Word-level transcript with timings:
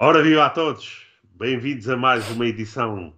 Ora, 0.00 0.22
viva 0.22 0.46
a 0.46 0.50
todos! 0.50 1.04
Bem-vindos 1.24 1.88
a 1.88 1.96
mais 1.96 2.30
uma 2.30 2.46
edição 2.46 3.12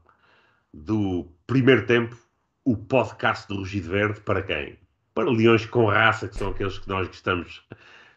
do 0.72 1.30
Primeiro 1.46 1.85
Tempo, 1.85 2.17
o 2.64 2.74
podcast 2.74 3.46
do 3.46 3.56
Rugido 3.56 3.90
Verde. 3.90 4.21
Para 4.22 4.40
quem? 4.40 4.78
Para 5.14 5.31
leões 5.31 5.67
com 5.67 5.85
raça, 5.85 6.27
que 6.27 6.38
são 6.38 6.49
aqueles 6.49 6.78
que 6.78 6.88
nós 6.88 7.06
gostamos, 7.06 7.63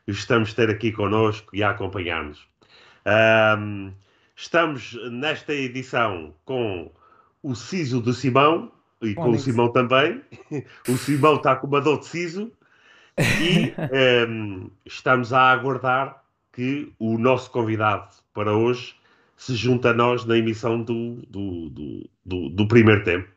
gostamos 0.08 0.48
de 0.48 0.56
ter 0.56 0.70
aqui 0.70 0.94
connosco 0.94 1.54
e 1.54 1.62
a 1.62 1.72
acompanhar-nos. 1.72 2.48
Um, 3.06 3.92
estamos 4.34 4.98
nesta 5.12 5.54
edição 5.54 6.34
com 6.46 6.90
o 7.44 7.56
Siso 7.56 8.00
do 8.00 8.14
Simão 8.14 8.72
e 9.02 9.14
com 9.14 9.28
o 9.36 9.38
Simão 9.38 9.74
também. 9.74 10.24
O 10.88 10.96
Simão 10.96 11.36
está 11.36 11.58
com 11.58 11.68
uma 11.68 11.82
dor 11.82 12.00
de 12.00 12.06
Siso 12.06 12.50
e 13.20 13.74
um, 14.26 14.72
estamos 14.86 15.34
a 15.34 15.52
aguardar 15.52 16.23
que 16.54 16.94
o 17.00 17.18
nosso 17.18 17.50
convidado 17.52 18.16
para 18.34 18.56
hoje 18.56 18.96
se 19.36 19.56
junta 19.56 19.90
a 19.90 19.94
nós 19.94 20.24
na 20.24 20.38
emissão 20.38 20.82
do, 20.82 21.16
do, 21.28 21.70
do, 21.70 22.10
do, 22.26 22.50
do 22.50 22.68
primeiro 22.68 23.04
tempo. 23.04 23.28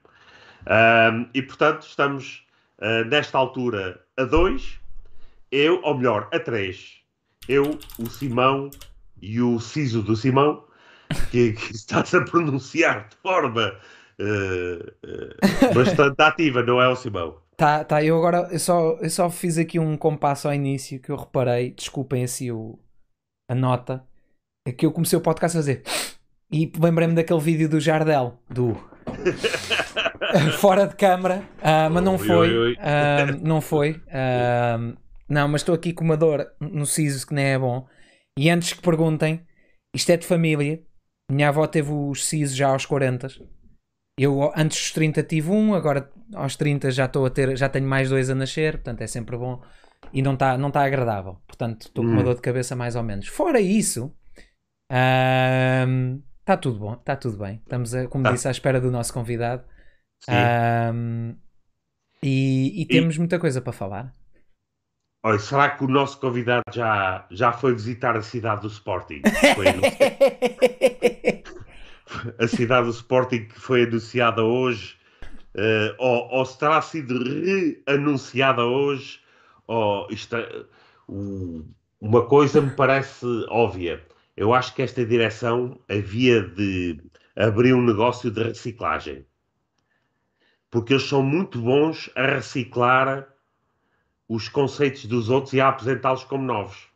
Um, 0.66 1.28
e 1.34 1.42
portanto, 1.42 1.86
estamos 1.86 2.46
uh, 2.78 3.04
nesta 3.08 3.38
altura 3.38 4.00
a 4.16 4.24
dois, 4.24 4.78
eu, 5.50 5.80
ou 5.82 5.96
melhor, 5.96 6.28
a 6.32 6.38
três. 6.38 7.00
Eu, 7.48 7.78
o 7.98 8.06
Simão 8.08 8.70
e 9.20 9.40
o 9.40 9.58
Ciso 9.58 10.02
do 10.02 10.14
Simão, 10.14 10.64
que, 11.30 11.52
que 11.54 11.72
está-se 11.74 12.16
a 12.16 12.22
pronunciar 12.22 13.08
de 13.08 13.16
forma 13.16 13.74
uh, 14.20 15.70
uh, 15.70 15.74
bastante 15.74 16.20
ativa, 16.20 16.62
não 16.62 16.82
é 16.82 16.88
o 16.88 16.96
Simão? 16.96 17.38
Tá, 17.56 17.82
tá, 17.84 18.04
eu 18.04 18.18
agora 18.18 18.48
eu 18.52 18.58
só, 18.58 18.98
eu 19.00 19.08
só 19.08 19.30
fiz 19.30 19.56
aqui 19.56 19.78
um 19.78 19.96
compasso 19.96 20.46
ao 20.46 20.52
início 20.52 21.00
que 21.00 21.10
eu 21.10 21.16
reparei, 21.16 21.70
desculpem 21.70 22.22
assim 22.22 22.50
o, 22.50 22.78
a 23.48 23.54
nota, 23.54 24.04
é 24.66 24.72
que 24.72 24.84
eu 24.84 24.92
comecei 24.92 25.18
o 25.18 25.22
podcast 25.22 25.56
a 25.56 25.60
fazer 25.60 25.82
e 26.50 26.70
lembrei-me 26.78 27.14
daquele 27.14 27.40
vídeo 27.40 27.68
do 27.68 27.80
Jardel, 27.80 28.38
do 28.48 28.74
fora 30.58 30.86
de 30.86 30.96
câmara, 30.96 31.42
uh, 31.58 31.90
mas 31.90 32.02
não 32.02 32.18
foi, 32.18 32.56
oi, 32.56 32.58
oi. 32.58 32.72
Uh, 32.74 33.46
não 33.46 33.60
foi, 33.60 33.92
uh, 33.92 34.96
não, 35.28 35.48
mas 35.48 35.62
estou 35.62 35.74
aqui 35.74 35.92
com 35.92 36.04
uma 36.04 36.16
dor 36.16 36.46
no 36.60 36.86
siso 36.86 37.26
que 37.26 37.34
nem 37.34 37.46
é 37.46 37.58
bom. 37.58 37.86
E 38.38 38.50
antes 38.50 38.72
que 38.72 38.82
perguntem, 38.82 39.44
isto 39.94 40.10
é 40.10 40.16
de 40.16 40.26
família. 40.26 40.82
Minha 41.30 41.48
avó 41.48 41.66
teve 41.66 41.90
os 41.90 42.24
sisos 42.24 42.56
já 42.56 42.68
aos 42.68 42.86
40. 42.86 43.28
Eu 44.18 44.52
antes 44.56 44.78
dos 44.78 44.92
30 44.92 45.22
tive 45.24 45.50
um, 45.50 45.74
agora 45.74 46.10
aos 46.34 46.54
30 46.54 46.90
já 46.90 47.06
estou 47.06 47.26
a 47.26 47.30
ter, 47.30 47.56
já 47.56 47.68
tenho 47.68 47.86
mais 47.86 48.08
dois 48.08 48.30
a 48.30 48.34
nascer, 48.34 48.74
portanto 48.74 49.02
é 49.02 49.06
sempre 49.06 49.36
bom 49.36 49.60
e 50.12 50.22
não 50.22 50.34
está 50.34 50.56
não 50.56 50.70
tá 50.70 50.84
agradável. 50.84 51.40
Portanto, 51.46 51.82
estou 51.82 52.04
com 52.04 52.10
uma 52.10 52.20
hum. 52.20 52.24
dor 52.24 52.34
de 52.34 52.42
cabeça 52.42 52.76
mais 52.76 52.96
ou 52.96 53.02
menos. 53.02 53.28
Fora 53.28 53.60
isso, 53.60 54.14
está 56.40 56.56
tudo 56.56 56.78
bom, 56.78 56.94
está 56.94 57.16
tudo 57.16 57.38
bem. 57.38 57.60
Estamos, 57.62 57.94
a, 57.94 58.06
como 58.08 58.24
tá. 58.24 58.32
disse, 58.32 58.48
à 58.48 58.50
espera 58.50 58.80
do 58.80 58.90
nosso 58.90 59.12
convidado. 59.12 59.64
e, 62.22 62.82
e, 62.82 62.86
temos 62.86 63.16
e... 63.16 63.18
muita 63.18 63.38
coisa 63.38 63.60
para 63.60 63.72
falar. 63.72 64.12
Olha, 65.24 65.38
será 65.38 65.70
que 65.70 65.82
o 65.82 65.88
nosso 65.88 66.20
convidado 66.20 66.62
já, 66.72 67.26
já 67.30 67.52
foi 67.52 67.72
visitar 67.74 68.16
a 68.16 68.22
cidade 68.22 68.60
do 68.60 68.68
Sporting? 68.68 69.22
a 72.38 72.46
cidade 72.46 72.86
do 72.86 72.92
Sporting 72.92 73.46
que 73.46 73.58
foi 73.58 73.84
anunciada 73.84 74.42
hoje, 74.42 74.96
uh, 75.56 75.94
ou, 75.98 76.28
ou 76.30 76.46
se 76.46 76.58
terá 76.58 76.80
sido 76.80 77.18
reanunciada 77.86 78.64
hoje, 78.64 79.20
ou 79.66 80.06
isto, 80.10 80.36
uh, 81.08 81.64
uma 82.00 82.26
coisa 82.26 82.60
me 82.60 82.70
parece 82.70 83.26
óbvia. 83.48 84.02
Eu 84.36 84.52
acho 84.52 84.74
que 84.74 84.82
esta 84.82 85.04
direção 85.04 85.78
havia 85.88 86.42
de 86.42 87.00
abrir 87.34 87.74
um 87.74 87.84
negócio 87.84 88.30
de 88.30 88.42
reciclagem. 88.42 89.24
Porque 90.70 90.92
eles 90.92 91.08
são 91.08 91.22
muito 91.22 91.60
bons 91.60 92.10
a 92.14 92.26
reciclar 92.26 93.26
os 94.28 94.48
conceitos 94.48 95.06
dos 95.06 95.30
outros 95.30 95.52
e 95.54 95.60
a 95.60 95.68
apresentá-los 95.68 96.24
como 96.24 96.44
novos. 96.44 96.88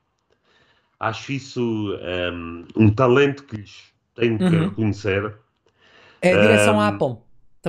Acho 0.99 1.33
isso 1.33 1.97
um, 2.33 2.67
um 2.77 2.95
talento 2.95 3.45
que 3.45 3.57
lhes 3.57 3.91
tenho 4.15 4.37
que 4.37 4.45
uhum. 4.45 4.69
reconhecer. 4.69 5.35
É 6.21 6.35
a 6.35 6.41
direção 6.41 6.77
um, 6.77 6.81
Apple. 6.81 7.17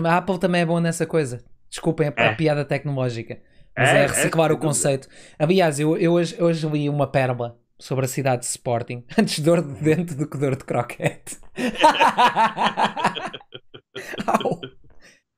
A 0.03 0.17
Apple 0.17 0.37
também 0.37 0.61
é 0.61 0.65
boa 0.65 0.81
nessa 0.81 1.05
coisa. 1.05 1.43
Desculpem 1.69 2.09
a, 2.09 2.13
é. 2.17 2.29
a 2.29 2.35
piada 2.35 2.65
tecnológica. 2.65 3.39
Mas 3.77 3.89
é, 3.89 4.03
é 4.03 4.07
reciclar 4.07 4.51
é, 4.51 4.53
o 4.53 4.57
conceito. 4.57 5.07
Aliás, 5.39 5.79
eu, 5.79 5.97
eu 5.97 6.13
hoje, 6.13 6.41
hoje 6.41 6.67
li 6.67 6.89
uma 6.89 7.07
pérola 7.07 7.57
sobre 7.79 8.05
a 8.05 8.07
cidade 8.07 8.41
de 8.41 8.47
Sporting. 8.47 9.03
Antes 9.17 9.39
dor 9.39 9.61
de 9.61 9.73
dente 9.81 10.13
do 10.13 10.27
que 10.27 10.37
dor 10.37 10.55
de 10.55 10.63
croquete. 10.63 11.37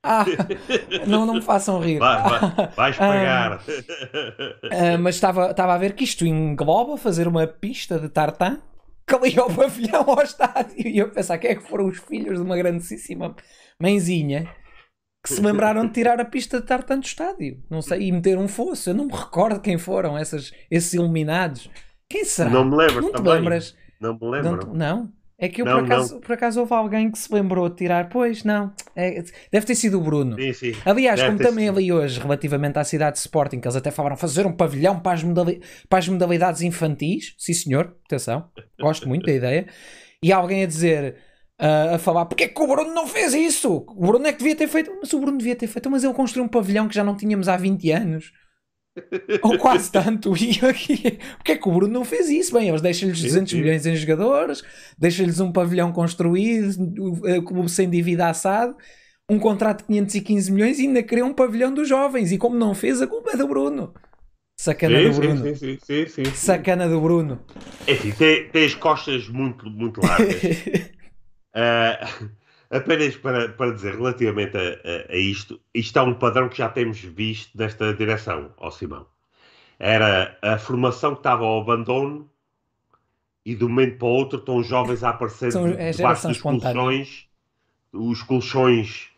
Ah, 0.06 0.26
não, 1.08 1.26
não 1.26 1.36
me 1.36 1.42
façam 1.42 1.80
rir. 1.80 1.98
Vai, 1.98 2.22
vai, 2.22 2.68
vais 2.76 2.98
pagar. 2.98 3.64
Ah, 4.70 4.98
mas 5.00 5.16
estava, 5.16 5.52
estava 5.52 5.74
a 5.74 5.78
ver 5.78 5.94
que 5.94 6.04
isto 6.04 6.26
engloba 6.26 6.98
fazer 6.98 7.26
uma 7.26 7.48
pista 7.48 7.98
de 7.98 8.10
tartan 8.10 8.60
que 9.08 9.18
liga 9.18 9.46
o 9.46 9.56
pavilhão 9.56 10.04
ao 10.06 10.22
estádio. 10.22 10.76
E 10.78 10.98
eu 10.98 11.10
pensar 11.10 11.38
quem 11.38 11.52
é 11.52 11.56
que 11.56 11.68
foram 11.68 11.88
os 11.88 12.00
filhos 12.00 12.38
de 12.38 12.44
uma 12.44 12.58
grandíssima 12.58 13.34
mãezinha 13.80 14.54
que 15.24 15.34
se 15.34 15.42
lembraram 15.42 15.88
de 15.88 15.94
tirar 15.94 16.20
a 16.20 16.26
pista 16.26 16.60
de 16.60 16.68
tartan 16.68 17.00
do 17.00 17.06
estádio. 17.06 17.64
Não 17.70 17.82
sei, 17.82 18.10
e 18.10 18.12
meter 18.12 18.38
um 18.38 18.48
fosso. 18.48 18.90
Eu 18.90 18.94
não 18.94 19.06
me 19.06 19.14
recordo 19.14 19.62
quem 19.62 19.78
foram 19.78 20.18
essas, 20.18 20.52
esses 20.70 20.94
iluminados. 20.94 21.70
Quem 22.10 22.26
será? 22.26 22.50
Não 22.50 22.66
me 22.66 22.76
lembro 22.76 23.02
não 23.02 23.12
também. 23.12 23.34
lembras? 23.34 23.76
Não 24.02 24.14
me 24.20 24.30
lembro. 24.30 24.68
Não, 24.68 24.74
não? 24.74 25.14
É 25.38 25.50
que 25.50 25.62
eu 25.62 25.66
não, 25.66 25.78
por, 25.78 25.86
acaso, 25.86 26.20
por 26.20 26.32
acaso 26.34 26.60
houve 26.60 26.74
alguém 26.74 27.10
que 27.10 27.18
se 27.18 27.34
lembrou 27.34 27.68
de 27.70 27.76
tirar. 27.76 28.10
Pois, 28.10 28.44
não. 28.44 28.74
É, 28.96 29.24
deve 29.52 29.66
ter 29.66 29.76
sido 29.76 29.98
o 29.98 30.02
Bruno. 30.02 30.36
Sim, 30.36 30.54
sim. 30.54 30.74
Aliás, 30.86 31.20
deve 31.20 31.32
como 31.32 31.44
também 31.44 31.66
sido. 31.68 31.78
ali 31.78 31.92
hoje, 31.92 32.20
relativamente 32.20 32.78
à 32.78 32.84
cidade 32.84 33.14
de 33.14 33.20
Sporting, 33.20 33.60
que 33.60 33.68
eles 33.68 33.76
até 33.76 33.92
falaram 33.92 34.18
fazer 34.18 34.46
um 34.46 34.52
pavilhão 34.52 35.00
para 35.00 35.14
as, 35.14 35.24
modali 35.24 35.62
para 35.90 36.00
as 36.00 36.08
modalidades 36.08 36.62
infantis. 36.62 37.34
Sim, 37.38 37.54
senhor. 37.54 37.96
Atenção. 38.06 38.50
Gosto 38.80 39.08
muito 39.08 39.26
da 39.26 39.32
ideia. 39.32 39.68
E 40.22 40.34
alguém 40.34 40.64
a 40.64 40.68
dizer. 40.68 41.16
Uh, 41.64 41.96
a 41.96 41.98
falar 41.98 42.26
porque 42.26 42.44
é 42.44 42.48
que 42.50 42.62
o 42.62 42.68
Bruno 42.68 42.94
não 42.94 43.08
fez 43.08 43.34
isso? 43.34 43.86
O 43.88 44.06
Bruno 44.08 44.28
é 44.28 44.34
que 44.34 44.40
devia 44.40 44.54
ter 44.54 44.68
feito, 44.68 44.92
mas 45.00 45.14
o 45.14 45.20
Bruno 45.20 45.38
devia 45.38 45.56
ter 45.56 45.68
feito, 45.68 45.90
mas 45.90 46.04
ele 46.04 46.14
construiu 46.14 46.44
um 46.44 46.50
pavilhão 46.50 46.90
que 46.90 46.96
já 46.96 47.06
não 47.06 47.16
tínhamos 47.16 47.48
há 47.48 47.56
20 47.56 47.90
anos. 47.90 48.34
Ou 49.42 49.58
quase 49.58 49.90
tanto. 49.90 50.34
E 50.36 50.60
aqui, 50.66 51.20
porque 51.38 51.54
é 51.54 51.58
que 51.58 51.70
o 51.70 51.72
Bruno 51.72 51.94
não 51.94 52.04
fez 52.04 52.30
isso? 52.30 52.54
Bem, 52.54 52.68
eles 52.68 52.82
deixam-lhes 52.82 53.22
200 53.22 53.50
sim, 53.50 53.56
sim. 53.56 53.62
milhões 53.62 53.86
em 53.86 53.96
jogadores, 53.96 54.62
deixam-lhes 54.98 55.40
um 55.40 55.54
pavilhão 55.54 55.94
construído, 55.94 56.76
o 57.38 57.44
clube 57.44 57.70
sem 57.70 57.90
dívida 57.90 58.28
assado, 58.28 58.76
um 59.30 59.40
contrato 59.40 59.80
de 59.80 59.86
515 59.86 60.52
milhões 60.52 60.80
e 60.80 60.82
ainda 60.82 61.02
criou 61.02 61.30
um 61.30 61.34
pavilhão 61.34 61.74
dos 61.74 61.88
jovens. 61.88 62.34
E 62.34 62.38
como 62.38 62.58
não 62.58 62.76
fez, 62.76 63.02
a 63.02 63.08
culpa 63.08 63.32
é 63.32 63.38
do 63.38 63.48
Bruno. 63.48 63.94
Sacana 64.60 64.98
sim, 64.98 65.10
do 65.10 65.16
Bruno. 65.16 65.56
Sim, 65.56 65.78
sim, 65.82 66.08
sim, 66.08 66.26
Sacana 66.36 66.90
do 66.90 67.00
Bruno. 67.00 67.40
Enfim, 67.88 68.12
tem, 68.12 68.50
tem 68.50 68.66
as 68.66 68.76
costas 68.76 69.30
muito, 69.30 69.70
muito 69.70 70.02
largas. 70.02 70.42
uh, 71.56 72.34
Apenas 72.74 73.16
para, 73.16 73.50
para 73.50 73.72
dizer, 73.72 73.94
relativamente 73.96 74.58
a, 74.58 74.62
a, 74.62 75.14
a, 75.14 75.16
isto, 75.16 75.62
isto 75.72 76.00
é 76.00 76.02
um 76.02 76.16
padrão 76.16 76.50
que 76.50 76.58
já 76.58 76.68
temos 76.68 77.00
visto 77.00 77.56
nesta 77.56 77.94
direção, 77.94 78.52
ó 78.58 78.72
Simão. 78.72 79.06
Era 79.78 80.36
a 80.42 80.58
formação 80.58 81.14
que 81.14 81.20
estava 81.20 81.46
ao 81.46 81.62
abandono 81.62 82.28
e 83.46 83.54
de 83.54 83.64
um 83.64 83.70
momento 83.70 84.00
para 84.00 84.08
o 84.08 84.12
outro 84.12 84.40
estão 84.40 84.64
jovens 84.64 85.04
a 85.04 85.10
aparecer 85.10 85.52
São, 85.52 85.68
é 85.68 85.92
debaixo 85.92 86.28
dos 86.28 86.42
colchões, 86.42 87.28
os 87.92 88.24
colchões 88.24 89.12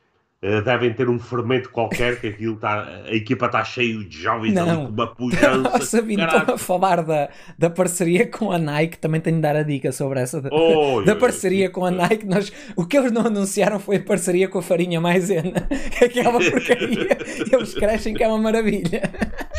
devem 0.63 0.93
ter 0.93 1.09
um 1.09 1.17
fermento 1.17 1.70
qualquer, 1.70 2.20
que 2.20 2.28
aquilo 2.28 2.53
está, 2.53 2.84
a 3.05 3.16
equipa 3.16 3.47
está 3.47 3.64
cheia 3.64 3.97
de 4.03 4.22
jovens 4.22 4.53
não. 4.53 4.70
ali 4.70 4.85
com 4.85 4.93
uma 4.93 5.08
pujança. 5.16 5.81
Sabino, 5.81 6.23
estou 6.23 6.55
a 6.55 6.58
falar 6.58 7.02
da, 7.02 7.29
da 7.58 7.70
parceria 7.70 8.28
com 8.28 8.52
a 8.52 8.59
Nike, 8.59 8.99
também 8.99 9.20
tenho 9.20 9.37
de 9.37 9.41
dar 9.41 9.55
a 9.55 9.64
dica 9.64 9.91
sobre 9.91 10.20
essa. 10.20 10.41
Da, 10.41 10.49
oh, 10.52 11.02
da 11.02 11.16
parceria 11.16 11.70
com 11.70 11.84
a 11.84 11.90
Nike, 11.90 12.28
nós, 12.28 12.52
o 12.75 12.85
que 12.85 12.97
eles 12.97 13.11
não 13.11 13.25
anunciaram 13.25 13.79
foi 13.79 13.96
a 13.96 14.03
parceria 14.03 14.47
com 14.47 14.59
a 14.59 14.61
farinha 14.61 15.02
maisena, 15.02 15.67
aquela 16.03 16.40
porcaria, 16.40 17.17
eles 17.52 17.73
crescem 17.73 18.14
que 18.14 18.23
é 18.23 18.28
uma 18.28 18.37
maravilha. 18.37 19.02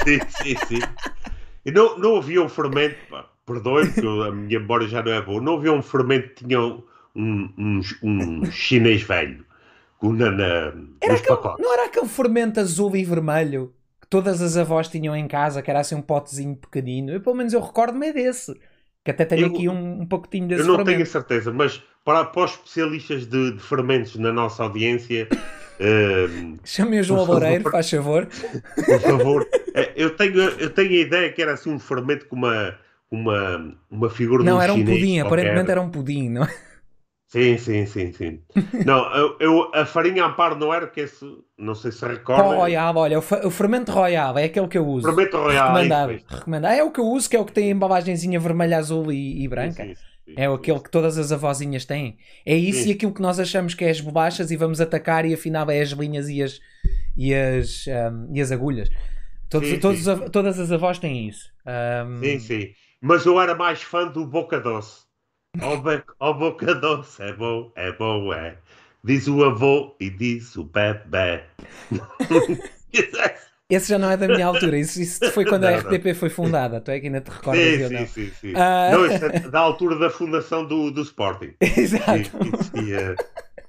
Sim, 0.04 0.20
sim, 0.28 0.56
sim. 0.68 0.80
E 1.64 1.72
não, 1.72 1.98
não 1.98 2.16
havia 2.16 2.40
um 2.40 2.48
fermento, 2.48 2.96
perdoe-me, 3.44 3.92
que 3.92 4.00
a 4.00 4.30
minha 4.30 4.60
memória 4.60 4.86
já 4.86 5.02
não 5.02 5.12
é 5.12 5.20
boa, 5.20 5.40
não 5.40 5.56
havia 5.56 5.72
um 5.72 5.82
fermento 5.82 6.28
que 6.28 6.44
tinha 6.44 6.60
um, 6.60 6.82
um, 7.16 7.80
um 8.04 8.44
chinês 8.52 9.02
velho 9.02 9.44
na, 10.02 10.30
na 10.30 10.72
era 11.00 11.14
aquele, 11.14 11.38
Não 11.58 11.72
era 11.72 11.86
aquele 11.86 12.06
fermento 12.08 12.60
azul 12.60 12.94
e 12.96 13.04
vermelho 13.04 13.72
que 14.00 14.08
todas 14.08 14.40
as 14.42 14.56
avós 14.56 14.88
tinham 14.88 15.16
em 15.16 15.26
casa, 15.26 15.62
que 15.62 15.70
era 15.70 15.80
assim 15.80 15.94
um 15.94 16.02
potezinho 16.02 16.56
pequenino? 16.56 17.12
Eu, 17.12 17.20
pelo 17.20 17.36
menos 17.36 17.52
eu 17.52 17.60
recordo-me 17.60 18.12
desse. 18.12 18.54
Que 19.04 19.10
até 19.10 19.24
tenho 19.24 19.42
eu, 19.42 19.46
aqui 19.48 19.68
um, 19.68 20.02
um 20.02 20.06
pouquinho 20.06 20.48
desse 20.48 20.62
Eu 20.62 20.66
não 20.66 20.76
fermento. 20.76 20.96
tenho 20.96 21.02
a 21.02 21.10
certeza, 21.10 21.52
mas 21.52 21.82
para, 22.04 22.24
para 22.24 22.44
os 22.44 22.52
especialistas 22.52 23.26
de, 23.26 23.52
de 23.52 23.60
fermentos 23.60 24.16
na 24.16 24.32
nossa 24.32 24.62
audiência... 24.62 25.28
Uh, 25.78 26.58
Chame 26.64 26.98
o 26.98 27.02
João 27.02 27.26
Loureiro, 27.26 27.70
faz 27.70 27.90
favor. 27.90 28.26
Por 28.86 28.98
favor. 28.98 29.46
Eh, 29.74 29.92
eu 29.94 30.16
tenho, 30.16 30.40
eu 30.40 30.70
tenho 30.70 30.88
a 30.88 30.94
ideia 30.94 31.30
que 31.30 31.42
era 31.42 31.52
assim 31.52 31.68
um 31.68 31.78
fermento 31.78 32.24
com 32.28 32.34
uma 32.34 32.78
uma, 33.10 33.76
uma 33.90 34.10
figura 34.10 34.42
Não, 34.42 34.58
de 34.58 34.64
era 34.64 34.72
um 34.72 34.84
pudim, 34.84 35.20
qualquer. 35.20 35.20
aparentemente 35.20 35.70
era 35.70 35.80
um 35.80 35.90
pudim, 35.90 36.28
não 36.30 36.44
é? 36.44 36.54
Sim, 37.28 37.58
sim, 37.58 37.86
sim, 37.86 38.12
sim. 38.12 38.44
Não, 38.82 39.12
eu, 39.16 39.36
eu- 39.40 39.70
a 39.74 39.84
farinha 39.86 40.24
amparo 40.24 40.56
não 40.56 40.72
era 40.72 40.88
que 40.88 41.00
esse, 41.00 41.24
não 41.58 41.74
sei 41.74 41.90
se 41.92 42.06
recorda. 42.06 42.54
Pó 42.54 42.58
Royal, 42.60 42.96
olha, 42.96 43.18
o, 43.18 43.22
o 43.46 43.50
fermento 43.50 43.90
Royal 43.92 44.36
é 44.38 44.44
aquele 44.44 44.68
que 44.68 44.76
eu 44.78 44.86
uso. 44.86 45.08
Fermento 45.08 45.38
Royal, 45.38 45.82
Recomendado. 45.82 46.10
isso, 46.10 46.10
isso. 46.10 46.26
recomendado. 46.28 46.72
É 46.74 46.82
o 46.82 46.90
que 46.92 47.00
eu 47.00 47.06
uso, 47.06 47.28
que 47.30 47.36
é 47.36 47.40
o 47.40 47.44
que 47.46 47.52
tem 47.52 47.68
a 47.68 47.74
embalagenzinha 47.74 48.38
vermelha, 48.38 48.78
azul 48.78 49.10
e, 49.12 49.42
e 49.42 49.48
branca. 49.48 49.82
Sim, 49.82 49.94
sim, 49.94 50.04
sim, 50.24 50.36
É 50.36 50.46
aquele 50.46 50.80
que 50.80 50.90
todas 50.90 51.16
as 51.16 51.32
avózinhas 51.32 51.86
têm. 51.86 52.18
É 52.44 52.54
isso 52.54 52.88
e 52.88 52.92
aquilo 52.92 53.14
que 53.14 53.22
nós 53.22 53.40
achamos 53.40 53.72
que 53.74 53.84
é 53.84 53.90
as 53.90 54.00
bolachas 54.00 54.50
e 54.50 54.56
vamos 54.56 54.80
atacar 54.82 55.24
e 55.24 55.32
afinal 55.32 55.70
é 55.70 55.80
as 55.80 55.90
linhas 55.90 56.28
e 56.28 56.42
as, 56.42 56.60
e 57.16 57.34
as, 57.34 57.86
ahm, 57.88 58.28
e 58.34 58.40
as 58.40 58.52
agulhas. 58.52 58.90
Todos, 59.48 59.68
Sim, 59.68 59.80
todos 59.80 60.04
sim. 60.04 60.30
todas 60.32 60.60
as 60.60 60.72
avós 60.72 60.98
têm 60.98 61.28
isso. 61.28 61.50
Ahm, 61.66 62.22
Sim, 62.22 62.38
sim. 62.40 62.74
Mas 63.00 63.24
eu 63.26 63.40
era 63.40 63.54
mais 63.54 63.82
fã 63.82 64.06
do 64.08 64.26
Boca 64.26 64.60
Doce. 64.60 65.05
Ó 65.62 65.76
Be- 65.76 66.02
ó 66.20 66.32
Boca 66.32 66.74
Doce, 66.74 67.22
é 67.22 67.32
bom, 67.32 67.70
é 67.74 67.92
bom, 67.92 68.32
é. 68.32 68.56
Diz 69.04 69.28
o 69.28 69.44
avô 69.44 69.94
e 70.00 70.10
diz 70.10 70.56
o 70.56 70.64
bebê. 70.64 71.42
Esse 73.68 73.88
já 73.90 73.98
não 73.98 74.10
é 74.10 74.16
da 74.16 74.28
minha 74.28 74.46
altura. 74.46 74.78
Isso, 74.78 75.00
isso 75.00 75.30
foi 75.32 75.44
quando 75.44 75.64
a 75.64 75.70
Não, 75.72 75.82
não. 75.82 75.90
RTP 75.90 76.14
foi 76.14 76.28
fundada. 76.30 76.80
Tu 76.80 76.90
é 76.92 77.00
que 77.00 77.06
ainda 77.06 77.20
te 77.20 77.30
recordas 77.30 77.62
sim, 77.64 77.80
eu 77.82 77.88
sim, 77.88 77.94
não. 77.94 78.06
sim, 78.06 78.30
sim. 78.40 78.52
Ah. 78.54 78.90
Não, 78.92 79.06
isso 79.06 79.24
é 79.24 79.40
da 79.40 79.58
altura 79.60 79.98
da 79.98 80.08
fundação 80.08 80.64
do, 80.64 80.90
do 80.90 81.02
Sporting. 81.02 81.54
Exato. 81.60 82.30
Existia, 82.54 83.16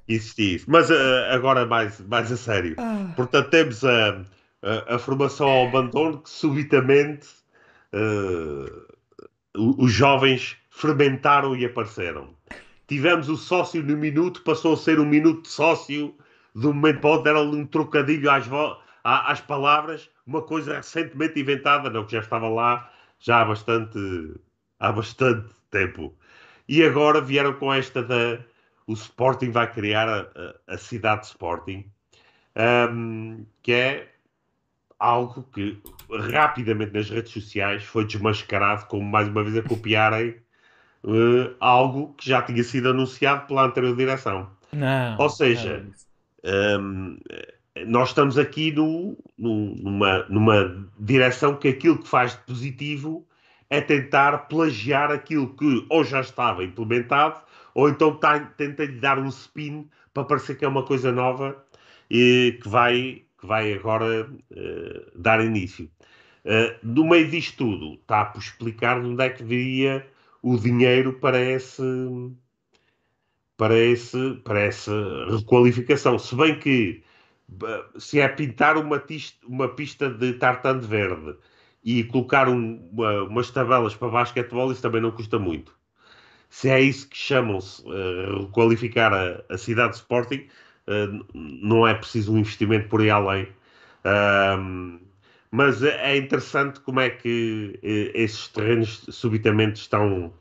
existia 0.08 0.56
isso. 0.56 0.66
Mas 0.70 0.92
ah, 0.92 1.30
agora 1.34 1.66
mais, 1.66 2.00
mais 2.02 2.32
a 2.32 2.38
sério. 2.38 2.76
Ah, 2.78 3.12
Portanto, 3.16 3.50
temos 3.50 3.84
a, 3.84 4.22
a, 4.62 4.96
a 4.96 5.00
formação 5.00 5.48
ao 5.50 5.68
abandono 5.68 6.20
que 6.22 6.30
subitamente 6.30 7.28
o- 9.56 9.84
os 9.86 9.92
jovens 9.92 10.58
fermentaram 10.78 11.56
e 11.56 11.66
apareceram. 11.66 12.30
Tivemos 12.88 13.28
o 13.30 13.36
sócio 13.36 13.84
no 13.84 13.98
minuto, 13.98 14.44
passou 14.44 14.74
a 14.74 14.78
ser 14.78 15.00
um 15.00 15.06
minuto 15.06 15.42
de 15.44 15.50
sócio, 15.50 16.16
um 16.56 16.74
momento 16.74 17.02
para 17.02 17.10
o 17.10 17.18
deram-lhe 17.24 17.58
um 17.58 17.66
trocadilho 17.66 18.30
às, 18.30 18.46
às 19.04 19.42
palavras, 19.42 20.10
uma 20.26 20.42
coisa 20.42 20.76
recentemente 20.78 21.40
inventada, 21.40 21.90
não 21.90 22.06
que 22.06 22.14
já 22.14 22.20
estava 22.20 22.48
lá 22.48 22.92
já 23.20 23.42
há 23.42 23.46
bastante, 23.46 24.00
há 24.80 24.92
bastante 24.92 25.50
tempo. 25.72 26.16
E 26.70 26.84
agora 26.84 27.20
vieram 27.22 27.54
com 27.54 27.74
esta 27.74 28.04
da. 28.04 28.40
O 28.86 28.94
Sporting 28.94 29.50
vai 29.52 29.70
criar 29.72 30.08
a, 30.08 30.56
a- 30.68 30.78
cidade 30.78 31.22
de 31.22 31.28
Sporting 31.28 31.86
um, 32.94 33.46
que 33.62 33.74
é 33.74 34.12
algo 34.98 35.44
que 35.52 35.82
rapidamente 36.32 36.94
nas 36.94 37.10
redes 37.10 37.32
sociais 37.34 37.84
foi 37.84 38.06
desmascarado 38.06 38.86
como 38.86 39.04
mais 39.04 39.28
uma 39.28 39.44
vez 39.44 39.58
a 39.58 39.62
copiarem 39.68 40.36
uh, 41.08 41.56
algo 41.60 42.14
que 42.18 42.30
já 42.30 42.42
tinha 42.42 42.64
sido 42.64 42.90
anunciado 42.90 43.48
pela 43.48 43.66
anterior 43.66 43.96
direção. 43.96 44.50
não. 44.72 45.16
Ou 45.18 45.30
seja, 45.30 45.78
nada 45.78 45.84
disso. 45.90 46.08
Um, 46.80 47.18
nós 47.86 48.10
estamos 48.10 48.38
aqui 48.38 48.72
no- 48.72 49.18
no- 49.38 49.76
numa, 49.76 50.24
numa 50.30 50.90
direção 51.00 51.56
que 51.56 51.68
aquilo 51.68 51.98
que 52.00 52.08
faz 52.08 52.32
de 52.34 52.40
positivo 52.40 53.28
é 53.70 53.82
tentar 53.82 54.48
plagiar 54.48 55.12
aquilo 55.12 55.56
que 55.56 55.86
ou 55.90 56.04
já 56.04 56.22
estava 56.22 56.64
implementado 56.64 57.42
ou 57.76 57.90
então 57.90 58.16
tá, 58.16 58.40
tenta 58.40 58.86
lhe 58.86 59.00
dar 59.00 59.20
um 59.20 59.28
spin 59.28 59.88
para 60.14 60.24
parecer 60.24 60.58
que 60.58 60.66
é 60.66 60.68
uma 60.68 60.84
coisa 60.84 61.12
nova 61.12 61.64
e 62.10 62.58
que 62.64 62.68
vai, 62.68 63.24
que 63.40 63.46
vai 63.46 63.74
agora 63.74 64.28
eh, 64.56 65.12
dar 65.16 65.44
início. 65.44 65.90
Eh, 66.46 66.78
no 66.82 67.06
meio 67.08 67.30
disto 67.30 67.58
tudo, 67.58 67.96
está 68.02 68.26
por 68.26 68.40
explicar 68.40 69.02
de 69.02 69.08
onde 69.08 69.24
é 69.24 69.30
que 69.30 69.44
viria 69.44 70.08
o 70.52 70.58
dinheiro 70.60 71.14
para 71.20 71.40
esse, 71.42 71.82
para, 73.58 73.76
esse, 73.78 74.36
para 74.44 74.60
essa 74.62 74.92
requalificação. 75.30 76.18
Se 76.20 76.36
bem 76.36 76.60
que 76.60 77.04
se 77.98 78.20
é 78.20 78.28
pintar 78.28 78.78
uma, 78.78 79.02
uma 79.48 79.70
pista 79.70 80.10
de 80.10 80.34
tartan 80.34 80.80
de 80.80 80.88
verde 80.88 81.36
e 81.84 82.04
colocar 82.06 82.50
um- 82.50 82.90
uma- 82.92 83.24
umas 83.24 83.50
tabelas 83.52 83.96
para 83.96 84.10
basquetebol, 84.10 84.72
isso 84.72 84.82
também 84.82 85.02
não 85.02 85.12
custa 85.12 85.40
muito. 85.40 85.74
Se 86.50 86.70
é 86.70 86.82
isso 86.82 87.10
que 87.10 87.18
chamam-se 87.18 87.84
eh, 87.88 88.42
requalificar 88.42 89.14
a, 89.14 89.44
a 89.54 89.58
cidade 89.58 89.92
de 89.94 89.98
Sporting, 89.98 90.48
n- 90.88 91.26
não 91.34 91.88
é 91.88 91.94
preciso 91.96 92.34
um 92.34 92.40
investimento 92.40 92.90
por 92.90 93.02
aí 93.02 93.10
além. 93.12 93.48
Ahm, 94.06 95.00
mas 95.58 95.82
é 95.84 96.14
é 96.14 96.18
interessante 96.18 96.80
como 96.82 97.00
é 97.00 97.10
que 97.10 97.80
eh, 97.84 98.12
esses 98.14 98.48
terrenos 98.50 99.06
subitamente 99.10 99.82
estão, 99.82 100.32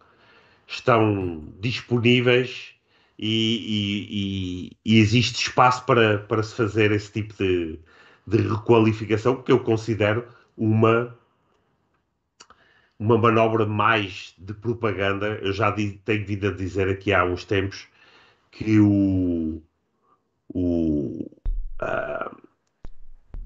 estão 0.66 1.42
disponíveis 1.60 2.74
e, 3.18 4.68
e- 4.84 4.96
e- 4.96 4.98
existe 5.00 5.36
espaço 5.48 5.84
para, 5.86 6.18
para 6.18 6.42
se 6.42 6.54
fazer 6.54 6.92
esse 6.92 7.10
tipo 7.12 7.34
de, 7.42 7.78
de 8.26 8.36
requalificação, 8.38 9.42
que 9.42 9.50
eu 9.52 9.60
considero 9.60 10.26
uma, 10.56 11.16
uma 12.98 13.16
manobra 13.18 13.64
mais 13.66 14.34
de 14.38 14.52
propaganda. 14.52 15.38
Eu 15.42 15.52
já 15.52 15.70
di- 15.70 15.98
tenho 16.04 16.26
vindo 16.26 16.48
a 16.48 16.52
dizer 16.52 16.88
aqui 16.90 17.12
há 17.14 17.24
uns 17.24 17.44
tempos 17.44 17.86
que 18.50 18.78
o, 18.80 19.62
o, 20.48 21.30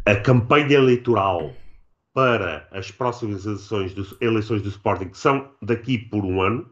a 0.05 0.17
campanha 0.17 0.75
eleitoral 0.75 1.60
para 2.13 2.69
as 2.71 2.91
próximas 2.91 3.47
eleições 3.47 3.95
do, 3.95 4.17
eleições 4.21 4.63
do 4.63 4.69
Sporting, 4.69 5.09
que 5.09 5.19
são 5.19 5.55
daqui 5.63 5.99
por 5.99 6.25
um 6.25 6.43
ano, 6.43 6.69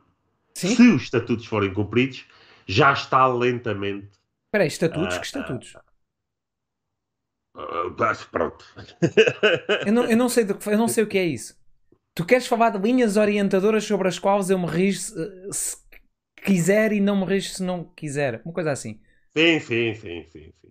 Sim? 0.55 0.75
se 0.75 0.83
os 0.89 1.03
estatutos 1.03 1.47
forem 1.47 1.73
cumpridos, 1.73 2.27
já 2.67 2.93
está 2.93 3.27
lentamente. 3.27 4.09
Espera 4.47 4.65
aí, 4.65 4.69
estatutos? 4.69 5.17
Ah, 5.17 5.21
que 5.21 5.27
estatutos? 5.27 5.77
ah, 7.55 7.95
mas 7.99 8.25
pronto. 8.25 8.65
Eu 9.85 9.93
não, 9.93 10.05
eu, 10.05 10.17
não 10.17 10.29
sei 10.29 10.45
que, 10.45 10.69
eu 10.69 10.79
não 10.79 10.89
sei 10.89 11.05
o 11.05 11.07
que 11.07 11.19
é 11.19 11.25
isso. 11.25 11.57
Tu 12.15 12.25
queres 12.25 12.47
falar 12.47 12.71
de 12.71 12.79
linhas 12.79 13.17
orientadoras 13.17 13.85
sobre 13.85 14.09
as 14.09 14.19
quais 14.19 14.51
eu 14.51 14.59
me 14.59 14.67
rijo 14.67 14.99
se, 14.99 15.53
se 15.53 15.77
quiser 16.45 16.93
e 16.93 17.01
não 17.01 17.17
me 17.17 17.25
rijo 17.25 17.51
se 17.51 17.63
não 17.63 17.85
quiser. 17.85 18.43
Uma 18.45 18.53
coisa 18.53 18.73
assim. 18.73 19.01
sim, 19.37 19.61
sim, 19.61 19.95
sim, 19.95 20.25
sim, 20.31 20.53
sim. 20.61 20.71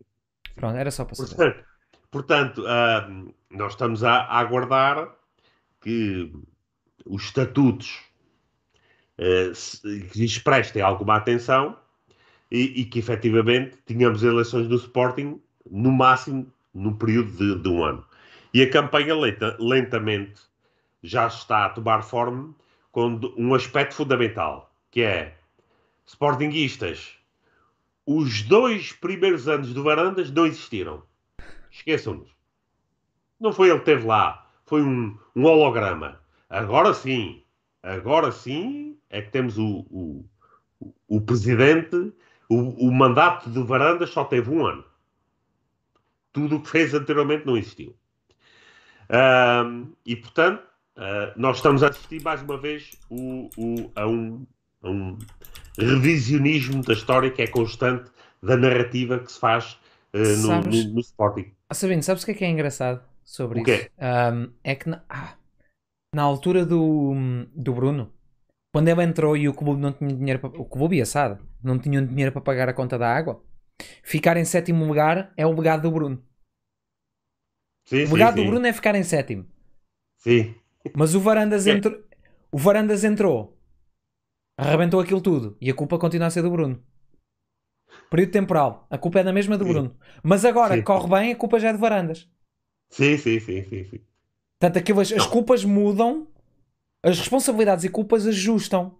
Pronto, 0.55 0.77
era 0.77 0.91
só 0.91 1.05
para 1.05 1.15
saber. 1.15 1.47
Portanto, 2.12 2.63
ah, 2.67 3.10
nós 3.50 3.74
estamos 3.74 4.03
a, 4.03 4.12
a 4.22 4.39
aguardar 4.39 5.13
que 5.81 6.31
os 7.05 7.24
estatutos 7.25 8.00
ah, 9.17 9.53
se- 9.53 10.01
que 10.12 10.20
lhes 10.20 10.38
prestem 10.39 10.81
alguma 10.81 11.15
atenção 11.17 11.77
e, 12.51 12.81
e 12.81 12.86
que 12.86 13.00
efetivamente 13.00 13.77
tenhamos 13.86 14.24
eleições 14.24 14.67
no 14.67 14.75
Sporting 14.75 15.41
no 15.70 15.91
máximo 15.91 16.51
no 16.74 16.96
período 16.96 17.31
de, 17.31 17.62
de 17.62 17.70
um 17.70 17.84
ano. 17.84 18.05
E 18.53 18.62
a 18.62 18.70
campanha 18.70 19.15
lenta- 19.15 19.58
lentamente 19.60 20.41
já 21.03 21.27
está 21.27 21.65
a 21.65 21.70
tomar 21.70 22.01
forma 22.03 22.53
com 22.91 23.20
um 23.38 23.53
aspecto 23.53 23.96
fundamental, 23.96 24.74
que 24.91 25.01
é 25.01 25.36
Sportinguistas. 26.05 27.13
Os 28.05 28.41
dois 28.43 28.93
primeiros 28.93 29.48
anos 29.48 29.74
do 29.74 29.84
Varandas 29.84 30.31
não 30.31 30.46
existiram. 30.46 31.03
Esqueçam-nos. 31.77 32.29
Não 33.39 33.53
foi 33.53 33.69
ele 33.69 33.79
que 33.79 33.89
esteve 33.89 34.05
lá. 34.07 34.48
Foi 34.65 34.81
um, 34.81 35.17
um 35.36 35.46
holograma. 35.46 36.19
Agora 36.50 36.93
sim. 36.93 37.43
Agora 37.84 38.31
sim 38.31 38.98
é 39.10 39.22
que 39.22 39.29
temos 39.31 39.57
o, 39.57 39.86
o, 39.89 40.25
o- 41.07 41.22
presidente. 41.22 42.12
O, 42.50 42.88
o 42.88 42.91
mandato 42.91 43.50
de 43.50 43.62
Varandas 43.63 44.10
só 44.10 44.24
teve 44.24 44.50
um 44.50 44.65
ano. 44.65 44.84
Tudo 46.34 46.57
o 46.57 46.62
que 46.62 46.69
fez 46.69 46.93
anteriormente 46.93 47.46
não 47.46 47.57
existiu. 47.57 47.96
E, 50.05 50.15
portanto, 50.15 50.63
ah, 50.96 51.34
nós 51.36 51.57
estamos 51.57 51.84
a 51.84 51.89
assistir 51.89 52.22
mais 52.22 52.41
uma 52.41 52.57
vez 52.57 52.91
o- 53.10 53.50
o- 53.57 53.91
a, 53.96 54.07
um, 54.07 54.46
a 54.81 54.89
um 54.89 55.17
revisionismo 55.77 56.84
da 56.84 56.93
história 56.93 57.29
que 57.31 57.41
é 57.41 57.48
constante 57.48 58.10
da 58.41 58.57
narrativa 58.57 59.19
que 59.19 59.31
se 59.31 59.39
faz 59.39 59.79
ah, 60.13 60.17
no, 60.17 60.48
no- 60.88 60.93
no 60.93 61.00
Sporting. 61.00 61.51
Ah, 61.69 61.74
Sabino, 61.75 62.01
sabes 62.03 62.24
o 62.24 62.25
que 62.25 62.31
é 62.31 62.36
que 62.36 62.45
é 62.45 62.50
engraçado 62.50 63.03
sobre 63.24 63.59
O 63.59 63.63
quê? 63.65 63.77
isso? 63.77 63.89
Ahm, 63.97 64.53
é 64.63 64.75
que 64.75 64.89
na, 64.89 65.03
ah, 65.09 65.38
na 66.15 66.24
altura 66.24 66.65
do, 66.65 67.13
do 67.55 67.74
Bruno, 67.74 68.13
quando 68.74 68.89
ele 68.89 69.03
entrou 69.03 69.38
e 69.38 69.50
o 69.50 69.53
clube 69.55 69.81
não 69.81 69.93
tinha 69.93 70.13
dinheiro 70.15 70.39
para, 70.39 70.62
o 70.62 70.65
clube 70.65 70.97
e 70.97 71.01
a 71.01 71.05
SAD 71.05 71.41
não 71.63 71.79
tinham 71.79 72.05
dinheiro 72.05 72.31
para 72.33 72.41
pagar 72.41 72.69
a 72.69 72.74
conta 72.74 72.97
da 72.97 73.09
água, 73.13 73.43
ficar 74.03 74.38
em 74.38 74.45
sétimo 74.45 74.86
lugar 74.86 75.33
é 75.38 75.45
o 75.47 75.53
legado 75.55 75.83
do 75.83 75.91
Bruno. 75.91 76.24
Sim, 77.86 78.05
O 78.05 78.07
sim, 78.07 78.13
legado 78.13 78.33
sim. 78.33 78.38
do 78.38 78.45
Bruno 78.45 78.65
é 78.65 78.74
ficar 78.74 78.95
em 78.95 79.03
sétimo. 79.03 79.45
Sim, 80.17 80.55
Mas 80.93 81.15
o 81.15 81.19
Varandas 81.21 81.65
É. 81.65 81.74
entrou. 81.74 82.03
O 82.51 82.57
Varandas 82.57 83.03
entrou, 83.03 83.57
arrebentou 84.57 85.00
aquilo 85.00 85.21
tudo 85.21 85.57
e 85.62 85.69
a 85.71 85.74
culpa 85.74 85.97
continua 86.00 86.27
a 86.27 86.31
ser 86.31 86.43
do 86.43 86.51
Bruno. 86.51 86.83
Período 88.10 88.32
temporal, 88.32 88.88
a 88.89 88.98
culpa 88.98 89.20
é 89.20 89.24
da 89.24 89.34
mesma 89.34 89.58
do 89.58 89.66
Sim. 89.66 89.72
Bruno. 89.72 89.96
Mas 90.24 90.46
agora 90.46 90.74
Sim. 90.74 90.80
que 90.80 90.86
corre 90.86 91.10
bem, 91.10 91.32
a 91.32 91.36
culpa 91.36 91.60
já 91.60 91.70
é 91.70 91.74
de 91.74 91.80
Varandas. 91.80 92.30
sim, 92.89 93.18
sim, 93.18 93.39
sim, 93.39 93.63
sim, 93.63 93.84
sim. 93.84 94.00
Portanto, 94.60 94.80
aquilo, 94.80 95.00
as, 95.01 95.27
culpas 95.27 95.63
mudam 95.63 96.27
as 97.04 97.20
responsabilidades 97.20 97.84
e 97.86 97.89
culpas 97.89 98.25
ajustam 98.25 98.96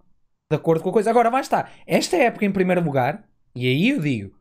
de 0.52 0.56
acordo 0.56 0.84
com 0.84 0.90
a 0.90 0.94
coisa. 0.94 1.10
Agora, 1.10 1.30
vai 1.30 1.42
estar. 1.42 1.72
Esta 1.86 2.16
época 2.18 2.46
em 2.46 2.52
primeiro 2.52 2.84
lugar, 2.84 3.24
e 3.56 3.68
aí 3.68 3.90
eu 3.90 4.00
digo, 4.00 4.36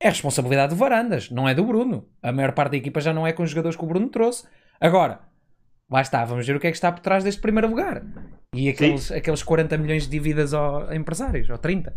é 0.00 0.08
responsabilidade 0.08 0.70
do 0.70 0.78
Varandas, 0.78 1.30
não 1.30 1.48
é 1.48 1.54
do 1.54 1.64
Bruno. 1.64 2.08
A 2.22 2.32
maior 2.32 2.52
parte 2.52 2.72
da 2.72 2.76
equipa 2.78 3.00
já 3.00 3.12
não 3.12 3.26
é 3.26 3.32
com 3.32 3.42
os 3.42 3.50
jogadores 3.50 3.76
que 3.76 3.84
o 3.84 3.86
Bruno 3.86 4.08
trouxe. 4.08 4.44
Agora, 4.80 5.20
lá 5.90 6.00
está, 6.00 6.24
vamos 6.24 6.46
ver 6.46 6.56
o 6.56 6.60
que 6.60 6.66
é 6.66 6.70
que 6.70 6.76
está 6.76 6.90
por 6.90 7.00
trás 7.00 7.22
deste 7.22 7.40
primeiro 7.40 7.68
lugar. 7.68 8.02
E 8.54 8.68
aqueles, 8.68 9.12
aqueles 9.12 9.42
40 9.42 9.78
milhões 9.78 10.04
de 10.04 10.10
dívidas 10.10 10.52
a 10.54 10.94
empresários, 10.96 11.48
ou 11.48 11.58
30. 11.58 11.94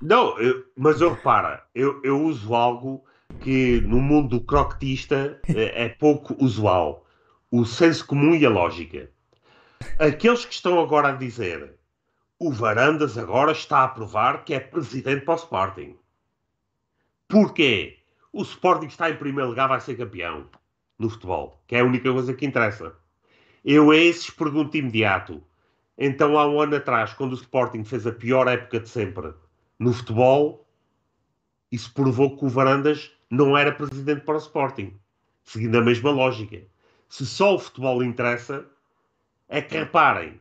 Não, 0.00 0.38
eu, 0.38 0.64
mas 0.76 1.00
eu 1.00 1.14
repara, 1.14 1.64
eu, 1.74 2.00
eu 2.04 2.22
uso 2.22 2.54
algo 2.54 3.04
que 3.40 3.80
no 3.80 4.00
mundo 4.00 4.40
croquetista 4.40 5.40
é, 5.48 5.84
é 5.84 5.88
pouco 5.88 6.36
usual. 6.42 7.04
O 7.50 7.64
senso 7.64 8.06
comum 8.06 8.34
e 8.34 8.46
a 8.46 8.50
lógica. 8.50 9.10
Aqueles 9.98 10.44
que 10.44 10.54
estão 10.54 10.80
agora 10.80 11.08
a 11.08 11.12
dizer 11.12 11.78
o 12.38 12.52
Varandas 12.52 13.18
agora 13.18 13.50
está 13.50 13.82
a 13.82 13.88
provar 13.88 14.44
que 14.44 14.54
é 14.54 14.60
presidente 14.60 15.24
para 15.24 15.34
o 15.34 15.38
Sporting. 15.38 15.96
Porquê? 17.26 17.98
O 18.32 18.42
Sporting 18.42 18.86
está 18.86 19.10
em 19.10 19.16
primeiro 19.16 19.50
lugar, 19.50 19.68
vai 19.68 19.80
ser 19.80 19.96
campeão 19.96 20.48
no 20.96 21.10
futebol, 21.10 21.60
que 21.66 21.74
é 21.74 21.80
a 21.80 21.84
única 21.84 22.12
coisa 22.12 22.32
que 22.32 22.46
interessa. 22.46 22.94
Eu 23.64 23.90
a 23.90 23.96
esses 23.96 24.30
pergunto 24.30 24.76
imediato. 24.76 25.42
Então, 25.96 26.38
há 26.38 26.46
um 26.46 26.60
ano 26.60 26.76
atrás, 26.76 27.12
quando 27.12 27.32
o 27.32 27.36
Sporting 27.36 27.82
fez 27.82 28.06
a 28.06 28.12
pior 28.12 28.46
época 28.46 28.78
de 28.78 28.88
sempre 28.88 29.34
no 29.78 29.92
futebol, 29.92 30.66
isso 31.70 31.92
provou 31.92 32.36
que 32.36 32.44
o 32.44 32.48
Varandas 32.48 33.12
não 33.30 33.56
era 33.56 33.72
presidente 33.72 34.22
para 34.22 34.34
o 34.34 34.38
Sporting. 34.38 34.98
Seguindo 35.44 35.78
a 35.78 35.82
mesma 35.82 36.10
lógica. 36.10 36.62
Se 37.08 37.24
só 37.24 37.54
o 37.54 37.58
futebol 37.58 38.02
interessa, 38.02 38.66
é 39.48 39.62
que 39.62 39.78
reparem, 39.78 40.40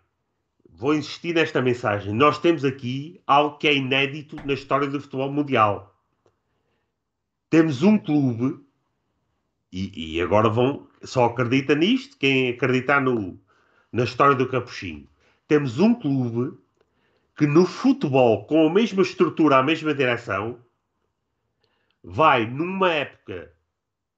vou 0.69 0.93
insistir 0.93 1.33
nesta 1.33 1.61
mensagem. 1.61 2.13
Nós 2.13 2.39
temos 2.39 2.65
aqui 2.65 3.21
algo 3.25 3.57
que 3.57 3.67
é 3.67 3.75
inédito 3.75 4.35
na 4.45 4.53
história 4.53 4.87
do 4.87 4.99
futebol 4.99 5.31
mundial. 5.31 5.95
Temos 7.49 7.83
um 7.83 7.97
clube, 7.97 8.59
e, 9.71 10.15
e 10.15 10.21
agora 10.21 10.49
vão, 10.49 10.87
só 11.03 11.25
acredita 11.25 11.73
nisto 11.73 12.17
quem 12.17 12.49
acreditar 12.49 13.01
no, 13.01 13.39
na 13.91 14.03
história 14.03 14.35
do 14.35 14.49
Capuchinho. 14.49 15.07
Temos 15.47 15.79
um 15.79 15.95
clube 15.95 16.57
que 17.37 17.45
no 17.45 17.67
futebol, 17.67 18.47
com 18.47 18.67
a 18.67 18.73
mesma 18.73 19.03
estrutura, 19.03 19.57
a 19.57 19.63
mesma 19.63 19.93
direção, 19.93 20.59
vai 22.03 22.47
numa 22.47 22.91
época, 22.91 23.53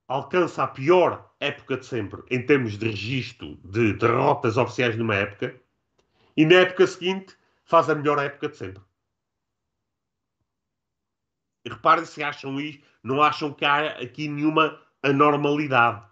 alcança 0.08 0.64
a 0.64 0.68
pior 0.68 1.30
época 1.38 1.76
de 1.76 1.86
sempre 1.86 2.24
em 2.32 2.46
termos 2.46 2.78
de 2.78 2.88
registro 2.88 3.58
de 3.58 3.92
derrotas 3.94 4.56
oficiais 4.56 4.96
numa 4.96 5.16
época, 5.16 5.62
e 6.38 6.46
na 6.46 6.56
época 6.56 6.88
seguinte 6.88 7.36
faz 7.66 7.90
a 7.90 7.96
melhor 7.96 8.18
época 8.20 8.48
de 8.48 8.56
sempre. 8.56 8.82
E 11.66 11.70
reparem 11.70 12.06
se 12.06 12.24
acham 12.24 12.58
isso, 12.58 12.80
não 13.04 13.22
acham 13.22 13.54
que 13.54 13.66
há 13.66 14.00
aqui 14.00 14.30
nenhuma 14.30 14.82
anormalidade. 15.04 16.08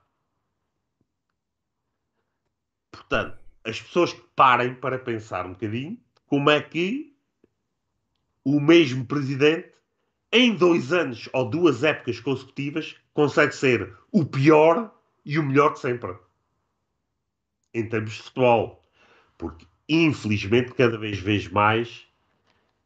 Portanto, 2.91 3.39
as 3.63 3.81
pessoas 3.81 4.11
que 4.11 4.21
parem 4.35 4.75
para 4.75 4.99
pensar 4.99 5.45
um 5.45 5.53
bocadinho 5.53 6.05
como 6.27 6.49
é 6.49 6.61
que 6.61 7.15
o 8.43 8.59
mesmo 8.59 9.05
presidente, 9.05 9.71
em 10.31 10.55
dois 10.55 10.93
anos 10.93 11.27
ou 11.33 11.49
duas 11.49 11.83
épocas 11.83 12.19
consecutivas, 12.19 12.95
consegue 13.13 13.55
ser 13.55 13.93
o 14.11 14.23
pior 14.23 14.93
e 15.25 15.39
o 15.39 15.43
melhor 15.43 15.73
de 15.73 15.79
sempre. 15.79 16.15
Em 17.73 17.87
termos 17.87 18.13
de 18.13 18.21
futebol. 18.21 18.85
Porque 19.37 19.65
infelizmente, 19.87 20.73
cada 20.73 20.97
vez 20.97 21.19
vejo 21.19 21.53
mais, 21.53 22.05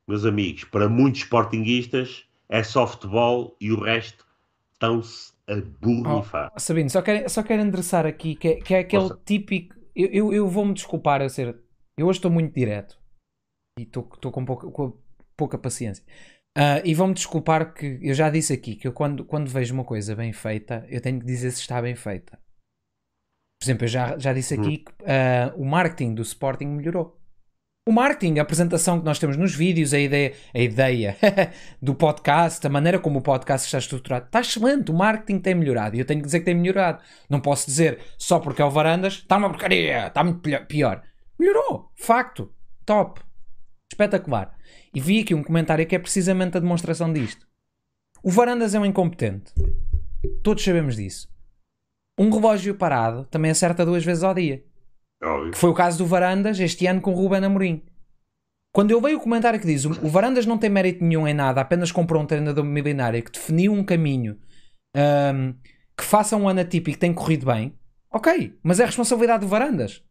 meus 0.08 0.26
amigos, 0.26 0.64
para 0.66 0.88
muitos 0.88 1.22
sportinguistas 1.22 2.26
é 2.50 2.64
só 2.64 2.86
futebol 2.86 3.56
e 3.60 3.72
o 3.72 3.80
resto 3.80 4.26
estão-se 4.74 5.32
a 5.48 5.56
borrifar. 5.80 6.52
Oh, 6.56 6.60
Sabino, 6.60 6.90
só 6.90 7.02
quero, 7.02 7.30
só 7.30 7.42
quero 7.42 7.62
endereçar 7.62 8.06
aqui 8.06 8.36
que 8.36 8.48
é, 8.48 8.56
que 8.56 8.74
é 8.74 8.80
aquele 8.80 9.04
Nossa. 9.04 9.20
típico. 9.26 9.76
Eu, 9.96 10.08
eu, 10.08 10.34
eu 10.34 10.48
vou-me 10.48 10.74
desculpar 10.74 11.22
a 11.22 11.30
ser. 11.30 11.58
Eu 11.98 12.08
hoje 12.08 12.20
estou 12.20 12.32
muito 12.32 12.54
direto 12.54 13.01
e 13.80 13.84
estou 13.84 14.04
com, 14.04 14.46
pouca, 14.46 14.70
com 14.70 14.98
pouca 15.38 15.58
paciência. 15.58 16.04
Uh, 16.58 16.84
e 16.84 16.94
vão-me 16.94 17.14
desculpar 17.14 17.74
que 17.74 17.98
eu 18.02 18.14
já 18.14 18.30
disse 18.30 18.52
aqui 18.52 18.76
que 18.76 18.88
eu 18.88 18.92
quando, 18.92 19.24
quando 19.24 19.50
vejo 19.50 19.74
uma 19.74 19.86
coisa 19.86 20.16
bem 20.16 20.34
feita, 20.34 20.86
eu 20.90 21.00
tenho 21.00 21.20
que 21.20 21.26
dizer 21.26 21.52
se 21.52 21.62
está 21.62 21.82
bem 21.82 21.96
feita. 21.96 22.38
Por 23.60 23.66
exemplo, 23.66 23.86
eu 23.86 23.88
já, 23.88 24.18
já 24.18 24.34
disse 24.34 24.56
aqui 24.56 24.68
hum. 24.68 24.84
que 24.84 25.04
uh, 25.04 25.62
o 25.62 25.66
marketing 25.66 26.16
do 26.16 26.22
Sporting 26.24 26.66
melhorou. 26.66 27.18
O 27.88 27.92
marketing, 27.92 28.38
a 28.38 28.44
apresentação 28.44 29.00
que 29.00 29.06
nós 29.06 29.18
temos 29.18 29.38
nos 29.38 29.56
vídeos, 29.56 29.94
a 29.94 30.00
ideia, 30.00 30.34
a 30.54 30.60
ideia 30.60 31.18
do 31.82 31.96
podcast, 31.96 32.66
a 32.68 32.70
maneira 32.70 33.00
como 33.00 33.20
o 33.20 33.22
podcast 33.24 33.66
está 33.66 33.80
estruturado, 33.80 34.26
está 34.26 34.42
excelente. 34.42 34.92
O 34.92 34.94
marketing 34.94 35.40
tem 35.40 35.56
melhorado 35.56 35.96
e 35.96 36.00
eu 36.00 36.06
tenho 36.06 36.20
que 36.20 36.26
dizer 36.26 36.40
que 36.40 36.46
tem 36.46 36.56
melhorado. 36.56 37.02
Não 37.30 37.40
posso 37.40 37.66
dizer 37.66 38.00
só 38.18 38.40
porque 38.40 38.62
é 38.62 38.66
o 38.66 38.70
Varandas, 38.70 39.14
está 39.14 39.38
uma 39.38 39.50
porcaria, 39.50 40.08
está 40.08 40.24
muito 40.24 40.42
pior. 40.68 41.02
Melhorou, 41.40 41.92
facto, 41.96 42.54
top, 42.86 43.22
espetacular. 43.92 44.56
E 44.94 45.00
vi 45.00 45.22
aqui 45.22 45.34
um 45.34 45.44
comentário 45.44 45.86
que 45.86 45.96
é 45.96 46.00
precisamente 46.00 46.58
a 46.58 46.60
demonstração 46.60 47.12
disto. 47.12 47.48
O 48.24 48.30
Varandas 48.30 48.76
é 48.76 48.80
um 48.80 48.86
incompetente. 48.86 49.54
Todos 50.44 50.64
sabemos 50.64 50.96
disso 50.96 51.32
um 52.22 52.30
relógio 52.30 52.76
parado 52.76 53.26
também 53.26 53.50
acerta 53.50 53.86
duas 53.86 54.06
vezes 54.06 54.24
ao 54.24 54.34
dia. 54.34 54.64
Óbvio. 55.24 55.52
Que 55.52 55.58
foi 55.58 55.70
o 55.70 55.74
caso 55.74 55.98
do 55.98 56.06
Varandas 56.06 56.60
este 56.60 56.86
ano 56.86 57.02
com 57.02 57.12
o 57.12 57.16
Ruben 57.16 57.44
Amorim. 57.44 57.84
Quando 58.74 58.92
eu 58.92 59.02
vejo 59.02 59.18
o 59.18 59.22
comentário 59.22 59.60
que 59.60 59.66
diz 59.66 59.86
o 59.86 60.08
Varandas 60.08 60.46
não 60.46 60.58
tem 60.58 60.70
mérito 60.70 61.04
nenhum 61.04 61.28
em 61.28 61.34
nada, 61.34 61.60
apenas 61.62 61.92
comprou 61.92 62.22
um 62.22 62.26
treinador 62.26 62.64
milionário 62.64 63.22
que 63.24 63.32
definiu 63.32 63.74
um 63.74 63.84
caminho 63.84 64.38
um, 64.96 65.54
que 65.98 66.04
faça 66.04 66.38
um 66.38 66.48
ano 66.48 66.62
atípico 66.62 66.98
tem 66.98 67.14
corrido 67.14 67.46
bem, 67.46 67.74
ok, 68.12 68.58
mas 68.64 68.80
é 68.80 68.86
responsabilidade 68.86 69.42
do 69.42 69.48
Varandas. 69.48 70.04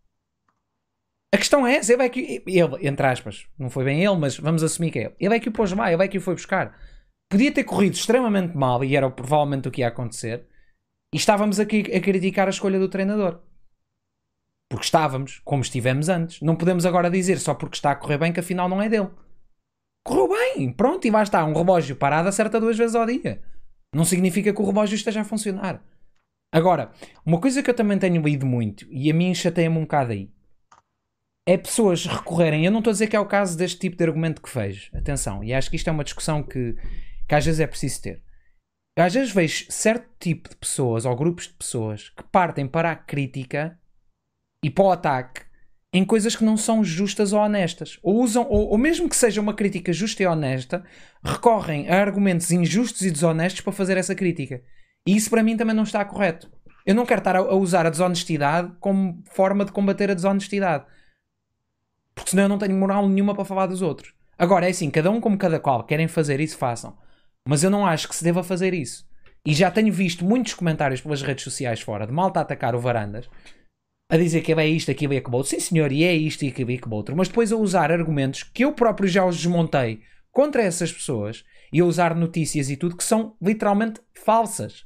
A 1.32 1.38
questão 1.38 1.66
é 1.66 1.76
ele 1.76 2.02
é 2.02 2.08
que, 2.08 2.42
ele, 2.46 2.88
entre 2.88 3.06
aspas, 3.06 3.46
não 3.58 3.70
foi 3.70 3.84
bem 3.84 4.04
ele, 4.04 4.16
mas 4.16 4.36
vamos 4.36 4.62
assumir 4.62 4.90
que 4.90 4.98
é 4.98 5.02
ele. 5.04 5.14
Ele 5.20 5.36
é 5.36 5.40
que 5.40 5.48
o 5.48 5.52
pôs 5.52 5.72
lá, 5.72 5.92
ele 5.92 6.02
é 6.02 6.08
que 6.08 6.18
o 6.18 6.20
foi 6.20 6.34
buscar. 6.34 6.76
Podia 7.30 7.52
ter 7.52 7.62
corrido 7.62 7.94
extremamente 7.94 8.56
mal 8.56 8.82
e 8.82 8.96
era 8.96 9.08
provavelmente 9.08 9.68
o 9.68 9.70
que 9.70 9.82
ia 9.82 9.88
acontecer, 9.88 10.44
e 11.14 11.16
estávamos 11.16 11.60
aqui 11.60 11.80
a 11.94 12.00
criticar 12.00 12.48
a 12.48 12.50
escolha 12.50 12.78
do 12.78 12.88
treinador. 12.88 13.40
Porque 14.68 14.84
estávamos, 14.84 15.40
como 15.44 15.62
estivemos 15.62 16.08
antes. 16.08 16.40
Não 16.40 16.54
podemos 16.54 16.86
agora 16.86 17.10
dizer 17.10 17.38
só 17.38 17.54
porque 17.54 17.76
está 17.76 17.90
a 17.90 17.96
correr 17.96 18.18
bem 18.18 18.32
que 18.32 18.40
afinal 18.40 18.68
não 18.68 18.80
é 18.80 18.88
dele. 18.88 19.10
Correu 20.04 20.28
bem, 20.28 20.72
pronto, 20.72 21.06
e 21.06 21.10
vai 21.10 21.24
estar. 21.24 21.44
Um 21.44 21.52
relógio 21.52 21.96
parado 21.96 22.28
acerta 22.28 22.60
duas 22.60 22.78
vezes 22.78 22.94
ao 22.94 23.04
dia. 23.04 23.42
Não 23.92 24.04
significa 24.04 24.52
que 24.52 24.62
o 24.62 24.66
relógio 24.66 24.94
esteja 24.94 25.22
a 25.22 25.24
funcionar. 25.24 25.82
Agora, 26.52 26.92
uma 27.24 27.40
coisa 27.40 27.62
que 27.62 27.70
eu 27.70 27.74
também 27.74 27.98
tenho 27.98 28.22
lido 28.22 28.46
muito, 28.46 28.86
e 28.90 29.10
a 29.10 29.14
mim 29.14 29.34
chateia-me 29.34 29.76
um 29.76 29.82
bocado 29.82 30.12
aí, 30.12 30.30
é 31.46 31.56
pessoas 31.56 32.06
recorrerem. 32.06 32.64
Eu 32.64 32.70
não 32.70 32.78
estou 32.80 32.90
a 32.90 32.94
dizer 32.94 33.06
que 33.06 33.16
é 33.16 33.20
o 33.20 33.26
caso 33.26 33.56
deste 33.56 33.78
tipo 33.78 33.96
de 33.96 34.04
argumento 34.04 34.42
que 34.42 34.54
vejo. 34.54 34.90
Atenção, 34.94 35.42
e 35.42 35.52
acho 35.52 35.70
que 35.70 35.76
isto 35.76 35.88
é 35.88 35.92
uma 35.92 36.04
discussão 36.04 36.42
que, 36.42 36.74
que 37.28 37.34
às 37.34 37.44
vezes 37.44 37.60
é 37.60 37.66
preciso 37.66 38.02
ter 38.02 38.22
às 39.00 39.14
vezes 39.14 39.32
vejo 39.32 39.66
certo 39.70 40.08
tipo 40.18 40.48
de 40.48 40.56
pessoas 40.56 41.04
ou 41.04 41.16
grupos 41.16 41.46
de 41.46 41.54
pessoas 41.54 42.10
que 42.10 42.22
partem 42.24 42.66
para 42.66 42.90
a 42.90 42.96
crítica 42.96 43.78
e 44.64 44.70
para 44.70 44.84
o 44.84 44.90
ataque 44.90 45.42
em 45.92 46.04
coisas 46.04 46.36
que 46.36 46.44
não 46.44 46.56
são 46.56 46.84
justas 46.84 47.32
ou 47.32 47.40
honestas. 47.40 47.98
Ou 48.02 48.22
usam, 48.22 48.46
ou, 48.48 48.68
ou, 48.68 48.78
mesmo 48.78 49.08
que 49.08 49.16
seja 49.16 49.40
uma 49.40 49.54
crítica 49.54 49.92
justa 49.92 50.22
e 50.22 50.26
honesta, 50.26 50.84
recorrem 51.22 51.88
a 51.88 52.00
argumentos 52.00 52.50
injustos 52.52 53.02
e 53.02 53.10
desonestos 53.10 53.60
para 53.60 53.72
fazer 53.72 53.96
essa 53.96 54.14
crítica. 54.14 54.62
E 55.04 55.16
isso 55.16 55.30
para 55.30 55.42
mim 55.42 55.56
também 55.56 55.74
não 55.74 55.82
está 55.82 56.04
correto. 56.04 56.50
Eu 56.86 56.94
não 56.94 57.04
quero 57.04 57.20
estar 57.20 57.34
a, 57.34 57.40
a 57.40 57.54
usar 57.54 57.86
a 57.86 57.90
desonestidade 57.90 58.72
como 58.78 59.22
forma 59.32 59.64
de 59.64 59.72
combater 59.72 60.10
a 60.10 60.14
desonestidade. 60.14 60.84
Porque 62.20 62.30
senão 62.32 62.42
eu 62.42 62.48
não 62.50 62.58
tenho 62.58 62.76
moral 62.76 63.08
nenhuma 63.08 63.34
para 63.34 63.46
falar 63.46 63.66
dos 63.66 63.80
outros. 63.80 64.12
Agora, 64.38 64.66
é 64.66 64.70
assim, 64.70 64.90
cada 64.90 65.10
um 65.10 65.20
como 65.20 65.38
cada 65.38 65.58
qual, 65.58 65.84
querem 65.84 66.06
fazer 66.06 66.38
isso, 66.38 66.58
façam. 66.58 66.96
Mas 67.48 67.64
eu 67.64 67.70
não 67.70 67.86
acho 67.86 68.08
que 68.08 68.14
se 68.14 68.22
deva 68.22 68.42
fazer 68.42 68.74
isso. 68.74 69.08
E 69.44 69.54
já 69.54 69.70
tenho 69.70 69.92
visto 69.92 70.24
muitos 70.24 70.52
comentários 70.52 71.00
pelas 71.00 71.22
redes 71.22 71.44
sociais 71.44 71.80
fora 71.80 72.06
de 72.06 72.12
malta 72.12 72.40
a 72.40 72.42
atacar 72.42 72.74
o 72.74 72.80
Varandas 72.80 73.28
a 74.10 74.16
dizer 74.16 74.42
que 74.42 74.52
é 74.52 74.66
isto, 74.66 74.90
aquilo 74.90 75.14
e 75.14 75.16
aquilo 75.16 75.36
outro. 75.36 75.50
Sim, 75.50 75.60
senhor, 75.60 75.92
e 75.92 76.04
é 76.04 76.12
isto 76.12 76.44
e 76.44 76.48
aquilo 76.48 76.72
e 76.72 76.74
aquilo 76.74 76.94
outro. 76.94 77.16
Mas 77.16 77.28
depois 77.28 77.52
a 77.52 77.56
usar 77.56 77.92
argumentos 77.92 78.42
que 78.42 78.64
eu 78.64 78.72
próprio 78.72 79.08
já 79.08 79.24
os 79.24 79.36
desmontei 79.36 80.02
contra 80.32 80.62
essas 80.62 80.92
pessoas 80.92 81.44
e 81.72 81.80
a 81.80 81.84
usar 81.84 82.14
notícias 82.14 82.68
e 82.68 82.76
tudo 82.76 82.96
que 82.96 83.04
são 83.04 83.36
literalmente 83.40 84.00
falsas. 84.12 84.84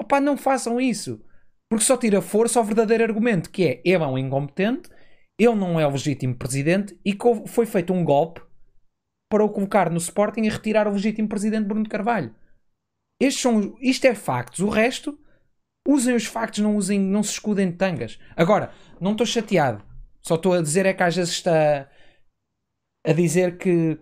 Opa, 0.00 0.20
não 0.20 0.36
façam 0.36 0.80
isso. 0.80 1.20
Porque 1.68 1.84
só 1.84 1.96
tira 1.96 2.22
força 2.22 2.58
ao 2.58 2.64
verdadeiro 2.64 3.02
argumento, 3.02 3.50
que 3.50 3.64
é 3.64 3.80
ele 3.84 4.04
é 4.04 4.06
um 4.06 4.16
incompetente, 4.16 4.88
ele 5.38 5.54
não 5.54 5.78
é 5.78 5.86
o 5.86 5.90
legítimo 5.90 6.36
presidente 6.36 6.98
e 7.04 7.16
foi 7.46 7.66
feito 7.66 7.92
um 7.92 8.04
golpe 8.04 8.40
para 9.30 9.44
o 9.44 9.48
colocar 9.48 9.90
no 9.90 9.96
Sporting 9.96 10.42
e 10.42 10.48
retirar 10.48 10.86
o 10.86 10.92
legítimo 10.92 11.28
presidente 11.28 11.66
Bruno 11.66 11.88
Carvalho. 11.88 12.34
Estes 13.20 13.42
são, 13.42 13.76
isto 13.80 14.04
é 14.06 14.14
factos. 14.14 14.60
O 14.60 14.68
resto, 14.68 15.18
usem 15.86 16.14
os 16.14 16.26
factos, 16.26 16.60
não, 16.60 16.76
usem, 16.76 17.00
não 17.00 17.22
se 17.22 17.32
escudem 17.32 17.70
de 17.70 17.76
tangas. 17.76 18.18
Agora, 18.36 18.72
não 19.00 19.12
estou 19.12 19.26
chateado 19.26 19.84
Só 20.22 20.36
estou 20.36 20.54
a 20.54 20.62
dizer 20.62 20.86
é 20.86 20.92
que 20.92 21.02
às 21.02 21.16
vezes 21.16 21.32
está 21.32 21.88
a 23.06 23.12
dizer 23.12 23.58
que 23.58 23.98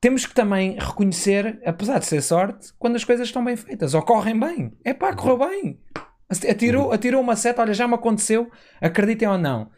temos 0.00 0.26
que 0.26 0.34
também 0.34 0.76
reconhecer, 0.78 1.60
apesar 1.64 1.98
de 1.98 2.06
ser 2.06 2.20
sorte, 2.20 2.72
quando 2.78 2.96
as 2.96 3.04
coisas 3.04 3.28
estão 3.28 3.44
bem 3.44 3.56
feitas 3.56 3.94
ou 3.94 4.02
correm 4.02 4.38
bem. 4.38 4.76
É 4.84 4.92
pá, 4.92 5.14
correu 5.14 5.38
bem. 5.38 5.80
Atirou, 6.28 6.92
atirou 6.92 7.20
uma 7.20 7.36
seta, 7.36 7.62
olha, 7.62 7.72
já 7.72 7.88
me 7.88 7.94
aconteceu, 7.94 8.50
acreditem 8.80 9.28
ou 9.28 9.38
não. 9.38 9.70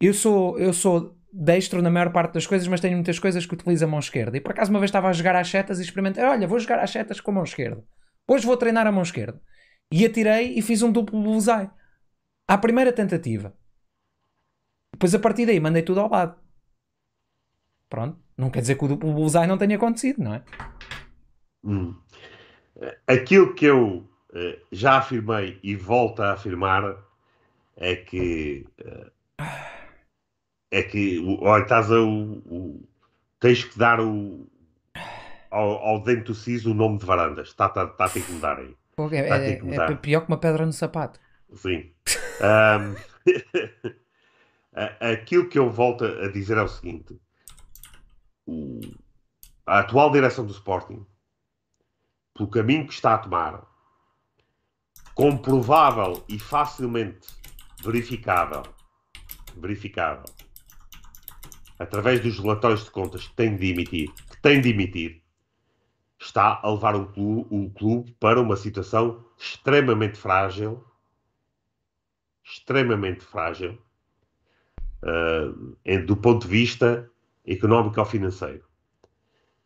Eu 0.00 0.14
sou, 0.14 0.58
eu 0.58 0.72
sou 0.72 1.16
destro 1.32 1.82
na 1.82 1.90
maior 1.90 2.10
parte 2.12 2.34
das 2.34 2.46
coisas, 2.46 2.66
mas 2.66 2.80
tenho 2.80 2.94
muitas 2.94 3.18
coisas 3.18 3.44
que 3.44 3.54
utilizo 3.54 3.84
a 3.84 3.88
mão 3.88 3.98
esquerda. 3.98 4.36
E 4.36 4.40
por 4.40 4.52
acaso 4.52 4.70
uma 4.70 4.80
vez 4.80 4.88
estava 4.88 5.08
a 5.08 5.12
jogar 5.12 5.36
às 5.36 5.48
setas 5.48 5.78
e 5.78 5.82
experimentei, 5.82 6.24
olha, 6.24 6.48
vou 6.48 6.58
jogar 6.58 6.78
às 6.78 6.90
setas 6.90 7.20
com 7.20 7.30
a 7.30 7.34
mão 7.34 7.44
esquerda. 7.44 7.84
Hoje 8.26 8.46
vou 8.46 8.56
treinar 8.56 8.86
a 8.86 8.92
mão 8.92 9.02
esquerda. 9.02 9.40
E 9.92 10.04
atirei 10.06 10.56
e 10.56 10.62
fiz 10.62 10.82
um 10.82 10.90
duplo 10.90 11.20
bullseye. 11.20 11.68
À 12.48 12.56
primeira 12.56 12.92
tentativa. 12.92 13.54
Depois 14.92 15.14
a 15.14 15.18
partir 15.18 15.46
daí 15.46 15.60
mandei 15.60 15.82
tudo 15.82 16.00
ao 16.00 16.10
lado. 16.10 16.36
Pronto. 17.88 18.18
Não 18.36 18.50
quer 18.50 18.60
dizer 18.60 18.76
que 18.76 18.84
o 18.84 18.88
duplo 18.88 19.12
bullseye 19.12 19.46
não 19.46 19.58
tenha 19.58 19.76
acontecido, 19.76 20.22
não 20.22 20.34
é? 20.34 20.42
Hum. 21.62 21.94
Aquilo 23.06 23.54
que 23.54 23.66
eu 23.66 24.08
uh, 24.30 24.66
já 24.72 24.96
afirmei 24.96 25.58
e 25.62 25.76
volto 25.76 26.22
a 26.22 26.32
afirmar 26.32 26.96
é 27.76 27.96
que 27.96 28.66
uh, 28.80 29.10
é 30.70 30.82
que 30.82 31.18
olha, 31.40 31.62
estás 31.62 31.90
a, 31.90 32.00
o, 32.00 32.38
o, 32.46 32.88
tens 33.40 33.64
que 33.64 33.78
dar 33.78 34.00
o, 34.00 34.46
ao, 35.50 35.70
ao 35.78 36.02
dente 36.02 36.24
do 36.24 36.34
siso 36.34 36.70
o 36.70 36.74
nome 36.74 36.98
de 36.98 37.06
varandas. 37.06 37.48
Está 37.48 37.68
tá, 37.68 37.86
tá 37.86 38.04
a 38.04 38.08
ter 38.08 38.22
que 38.22 38.32
mudar 38.32 38.58
aí. 38.58 38.76
Pô, 38.94 39.08
é, 39.10 39.28
é, 39.28 39.52
é, 39.52 39.94
pior 39.96 40.20
que 40.20 40.28
uma 40.28 40.38
pedra 40.38 40.64
no 40.64 40.72
sapato. 40.72 41.18
Sim. 41.54 41.92
um, 42.40 42.94
aquilo 45.12 45.48
que 45.48 45.58
eu 45.58 45.68
volto 45.68 46.04
a 46.04 46.30
dizer 46.30 46.56
é 46.56 46.62
o 46.62 46.68
seguinte: 46.68 47.20
o, 48.46 48.80
a 49.66 49.80
atual 49.80 50.12
direção 50.12 50.46
do 50.46 50.52
Sporting, 50.52 51.04
pelo 52.34 52.48
caminho 52.48 52.86
que 52.86 52.92
está 52.92 53.14
a 53.14 53.18
tomar, 53.18 53.66
comprovável 55.14 56.24
e 56.28 56.38
facilmente 56.38 57.28
verificável, 57.82 58.62
verificável 59.56 60.24
através 61.80 62.20
dos 62.20 62.38
relatórios 62.38 62.84
de 62.84 62.90
contas 62.90 63.26
que 63.26 63.34
tem 63.34 63.56
de 63.56 63.70
emitir, 63.70 64.12
que 64.12 64.36
tem 64.42 64.60
de 64.60 64.68
emitir, 64.68 65.22
está 66.18 66.60
a 66.62 66.70
levar 66.70 66.94
o 66.94 67.06
clube, 67.06 67.46
o 67.50 67.70
clube 67.70 68.14
para 68.20 68.38
uma 68.38 68.54
situação 68.54 69.24
extremamente 69.38 70.18
frágil, 70.18 70.84
extremamente 72.44 73.24
frágil, 73.24 73.78
uh, 75.02 76.06
do 76.06 76.16
ponto 76.18 76.42
de 76.42 76.48
vista 76.48 77.10
económico 77.46 77.98
ou 77.98 78.04
financeiro. 78.04 78.62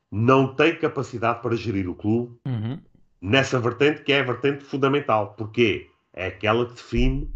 Não 0.08 0.54
tem 0.54 0.78
capacidade 0.78 1.42
para 1.42 1.56
gerir 1.56 1.88
o 1.88 1.96
clube 1.96 2.38
uhum. 2.46 2.80
nessa 3.20 3.58
vertente 3.58 4.04
que 4.04 4.12
é 4.12 4.20
a 4.20 4.24
vertente 4.24 4.62
fundamental, 4.62 5.34
porque 5.34 5.90
é 6.12 6.28
aquela 6.28 6.64
que 6.66 6.74
define 6.74 7.28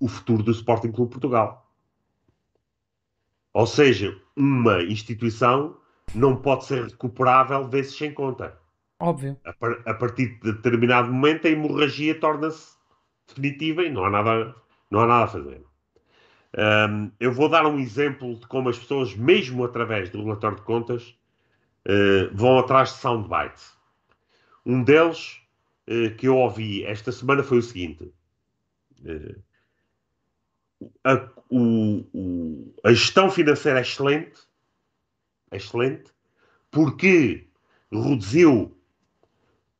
o 0.00 0.08
futuro 0.08 0.42
do 0.42 0.50
Sporting 0.50 0.90
Clube 0.90 1.12
Portugal. 1.12 1.70
Ou 3.52 3.68
seja, 3.68 4.20
uma 4.36 4.82
instituição 4.82 5.76
não 6.14 6.36
pode 6.36 6.64
ser 6.64 6.84
recuperável 6.84 7.68
vezes 7.68 7.96
sem 7.96 8.12
conta. 8.12 8.58
Óbvio. 8.98 9.36
A, 9.44 9.52
par 9.52 9.82
a, 9.86 9.94
partir 9.94 10.38
de 10.40 10.52
determinado 10.52 11.12
momento 11.12 11.46
a 11.46 11.50
hemorragia 11.50 12.18
torna-se 12.18 12.76
definitiva 13.26 13.82
e 13.82 13.90
não 13.90 14.04
há 14.04 14.10
nada, 14.10 14.54
não 14.90 15.00
há 15.00 15.06
nada 15.06 15.24
a 15.24 15.28
fazer. 15.28 15.62
Um, 16.56 17.10
eu 17.18 17.32
vou 17.32 17.48
dar 17.48 17.66
um 17.66 17.78
exemplo 17.78 18.38
de 18.38 18.46
como 18.46 18.68
as 18.68 18.78
pessoas, 18.78 19.14
mesmo 19.14 19.64
através 19.64 20.08
do 20.10 20.22
relatório 20.22 20.56
de 20.56 20.62
contas, 20.62 21.16
uh, 21.86 22.32
vão 22.32 22.58
atrás 22.58 22.90
de 22.90 22.98
soundbites. 22.98 23.74
Um 24.64 24.84
deles 24.84 25.40
uh, 25.88 26.14
que 26.16 26.28
eu 26.28 26.36
ouvi 26.36 26.84
esta 26.84 27.10
semana 27.10 27.42
foi 27.42 27.58
o 27.58 27.62
seguinte: 27.62 28.04
uh, 29.00 29.42
a, 31.04 31.28
o, 31.50 32.04
o, 32.12 32.74
a 32.84 32.92
gestão 32.92 33.30
financeira 33.30 33.78
é 33.78 33.82
excelente, 33.82 34.40
é 35.50 35.56
excelente, 35.56 36.12
porque 36.70 37.48
reduziu 37.90 38.76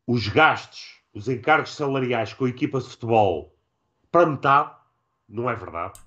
os 0.06 0.28
gastos, 0.28 1.00
os 1.12 1.28
encargos 1.28 1.74
salariais 1.74 2.32
com 2.32 2.46
equipas 2.46 2.84
de 2.84 2.90
futebol 2.90 3.56
para 4.10 4.26
metade. 4.26 4.74
Não 5.28 5.48
é 5.48 5.56
verdade. 5.56 6.00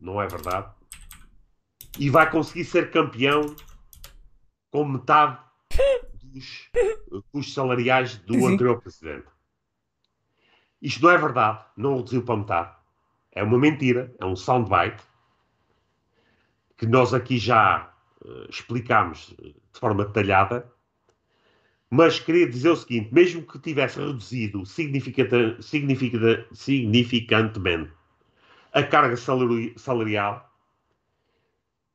Não 0.00 0.20
é 0.20 0.26
verdade. 0.26 0.72
E 1.98 2.10
vai 2.10 2.28
conseguir 2.30 2.64
ser 2.64 2.90
campeão 2.90 3.54
com 4.70 4.84
metade 4.84 5.38
dos 6.22 6.70
custos 7.30 7.54
salariais 7.54 8.16
do 8.18 8.34
Sim. 8.34 8.54
anterior 8.54 8.80
presidente. 8.80 9.28
Isto 10.82 11.02
não 11.02 11.10
é 11.10 11.18
verdade. 11.18 11.64
Não 11.76 11.96
reduziu 11.96 12.24
para 12.24 12.36
metade. 12.36 12.76
É 13.34 13.42
uma 13.42 13.58
mentira, 13.58 14.14
é 14.20 14.24
um 14.24 14.36
soundbite 14.36 15.02
que 16.76 16.86
nós 16.86 17.12
aqui 17.12 17.38
já 17.38 17.92
uh, 18.24 18.50
explicámos 18.50 19.34
eh, 19.42 19.48
de 19.72 19.80
forma 19.80 20.04
detalhada, 20.04 20.70
mas 21.90 22.18
queria 22.18 22.48
dizer 22.48 22.70
o 22.70 22.76
seguinte: 22.76 23.12
mesmo 23.12 23.42
que 23.42 23.58
tivesse 23.58 23.98
reduzido 23.98 24.64
significata, 24.64 25.60
significata, 25.60 26.46
significantemente 26.52 27.92
a 28.72 28.82
carga 28.82 29.16
salari, 29.16 29.74
salarial, 29.76 30.52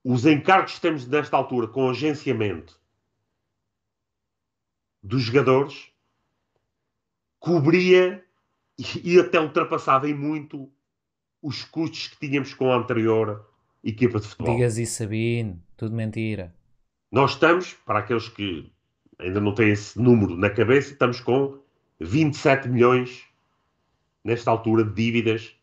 os 0.04 0.26
encargos 0.26 0.76
que 0.76 0.82
temos 0.82 1.06
nesta 1.06 1.36
altura 1.36 1.68
com 1.68 1.90
agenciamento 1.90 2.80
dos 5.04 5.24
jogadores 5.24 5.92
cobria 7.40 8.26
e, 8.78 9.14
e 9.16 9.20
até 9.20 9.40
ultrapassava 9.40 10.10
em 10.10 10.14
muito 10.14 10.72
os 11.42 11.64
custos 11.64 12.08
que 12.08 12.28
tínhamos 12.28 12.54
com 12.54 12.72
a 12.72 12.78
anterior 12.78 13.46
equipa 13.84 14.20
de 14.20 14.28
futebol. 14.28 14.56
Digas 14.56 14.78
isso, 14.78 14.98
Sabine, 14.98 15.62
tudo 15.78 15.96
mentira. 15.96 16.54
Nós 17.12 17.32
estamos, 17.32 17.74
para 17.86 18.00
aqueles 18.00 18.30
que 18.30 18.72
ainda 19.18 19.40
não 19.40 19.54
têm 19.54 19.70
esse 19.70 20.00
número 20.00 20.36
na 20.36 20.50
cabeça, 20.50 20.92
estamos 20.92 21.20
com 21.20 21.60
27 22.00 22.70
milhões 22.70 23.24
nesta 24.24 24.52
altura 24.52 24.84
de 24.84 24.94
dívidas, 24.94 25.56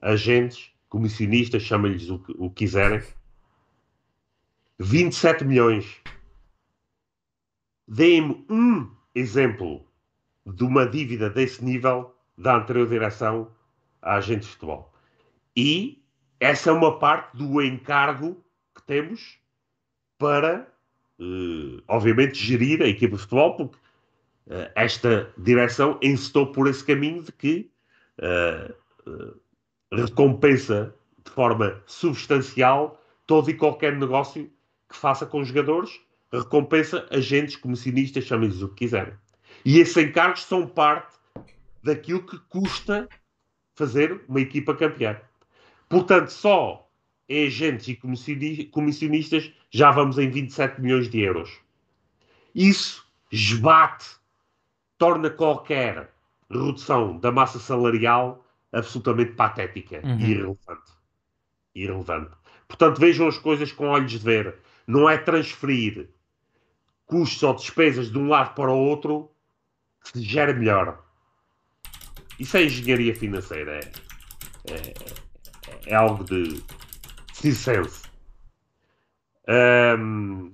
agentes, 0.00 0.72
comissionistas, 0.88 1.62
chamem-lhes 1.62 2.08
o, 2.08 2.24
o 2.38 2.48
que 2.48 2.64
quiserem. 2.64 3.02
27 4.78 5.44
milhões. 5.44 6.00
Deem-me 7.86 8.44
um 8.48 8.90
exemplo 9.14 9.86
de 10.46 10.64
uma 10.64 10.86
dívida 10.86 11.28
desse 11.30 11.64
nível 11.64 12.14
da 12.36 12.56
anterior 12.56 12.88
direção 12.88 13.50
a 14.00 14.16
agentes 14.16 14.48
de 14.48 14.54
futebol. 14.54 14.93
E 15.56 16.02
essa 16.40 16.70
é 16.70 16.72
uma 16.72 16.98
parte 16.98 17.36
do 17.36 17.62
encargo 17.62 18.44
que 18.74 18.82
temos 18.82 19.38
para, 20.18 20.68
uh, 21.18 21.82
obviamente, 21.88 22.38
gerir 22.38 22.82
a 22.82 22.88
equipa 22.88 23.16
de 23.16 23.22
futebol, 23.22 23.56
porque 23.56 23.76
uh, 24.46 24.70
esta 24.74 25.32
direção 25.38 25.98
encetou 26.02 26.48
por 26.52 26.66
esse 26.68 26.84
caminho 26.84 27.22
de 27.22 27.32
que 27.32 27.70
uh, 28.18 29.34
recompensa 29.92 30.94
de 31.24 31.30
forma 31.30 31.82
substancial 31.86 33.00
todo 33.26 33.50
e 33.50 33.54
qualquer 33.54 33.96
negócio 33.96 34.50
que 34.88 34.96
faça 34.96 35.24
com 35.24 35.40
os 35.40 35.48
jogadores, 35.48 36.00
recompensa 36.30 37.06
agentes, 37.10 37.56
comissionistas, 37.56 38.24
chamem-lhes 38.24 38.60
o 38.60 38.68
que 38.68 38.84
quiserem. 38.86 39.14
E 39.64 39.78
esses 39.78 39.96
encargos 39.96 40.44
são 40.44 40.66
parte 40.66 41.16
daquilo 41.82 42.24
que 42.26 42.38
custa 42.48 43.08
fazer 43.74 44.22
uma 44.28 44.40
equipa 44.40 44.74
campeã. 44.74 45.18
Portanto, 45.88 46.28
só 46.28 46.88
em 47.28 47.46
agentes 47.46 47.88
e 47.88 48.64
comissionistas 48.66 49.52
já 49.70 49.90
vamos 49.90 50.18
em 50.18 50.30
27 50.30 50.80
milhões 50.80 51.08
de 51.08 51.20
euros. 51.20 51.50
Isso 52.54 53.04
esbate, 53.32 54.06
torna 54.96 55.28
qualquer 55.30 56.12
redução 56.50 57.18
da 57.18 57.32
massa 57.32 57.58
salarial 57.58 58.44
absolutamente 58.72 59.32
patética 59.32 60.00
uhum. 60.04 60.18
e 60.18 60.30
irrelevante. 60.30 60.92
irrelevante. 61.74 62.30
Portanto, 62.68 62.98
vejam 62.98 63.26
as 63.26 63.38
coisas 63.38 63.72
com 63.72 63.88
olhos 63.88 64.12
de 64.12 64.18
ver. 64.18 64.56
Não 64.86 65.08
é 65.08 65.16
transferir 65.16 66.08
custos 67.06 67.42
ou 67.42 67.54
despesas 67.54 68.10
de 68.10 68.18
um 68.18 68.28
lado 68.28 68.54
para 68.54 68.70
o 68.70 68.78
outro 68.78 69.30
que 70.02 70.18
se 70.18 70.22
gera 70.22 70.52
melhor. 70.52 71.02
Isso 72.38 72.56
é 72.56 72.64
engenharia 72.64 73.14
financeira. 73.14 73.80
É, 74.66 74.72
é, 74.72 74.94
é 75.86 75.94
algo 75.94 76.24
de 76.24 76.62
circense. 77.32 78.02
Um, 79.48 80.52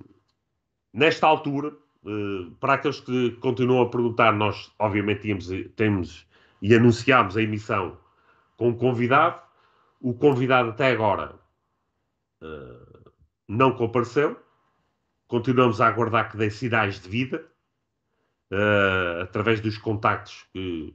nesta 0.93 1.27
altura, 1.27 1.73
uh, 2.03 2.51
para 2.59 2.73
aqueles 2.73 2.99
que 2.99 3.31
continuam 3.37 3.83
a 3.83 3.89
perguntar, 3.89 4.33
nós 4.33 4.71
obviamente 4.77 5.21
tínhamos, 5.21 5.47
temos 5.75 6.27
e 6.61 6.75
anunciámos 6.75 7.37
a 7.37 7.41
emissão 7.41 7.97
com 8.57 8.69
um 8.69 8.77
convidado. 8.77 9.41
O 9.99 10.13
convidado 10.13 10.69
até 10.69 10.91
agora 10.91 11.35
uh, 12.41 13.11
não 13.47 13.73
compareceu. 13.73 14.37
Continuamos 15.27 15.79
a 15.79 15.87
aguardar 15.87 16.29
que 16.29 16.37
dê 16.37 16.49
sinais 16.49 16.99
de 16.99 17.07
vida 17.07 17.45
uh, 18.51 19.21
através 19.21 19.61
dos 19.61 19.77
contactos 19.77 20.45
que, 20.51 20.93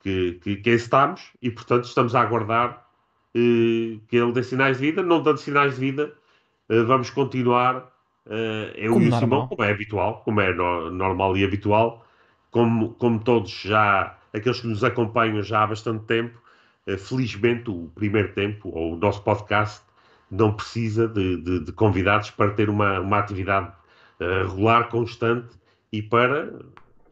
que, 0.00 0.32
que, 0.34 0.56
que 0.56 0.70
estamos 0.70 1.32
e, 1.42 1.50
portanto, 1.50 1.84
estamos 1.84 2.14
a 2.14 2.22
aguardar 2.22 2.85
que 4.08 4.16
ele 4.16 4.32
dê 4.32 4.42
sinais 4.42 4.78
de 4.78 4.86
vida. 4.86 5.02
Não 5.02 5.22
dando 5.22 5.38
sinais 5.38 5.74
de 5.74 5.80
vida, 5.80 6.12
vamos 6.68 7.10
continuar 7.10 7.92
eu 8.74 8.92
como 8.92 9.04
e 9.04 9.08
o 9.08 9.10
normal. 9.10 9.20
Simão, 9.20 9.48
como 9.48 9.62
é 9.62 9.70
habitual, 9.70 10.22
como 10.24 10.40
é 10.40 10.52
no, 10.52 10.90
normal 10.90 11.36
e 11.36 11.44
habitual, 11.44 12.04
como, 12.50 12.94
como 12.94 13.20
todos 13.20 13.50
já, 13.50 14.18
aqueles 14.32 14.60
que 14.60 14.66
nos 14.66 14.82
acompanham 14.82 15.42
já 15.42 15.62
há 15.62 15.66
bastante 15.66 16.04
tempo, 16.04 16.40
felizmente 16.98 17.70
o 17.70 17.90
primeiro 17.94 18.32
tempo, 18.32 18.70
ou 18.72 18.94
o 18.94 18.96
nosso 18.96 19.22
podcast, 19.22 19.82
não 20.30 20.52
precisa 20.52 21.06
de, 21.06 21.36
de, 21.40 21.60
de 21.60 21.72
convidados 21.72 22.30
para 22.30 22.50
ter 22.50 22.68
uma, 22.68 23.00
uma 23.00 23.18
atividade 23.18 23.72
regular, 24.18 24.88
constante 24.88 25.56
e 25.92 26.02
para, 26.02 26.52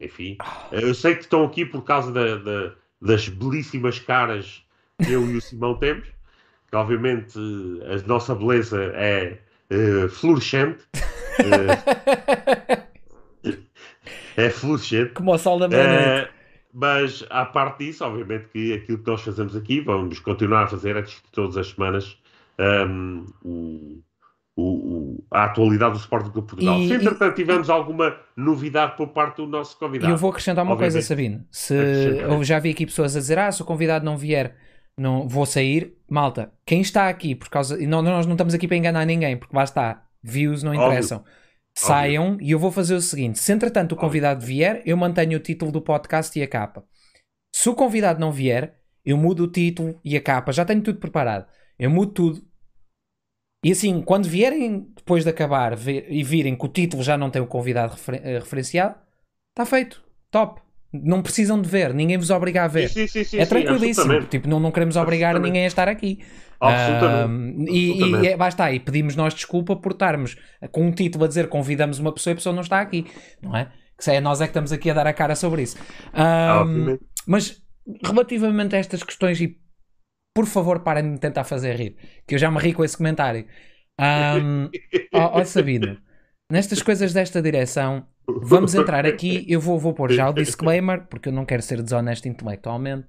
enfim, 0.01 0.37
eu 0.71 0.93
sei 0.93 1.15
que 1.15 1.21
estão 1.21 1.45
aqui 1.45 1.65
por 1.65 1.83
causa 1.83 2.11
da, 2.11 2.35
da, 2.35 2.73
das 3.01 3.29
belíssimas 3.29 3.99
caras 3.99 4.65
que 5.01 5.11
eu 5.11 5.29
e 5.29 5.37
o 5.37 5.41
Simão 5.41 5.75
temos, 5.75 6.07
que 6.75 6.75
obviamente 6.75 7.39
a 7.85 8.07
nossa 8.07 8.35
beleza 8.35 8.91
é 8.95 9.39
uh, 9.71 10.09
florescente. 10.09 10.83
é 14.35 14.49
florescente. 14.49 15.13
Como 15.13 15.33
o 15.33 15.37
sol 15.37 15.57
da 15.57 15.69
meia-noite. 15.69 16.31
mas, 16.73 17.25
à 17.29 17.45
parte 17.45 17.85
disso, 17.85 18.03
obviamente 18.03 18.49
que 18.49 18.73
aquilo 18.73 18.97
que 18.97 19.09
nós 19.09 19.21
fazemos 19.21 19.55
aqui, 19.55 19.79
vamos 19.79 20.19
continuar 20.19 20.63
a 20.63 20.67
fazer 20.67 20.97
antes 20.97 21.13
de 21.13 21.31
todas 21.31 21.55
as 21.55 21.69
semanas, 21.69 22.17
um, 22.59 23.25
o, 23.41 24.01
o, 24.57 25.23
a 25.31 25.45
atualidade 25.45 25.93
do 25.93 25.99
Sporting 25.99 26.27
de 26.27 26.33
Portugal. 26.33 26.77
E, 26.79 26.89
Se 26.89 26.95
entretanto 26.95 27.31
e, 27.31 27.35
tivemos 27.35 27.69
alguma 27.69 28.17
novidade 28.35 28.97
por 28.97 29.07
parte 29.09 29.37
do 29.37 29.47
nosso 29.47 29.79
convidado. 29.79 30.11
E 30.11 30.13
eu 30.13 30.17
vou 30.17 30.29
acrescentar 30.29 30.65
uma 30.65 30.75
coisa, 30.75 31.01
Sabino. 31.01 31.45
Se 31.49 31.73
eu 31.73 32.43
já 32.43 32.59
vi 32.59 32.71
aqui 32.71 32.85
pessoas 32.85 33.15
a 33.15 33.19
dizer: 33.19 33.39
ah, 33.39 33.49
se 33.49 33.61
o 33.61 33.65
convidado 33.65 34.03
não 34.03 34.17
vier, 34.17 34.57
não 34.97 35.27
vou 35.27 35.45
sair. 35.45 35.97
Malta, 36.09 36.53
quem 36.65 36.81
está 36.81 37.09
aqui 37.09 37.35
por 37.35 37.49
causa. 37.49 37.77
Não, 37.77 38.01
nós 38.01 38.25
não 38.25 38.33
estamos 38.33 38.53
aqui 38.53 38.67
para 38.67 38.77
enganar 38.77 39.05
ninguém, 39.05 39.37
porque 39.37 39.55
lá 39.55 39.63
está. 39.63 40.05
Views 40.23 40.63
não 40.63 40.73
interessam. 40.73 41.19
Óbvio. 41.19 41.33
Saiam 41.77 42.31
Óbvio. 42.31 42.47
e 42.47 42.51
eu 42.51 42.59
vou 42.59 42.71
fazer 42.71 42.95
o 42.95 43.01
seguinte: 43.01 43.39
se 43.39 43.51
entretanto 43.51 43.91
o 43.91 43.95
convidado 43.95 44.39
Óbvio. 44.39 44.55
vier, 44.55 44.81
eu 44.85 44.97
mantenho 44.97 45.37
o 45.37 45.41
título 45.41 45.71
do 45.71 45.81
podcast 45.81 46.37
e 46.37 46.41
a 46.41 46.47
capa. 46.47 46.85
Se 47.53 47.69
o 47.69 47.75
convidado 47.75 48.19
não 48.19 48.31
vier, 48.31 48.79
eu 49.03 49.17
mudo 49.17 49.43
o 49.43 49.51
título 49.51 49.99
e 50.03 50.15
a 50.17 50.21
capa. 50.21 50.51
Já 50.51 50.65
tenho 50.65 50.81
tudo 50.81 50.99
preparado. 50.99 51.47
Eu 51.77 51.89
mudo 51.89 52.11
tudo. 52.11 52.47
E 53.63 53.71
assim, 53.71 54.01
quando 54.01 54.29
vierem 54.29 54.91
depois 54.95 55.23
de 55.23 55.29
acabar 55.29 55.75
ver, 55.75 56.05
e 56.09 56.23
virem 56.23 56.55
que 56.55 56.65
o 56.65 56.69
título 56.69 57.01
já 57.01 57.17
não 57.17 57.31
tem 57.31 57.41
o 57.41 57.47
convidado 57.47 57.93
refer, 57.93 58.21
uh, 58.21 58.39
referenciado, 58.39 58.95
está 59.49 59.65
feito. 59.65 60.03
Top. 60.29 60.61
Não 61.03 61.21
precisam 61.21 61.61
de 61.61 61.69
ver, 61.69 61.93
ninguém 61.93 62.17
vos 62.17 62.29
obriga 62.29 62.63
a 62.63 62.67
ver. 62.67 62.89
Sim, 62.89 63.07
sim, 63.07 63.23
sim, 63.23 63.37
é 63.37 63.45
tranquilíssimo. 63.45 64.23
Tipo, 64.25 64.47
não, 64.47 64.59
não 64.59 64.71
queremos 64.71 64.95
obrigar 64.95 65.39
ninguém 65.39 65.63
a 65.63 65.67
estar 65.67 65.87
aqui. 65.87 66.19
Absolutamente. 66.59 67.69
Uh, 67.69 67.73
e, 67.73 68.21
e 68.21 68.27
é, 68.27 68.37
basta 68.37 68.71
e 68.71 68.79
pedimos 68.79 69.15
nós 69.15 69.33
desculpa 69.33 69.75
por 69.75 69.91
estarmos 69.91 70.37
com 70.71 70.87
um 70.87 70.91
título 70.91 71.25
a 71.25 71.27
dizer 71.27 71.49
convidamos 71.49 71.99
uma 71.99 72.13
pessoa 72.13 72.31
e 72.31 72.33
a 72.33 72.35
pessoa 72.35 72.55
não 72.55 72.61
está 72.61 72.79
aqui, 72.79 73.05
não 73.41 73.55
é? 73.55 73.71
Que 74.01 74.11
é 74.11 74.21
nós 74.21 74.41
é 74.41 74.45
que 74.45 74.51
estamos 74.51 74.71
aqui 74.71 74.89
a 74.89 74.93
dar 74.93 75.07
a 75.07 75.13
cara 75.13 75.35
sobre 75.35 75.63
isso. 75.63 75.77
Uh, 76.13 76.99
mas 77.27 77.61
relativamente 78.03 78.75
a 78.75 78.79
estas 78.79 79.03
questões 79.03 79.39
e 79.41 79.57
por 80.35 80.45
favor, 80.45 80.81
parem 80.81 81.03
de 81.03 81.09
me 81.11 81.17
tentar 81.17 81.45
fazer 81.45 81.77
rir, 81.77 81.95
que 82.27 82.35
eu 82.35 82.39
já 82.39 82.51
me 82.51 82.59
ri 82.59 82.73
com 82.73 82.83
esse 82.83 82.97
comentário. 82.97 83.47
Um, 83.97 84.69
ó, 85.15 85.39
ó 85.39 85.45
Sabino, 85.45 85.97
nestas 86.51 86.81
coisas 86.81 87.13
desta 87.13 87.41
direção, 87.41 88.05
vamos 88.27 88.75
entrar 88.75 89.05
aqui. 89.05 89.45
Eu 89.47 89.59
vou, 89.59 89.79
vou 89.79 89.93
pôr 89.93 90.11
já 90.11 90.29
o 90.29 90.33
disclaimer, 90.33 91.07
porque 91.07 91.29
eu 91.29 91.33
não 91.33 91.45
quero 91.45 91.61
ser 91.61 91.81
desonesto 91.81 92.27
intelectualmente. 92.27 93.07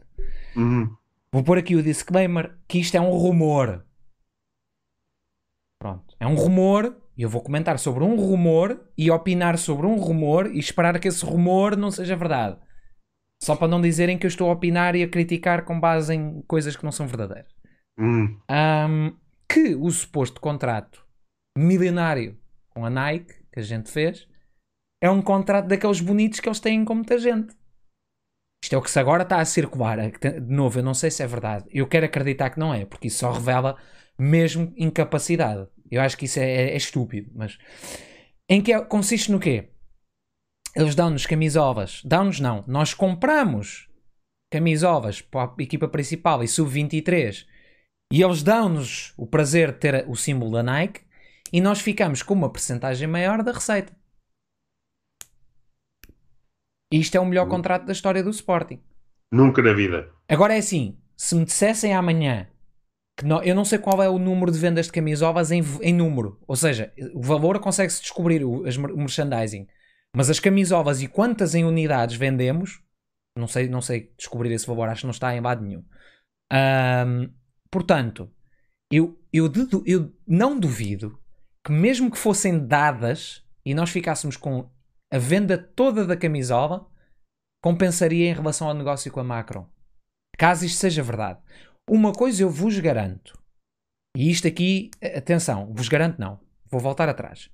Uhum. 0.57 0.95
Vou 1.33 1.43
pôr 1.43 1.59
aqui 1.59 1.77
o 1.77 1.83
disclaimer 1.83 2.57
que 2.67 2.79
isto 2.79 2.97
é 2.97 3.01
um 3.01 3.11
rumor. 3.11 3.85
Pronto, 5.81 6.17
é 6.19 6.27
um 6.27 6.35
rumor. 6.35 6.97
E 7.17 7.23
eu 7.23 7.31
vou 7.31 7.41
comentar 7.41 7.79
sobre 7.79 8.05
um 8.05 8.15
rumor 8.15 8.79
e 8.97 9.11
opinar 9.11 9.57
sobre 9.57 9.87
um 9.87 9.97
rumor 9.97 10.55
e 10.55 10.59
esperar 10.59 10.99
que 11.01 11.09
esse 11.09 11.25
rumor 11.25 11.75
não 11.75 11.91
seja 11.91 12.15
verdade. 12.15 12.59
Só 13.43 13.57
para 13.57 13.69
não 13.69 13.81
dizerem 13.81 14.19
que 14.19 14.27
eu 14.27 14.29
estou 14.29 14.51
a 14.51 14.53
opinar 14.53 14.95
e 14.95 15.03
a 15.03 15.09
criticar 15.09 15.65
com 15.65 15.81
base 15.81 16.15
em 16.15 16.43
coisas 16.43 16.77
que 16.77 16.85
não 16.85 16.93
são 16.93 17.07
verdadeiras. 17.07 17.51
Hum. 17.99 18.39
Um, 18.51 19.17
que 19.49 19.75
o 19.75 19.91
suposto 19.91 20.41
contrato 20.41 21.07
milionário 21.57 22.37
com 22.71 22.85
a 22.85 22.91
Nike, 22.91 23.35
que 23.51 23.61
a 23.61 23.63
gente 23.63 23.91
fez, 23.91 24.29
é 25.07 25.11
um 25.11 25.23
contrato 25.23 25.67
daqueles 25.67 26.01
bonitos 26.01 26.41
que 26.41 26.49
eles 26.49 26.61
têm 26.61 26.85
com 26.85 26.95
muita 26.95 27.19
gente. 27.19 27.55
Isto 28.63 28.75
é 28.75 28.79
o 28.79 28.83
que 28.83 28.91
se 28.91 28.99
agora 28.99 29.23
está 29.23 29.41
a 29.41 29.45
circular. 29.45 29.99
De 30.11 30.41
novo, 30.41 30.79
eu 30.79 30.83
não 30.83 30.95
sei 30.95 31.11
se 31.11 31.23
é 31.23 31.27
verdade. 31.27 31.67
Eu 31.71 31.87
quero 31.87 32.07
acreditar 32.07 32.51
que 32.51 32.59
não 32.59 32.75
é, 32.75 32.85
porque 32.85 33.09
isso 33.09 33.19
só 33.19 33.31
revela 33.31 33.77
mesmo 34.19 34.73
incapacidade. 34.77 35.69
Eu 35.91 36.01
acho 36.03 36.17
que 36.17 36.25
isso 36.25 36.41
é, 36.41 36.51
é, 36.51 36.71
é 36.71 36.77
estúpido. 36.77 37.31
Mas 37.35 37.59
em 38.49 38.61
que 38.61 38.73
é, 38.73 38.81
consiste 38.81 39.31
no 39.31 39.39
quê? 39.39 39.71
eles 40.77 40.95
dão-nos 40.95 41.25
camisovas. 41.25 42.03
Dão-nos 42.05 42.39
não. 42.39 42.63
Nós 42.67 42.93
compramos 42.93 43.89
camisovas 44.53 45.23
para 45.23 45.51
a 45.51 45.63
equipa 45.63 45.89
principal 45.89 46.45
e 46.45 46.49
sub-23 46.49 47.47
e 48.13 48.23
eles 48.23 48.43
dão-nos 48.43 49.15
o 49.17 49.27
prazer 49.27 49.73
de 49.73 49.79
ter 49.79 50.09
o 50.09 50.15
símbolo 50.15 50.53
da 50.53 50.63
Nike 50.63 51.01
e 51.51 51.61
nós 51.63 51.81
ficamos 51.81 52.23
com 52.23 52.35
uma 52.35 52.53
percentagem 52.53 53.09
maior 53.09 53.43
da 53.43 53.53
receita. 53.53 53.97
Isto 57.01 57.17
é 57.17 57.21
o 57.21 57.27
melhor 57.27 57.49
contrato 57.49 57.85
da 57.85 57.93
história 57.93 58.23
do 58.23 58.31
Sporting. 58.31 58.81
Nunca 59.33 59.63
na 59.63 59.73
vida. 59.73 60.11
Agora 60.29 60.55
é 60.55 60.59
assim, 60.59 60.97
se 61.17 61.35
me 61.35 61.45
dissessem 61.45 61.95
amanhã 61.95 62.49
que 63.17 63.25
não, 63.25 63.43
eu 63.43 63.55
não 63.55 63.65
sei 63.65 63.79
qual 63.79 64.03
é 64.03 64.09
o 64.09 64.19
número 64.19 64.53
de 64.53 64.59
vendas 64.59 64.87
de 64.87 64.93
camisovas 64.93 65.51
em, 65.51 65.63
em 65.81 65.95
número, 65.95 66.39
ou 66.47 66.55
seja, 66.55 66.93
o 67.15 67.23
valor 67.23 67.59
consegue-se 67.59 68.03
descobrir 68.03 68.45
o, 68.45 68.63
o 68.63 68.99
merchandising. 68.99 69.67
Mas 70.15 70.31
as 70.31 70.39
camisovas 70.39 71.03
e 71.03 71.09
quantas 71.09 71.55
em 71.55 71.65
unidades 71.65 72.17
vendemos, 72.17 72.83
não 73.37 73.47
sei, 73.47 73.69
não 73.69 73.81
sei 73.81 74.13
descobrir 74.17 74.53
esse 74.53 74.67
valor, 74.67 74.89
acho 74.89 75.01
que 75.01 75.07
não 75.07 75.13
está 75.13 75.35
em 75.35 75.41
lado 75.41 75.65
nenhum. 75.65 75.85
Um, 76.53 77.31
portanto, 77.71 78.31
eu, 78.91 79.19
eu, 79.33 79.51
eu 79.85 80.13
não 80.27 80.59
duvido 80.59 81.19
que 81.65 81.73
mesmo 81.73 82.11
que 82.11 82.19
fossem 82.19 82.67
dadas 82.67 83.43
e 83.65 83.75
nós 83.75 83.91
ficássemos 83.91 84.37
com 84.37 84.71
a 85.13 85.19
venda 85.19 85.57
toda 85.57 86.05
da 86.05 86.17
camisola, 86.17 86.87
compensaria 87.63 88.31
em 88.31 88.35
relação 88.35 88.69
ao 88.69 88.75
negócio 88.75 89.11
com 89.11 89.21
a 89.21 89.25
Macron. 89.25 89.69
Caso 90.39 90.65
isto 90.65 90.79
seja 90.79 91.03
verdade. 91.03 91.41
Uma 91.89 92.13
coisa 92.13 92.43
eu 92.43 92.51
vos 92.51 92.79
garanto, 92.79 93.39
e 94.17 94.31
isto 94.31 94.49
aqui, 94.49 94.91
atenção, 95.15 95.73
vos 95.73 95.89
garanto 95.89 96.19
não, 96.19 96.41
vou 96.71 96.81
voltar 96.81 97.09
atrás. 97.09 97.51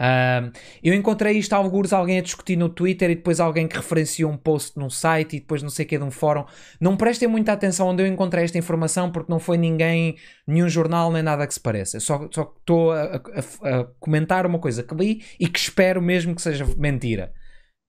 Uh, 0.00 0.50
eu 0.82 0.94
encontrei 0.94 1.36
isto 1.36 1.52
alguns 1.52 1.92
alguém 1.92 2.18
a 2.18 2.22
discutir 2.22 2.56
no 2.56 2.70
Twitter 2.70 3.10
e 3.10 3.16
depois 3.16 3.38
alguém 3.38 3.68
que 3.68 3.76
referenciou 3.76 4.32
um 4.32 4.36
post 4.36 4.78
num 4.78 4.88
site 4.88 5.36
e 5.36 5.40
depois 5.40 5.62
não 5.62 5.68
sei 5.68 5.84
o 5.84 5.88
que 5.88 5.98
de 5.98 6.04
um 6.04 6.10
fórum. 6.10 6.46
Não 6.80 6.96
prestem 6.96 7.28
muita 7.28 7.52
atenção 7.52 7.88
onde 7.88 8.02
eu 8.02 8.06
encontrei 8.06 8.44
esta 8.44 8.56
informação 8.56 9.12
porque 9.12 9.30
não 9.30 9.38
foi 9.38 9.58
ninguém, 9.58 10.16
nenhum 10.46 10.70
jornal 10.70 11.12
nem 11.12 11.22
nada 11.22 11.46
que 11.46 11.52
se 11.52 11.60
pareça. 11.60 12.00
Só 12.00 12.24
estou 12.24 12.92
a, 12.92 13.16
a, 13.16 13.80
a, 13.80 13.84
comentar 13.98 14.46
uma 14.46 14.58
coisa 14.58 14.82
que 14.82 14.94
li 14.94 15.22
e 15.38 15.46
que 15.46 15.58
espero 15.58 16.00
mesmo 16.00 16.34
que 16.34 16.40
seja 16.40 16.64
mentira. 16.78 17.34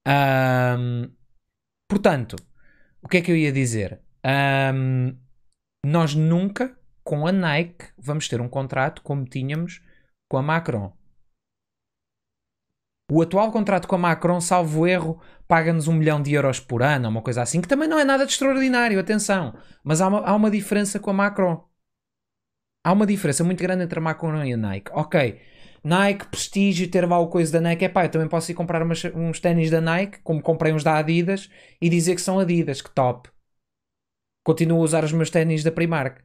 Um, 0.06 1.10
portanto, 1.88 2.36
o 3.02 3.08
que 3.08 3.17
é 3.17 3.21
que 3.21 3.32
eu 3.32 3.38
ia 3.38 3.54
dizer? 3.54 4.02
Um, 4.76 5.15
nós 5.86 6.13
nunca, 6.13 6.78
com 7.06 7.26
a 7.26 7.32
Nike, 7.32 7.86
vamos 7.97 8.28
ter 8.28 8.41
um 8.41 8.50
contrato 8.50 9.02
como 9.02 9.24
tínhamos 9.24 9.82
com 10.30 10.38
a 10.38 10.41
Macron. 10.41 10.91
O 13.13 13.21
atual 13.21 13.52
contrato 13.52 13.89
com 13.89 13.95
a 13.95 13.97
Macron, 13.97 14.39
salvo 14.39 14.88
erro, 14.88 15.19
paga-nos 15.45 15.89
um 15.89 15.93
milhão 15.93 16.21
de 16.21 16.32
euros 16.32 16.62
por 16.62 16.82
ano, 16.82 17.10
uma 17.10 17.21
coisa 17.21 17.41
assim, 17.41 17.60
que 17.60 17.67
também 17.67 17.86
não 17.86 18.00
é 18.00 18.06
nada 18.06 18.26
de 18.26 18.32
extraordinário, 18.32 18.97
atenção. 18.97 19.54
Mas 19.84 20.00
há 20.00 20.08
uma, 20.08 20.19
há 20.19 20.34
uma 20.34 20.50
diferença 20.50 20.97
com 20.97 21.10
a 21.10 21.13
Macron. 21.13 21.62
Há 22.86 22.93
uma 22.93 23.06
diferença 23.06 23.43
muito 23.43 23.62
grande 23.62 23.84
entre 23.84 24.00
a 24.00 24.02
Macron 24.02 24.41
e 24.45 24.54
a 24.54 24.58
Nike. 24.58 24.89
Ok, 24.93 25.41
Nike, 25.84 26.26
prestígio, 26.28 26.89
ter 26.89 27.04
o 27.04 27.28
coisa 27.28 27.52
da 27.52 27.60
Nike. 27.60 27.84
É 27.84 27.89
pá, 27.89 28.06
eu 28.06 28.10
também 28.10 28.30
posso 28.30 28.50
ir 28.50 28.56
comprar 28.56 28.82
umas, 28.82 29.04
uns 29.04 29.41
ténis 29.41 29.69
da 29.69 29.82
Nike, 29.82 30.19
como 30.19 30.41
comprei 30.41 30.71
uns 30.71 30.82
da 30.82 30.97
Adidas, 30.97 31.50
e 31.82 31.89
dizer 31.89 32.15
que 32.15 32.21
são 32.21 32.39
Adidas, 32.39 32.82
que 32.82 32.91
top. 32.91 33.30
Continuo 34.41 34.80
a 34.80 34.86
usar 34.86 35.04
os 35.04 35.12
meus 35.12 35.30
ténis 35.30 35.65
da 35.65 35.71
Primark. 35.71 36.24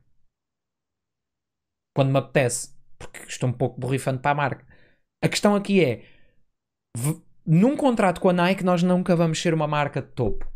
Quando 1.96 2.12
me 2.12 2.18
apetece. 2.18 2.76
Porque 2.96 3.18
estou 3.26 3.48
um 3.48 3.52
pouco 3.52 3.80
borrifando 3.80 4.20
para 4.20 4.30
a 4.30 4.34
marca. 4.36 4.66
A 5.20 5.28
questão 5.28 5.56
aqui 5.56 5.84
é 5.84 6.15
num 7.46 7.76
contrato 7.76 8.20
com 8.20 8.28
a 8.28 8.32
Nike, 8.32 8.64
nós 8.64 8.82
nunca 8.82 9.14
vamos 9.14 9.40
ser 9.40 9.54
uma 9.54 9.66
marca 9.66 10.02
de 10.02 10.08
topo. 10.08 10.46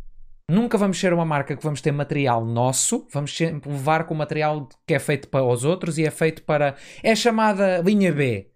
Nunca 0.51 0.77
vamos 0.77 0.99
ser 0.99 1.13
uma 1.13 1.25
marca 1.25 1.57
que 1.57 1.63
vamos 1.63 1.81
ter 1.81 1.93
material 1.93 2.45
nosso, 2.45 3.07
vamos 3.13 3.37
sempre 3.37 3.71
levar 3.71 4.05
com 4.05 4.15
material 4.15 4.69
que 4.85 4.95
é 4.95 4.99
feito 4.99 5.29
para 5.29 5.45
os 5.45 5.65
outros 5.65 5.97
e 5.97 6.05
é 6.05 6.11
feito 6.11 6.43
para. 6.43 6.75
É 7.05 7.15
chamada 7.15 7.79
linha 7.79 8.13
B. 8.13 8.51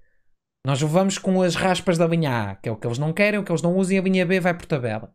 Nós 0.66 0.82
levamos 0.82 1.18
com 1.18 1.40
as 1.42 1.54
raspas 1.54 1.96
da 1.96 2.06
linha 2.06 2.50
A, 2.50 2.56
que 2.56 2.68
é 2.68 2.72
o 2.72 2.76
que 2.76 2.86
eles 2.86 2.98
não 2.98 3.12
querem, 3.12 3.38
o 3.38 3.44
que 3.44 3.52
eles 3.52 3.62
não 3.62 3.76
usam, 3.76 3.94
e 3.94 3.98
a 3.98 4.02
linha 4.02 4.26
B 4.26 4.40
vai 4.40 4.54
por 4.54 4.66
tabela. 4.66 5.14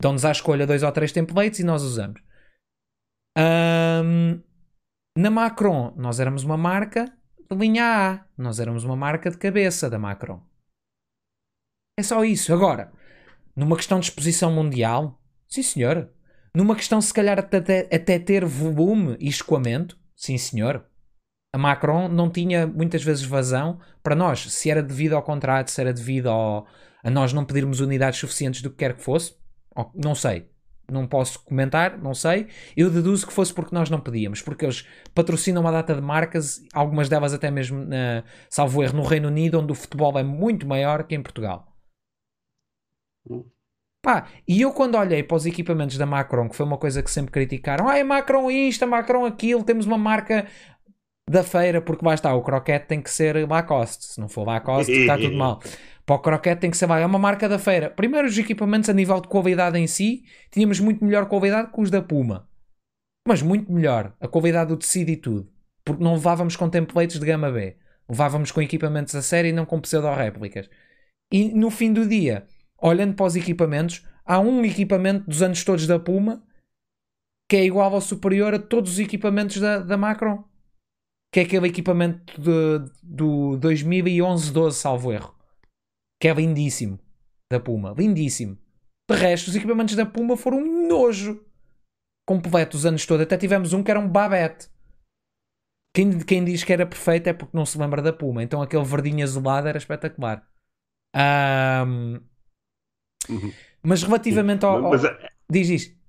Dão-nos 0.00 0.24
à 0.24 0.30
escolha 0.30 0.66
dois 0.66 0.82
ou 0.82 0.92
três 0.92 1.10
templates 1.10 1.58
e 1.58 1.64
nós 1.64 1.82
usamos. 1.82 2.20
Um, 3.36 4.40
na 5.16 5.30
Macron, 5.30 5.92
nós 5.96 6.20
éramos 6.20 6.44
uma 6.44 6.56
marca 6.56 7.06
de 7.50 7.56
linha 7.56 7.84
A, 7.84 8.24
nós 8.38 8.60
éramos 8.60 8.84
uma 8.84 8.94
marca 8.94 9.30
de 9.30 9.38
cabeça 9.38 9.90
da 9.90 9.98
Macron. 9.98 10.42
É 12.00 12.02
só 12.02 12.24
isso. 12.24 12.50
Agora, 12.54 12.90
numa 13.54 13.76
questão 13.76 14.00
de 14.00 14.06
exposição 14.06 14.50
mundial, 14.50 15.20
sim 15.46 15.62
senhor. 15.62 16.08
Numa 16.54 16.74
questão, 16.74 16.98
se 16.98 17.12
calhar, 17.12 17.38
até, 17.38 17.86
até 17.94 18.18
ter 18.18 18.42
volume 18.42 19.18
e 19.20 19.28
escoamento, 19.28 19.98
sim 20.16 20.38
senhor. 20.38 20.86
A 21.52 21.58
Macron 21.58 22.08
não 22.08 22.30
tinha 22.30 22.66
muitas 22.66 23.04
vezes 23.04 23.22
vazão 23.22 23.78
para 24.02 24.14
nós. 24.14 24.50
Se 24.50 24.70
era 24.70 24.82
devido 24.82 25.12
ao 25.12 25.22
contrato, 25.22 25.70
se 25.70 25.78
era 25.78 25.92
devido 25.92 26.30
ao, 26.30 26.66
a 27.04 27.10
nós 27.10 27.34
não 27.34 27.44
pedirmos 27.44 27.80
unidades 27.80 28.18
suficientes 28.18 28.62
do 28.62 28.70
que 28.70 28.76
quer 28.76 28.96
que 28.96 29.02
fosse, 29.02 29.34
não 29.94 30.14
sei. 30.14 30.48
Não 30.90 31.06
posso 31.06 31.44
comentar, 31.44 31.98
não 31.98 32.14
sei. 32.14 32.46
Eu 32.74 32.88
deduzo 32.88 33.26
que 33.26 33.32
fosse 33.32 33.52
porque 33.52 33.74
nós 33.74 33.90
não 33.90 34.00
pedíamos, 34.00 34.40
porque 34.40 34.64
eles 34.64 34.86
patrocinam 35.14 35.60
uma 35.60 35.70
data 35.70 35.94
de 35.94 36.00
marcas, 36.00 36.62
algumas 36.72 37.10
delas 37.10 37.34
até 37.34 37.50
mesmo, 37.50 37.84
na, 37.84 38.24
salvo 38.48 38.82
erro, 38.82 38.96
no 38.96 39.04
Reino 39.04 39.28
Unido, 39.28 39.60
onde 39.60 39.70
o 39.70 39.74
futebol 39.74 40.18
é 40.18 40.22
muito 40.22 40.66
maior 40.66 41.04
que 41.04 41.14
em 41.14 41.22
Portugal. 41.22 41.69
Pá, 44.02 44.28
e 44.48 44.62
eu 44.62 44.72
quando 44.72 44.96
olhei 44.96 45.22
para 45.22 45.36
os 45.36 45.44
equipamentos 45.44 45.98
da 45.98 46.06
Macron, 46.06 46.48
que 46.48 46.56
foi 46.56 46.64
uma 46.64 46.78
coisa 46.78 47.02
que 47.02 47.10
sempre 47.10 47.30
criticaram, 47.32 47.86
ah, 47.86 47.98
é 47.98 48.02
Macron 48.02 48.50
isto, 48.50 48.82
é 48.82 48.86
Macron 48.86 49.26
aquilo, 49.26 49.62
temos 49.62 49.84
uma 49.84 49.98
marca 49.98 50.46
da 51.28 51.44
feira, 51.44 51.82
porque 51.82 52.04
vai 52.04 52.14
estar, 52.14 52.34
o 52.34 52.42
croquete 52.42 52.86
tem 52.86 53.02
que 53.02 53.10
ser 53.10 53.46
Lacoste, 53.48 54.06
se 54.06 54.20
não 54.20 54.28
for 54.28 54.46
Lacoste 54.46 54.92
está 54.92 55.18
tudo 55.18 55.36
mal. 55.38 55.60
Para 56.06 56.16
o 56.16 56.18
croquete 56.18 56.62
tem 56.62 56.70
que 56.70 56.76
ser, 56.76 56.90
é 56.90 57.06
uma 57.06 57.18
marca 57.18 57.48
da 57.48 57.58
feira. 57.58 57.90
Primeiro 57.90 58.26
os 58.26 58.36
equipamentos 58.36 58.88
a 58.88 58.92
nível 58.92 59.20
de 59.20 59.28
qualidade 59.28 59.78
em 59.78 59.86
si, 59.86 60.24
tínhamos 60.50 60.80
muito 60.80 61.04
melhor 61.04 61.26
qualidade 61.26 61.70
que 61.70 61.80
os 61.80 61.90
da 61.90 62.02
Puma. 62.02 62.48
Mas 63.28 63.42
muito 63.42 63.70
melhor, 63.70 64.14
a 64.18 64.26
qualidade 64.26 64.70
do 64.70 64.76
tecido 64.76 65.10
e 65.10 65.16
tudo. 65.16 65.52
Porque 65.84 66.02
não 66.02 66.14
levávamos 66.14 66.56
com 66.56 66.68
templates 66.68 67.20
de 67.20 67.26
gama 67.26 67.50
B. 67.50 67.76
Levávamos 68.08 68.50
com 68.50 68.60
equipamentos 68.60 69.14
a 69.14 69.22
série 69.22 69.50
e 69.50 69.52
não 69.52 69.64
com 69.64 69.80
pseudo-réplicas. 69.80 70.68
E 71.30 71.54
no 71.54 71.70
fim 71.70 71.92
do 71.92 72.08
dia 72.08 72.46
olhando 72.82 73.14
para 73.14 73.26
os 73.26 73.36
equipamentos, 73.36 74.06
há 74.24 74.38
um 74.38 74.64
equipamento 74.64 75.26
dos 75.26 75.42
anos 75.42 75.64
todos 75.64 75.86
da 75.86 75.98
Puma 75.98 76.42
que 77.50 77.56
é 77.56 77.64
igual 77.64 77.92
ou 77.92 78.00
superior 78.00 78.54
a 78.54 78.60
todos 78.60 78.92
os 78.92 78.98
equipamentos 79.00 79.58
da, 79.58 79.80
da 79.80 79.96
Macron. 79.96 80.44
Que 81.34 81.40
é 81.40 81.42
aquele 81.42 81.66
equipamento 81.66 82.40
de, 82.40 82.78
do 83.02 83.58
2011-12, 83.58 84.70
salvo 84.70 85.12
erro. 85.12 85.34
Que 86.22 86.28
é 86.28 86.32
lindíssimo. 86.32 87.00
Da 87.50 87.58
Puma. 87.58 87.92
Lindíssimo. 87.98 88.56
De 89.10 89.16
resto, 89.16 89.48
os 89.48 89.56
equipamentos 89.56 89.96
da 89.96 90.06
Puma 90.06 90.36
foram 90.36 90.58
um 90.58 90.86
nojo. 90.86 91.44
Completo 92.24 92.76
os 92.76 92.86
anos 92.86 93.04
todos. 93.04 93.24
Até 93.24 93.36
tivemos 93.36 93.72
um 93.72 93.82
que 93.82 93.90
era 93.90 93.98
um 93.98 94.08
Babette. 94.08 94.70
Quem, 95.92 96.20
quem 96.20 96.44
diz 96.44 96.62
que 96.62 96.72
era 96.72 96.86
perfeito 96.86 97.26
é 97.26 97.32
porque 97.32 97.56
não 97.56 97.66
se 97.66 97.76
lembra 97.76 98.00
da 98.00 98.12
Puma. 98.12 98.44
Então 98.44 98.62
aquele 98.62 98.84
verdinho 98.84 99.24
azulado 99.24 99.66
era 99.66 99.78
espetacular. 99.78 100.48
Um, 101.16 102.20
Uhum. 103.30 103.52
Mas 103.82 104.02
relativamente 104.02 104.64
ao. 104.64 104.82
Mas, 104.82 105.04
ao... 105.04 105.16
Diz 105.48 105.68
isso. 105.68 106.00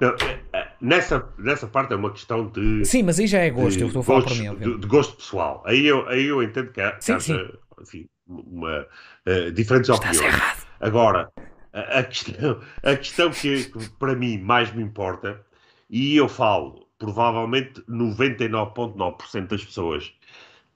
É, 0.00 0.58
é, 0.58 0.68
nessa, 0.80 1.28
nessa 1.38 1.66
parte 1.66 1.92
é 1.92 1.96
uma 1.96 2.10
questão 2.10 2.48
de. 2.48 2.84
Sim, 2.84 3.02
mas 3.02 3.18
aí 3.18 3.26
já 3.26 3.40
é 3.40 3.50
gosto, 3.50 3.80
eu 3.80 3.86
estou 3.86 4.00
a 4.00 4.04
falar 4.04 4.22
para 4.22 4.34
mim. 4.34 4.54
De, 4.56 4.78
de, 4.78 4.86
gosto 4.86 5.16
pessoal. 5.16 5.62
Aí 5.66 5.86
eu, 5.86 6.06
aí 6.08 6.26
eu 6.26 6.42
entendo 6.42 6.70
que 6.72 6.80
há, 6.80 6.96
sim, 7.00 7.18
sim. 7.20 7.38
Enfim, 7.80 8.06
uma, 8.26 8.86
uh, 9.26 9.52
diferentes 9.52 9.90
opiniões. 9.90 10.20
Errado. 10.20 10.66
Agora, 10.80 11.30
a, 11.72 11.98
a, 11.98 12.02
questão, 12.02 12.60
a 12.82 12.96
questão 12.96 13.30
que, 13.30 13.64
que 13.64 13.90
para 13.98 14.14
mim 14.14 14.38
mais 14.38 14.72
me 14.72 14.82
importa, 14.82 15.40
e 15.88 16.16
eu 16.16 16.28
falo, 16.28 16.86
provavelmente 16.98 17.82
99,9% 17.88 19.46
das 19.46 19.64
pessoas 19.64 20.12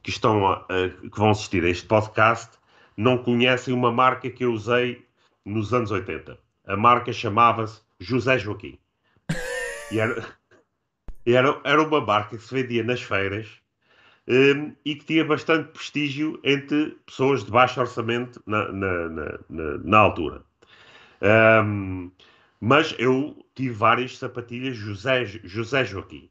que 0.03 0.11
estão 0.11 0.47
a, 0.47 0.66
que 1.12 1.19
vão 1.19 1.31
assistir 1.31 1.64
a 1.64 1.69
este 1.69 1.87
podcast 1.87 2.59
não 2.97 3.19
conhecem 3.19 3.73
uma 3.73 3.90
marca 3.90 4.31
que 4.31 4.45
eu 4.45 4.53
usei 4.53 5.05
nos 5.44 5.72
anos 5.72 5.90
80. 5.90 6.38
A 6.66 6.76
marca 6.76 7.12
chamava-se 7.12 7.81
José 7.98 8.38
Joaquim. 8.38 8.79
E 9.90 9.98
era, 9.98 10.24
era, 11.26 11.61
era 11.64 11.83
uma 11.83 12.00
marca 12.00 12.37
que 12.37 12.42
se 12.42 12.55
vendia 12.55 12.85
nas 12.85 13.03
feiras 13.03 13.61
um, 14.29 14.74
e 14.85 14.94
que 14.94 15.05
tinha 15.05 15.24
bastante 15.24 15.72
prestígio 15.72 16.38
entre 16.44 16.96
pessoas 17.05 17.44
de 17.44 17.50
baixo 17.50 17.81
orçamento 17.81 18.40
na, 18.46 18.70
na, 18.70 19.09
na, 19.09 19.79
na, 19.83 19.98
altura. 19.98 20.42
Um, 21.64 22.11
mas 22.61 22.94
eu 22.98 23.44
tive 23.55 23.74
várias 23.74 24.16
sapatilhas 24.16 24.76
José, 24.76 25.24
José 25.24 25.85
Joaquim. 25.85 26.31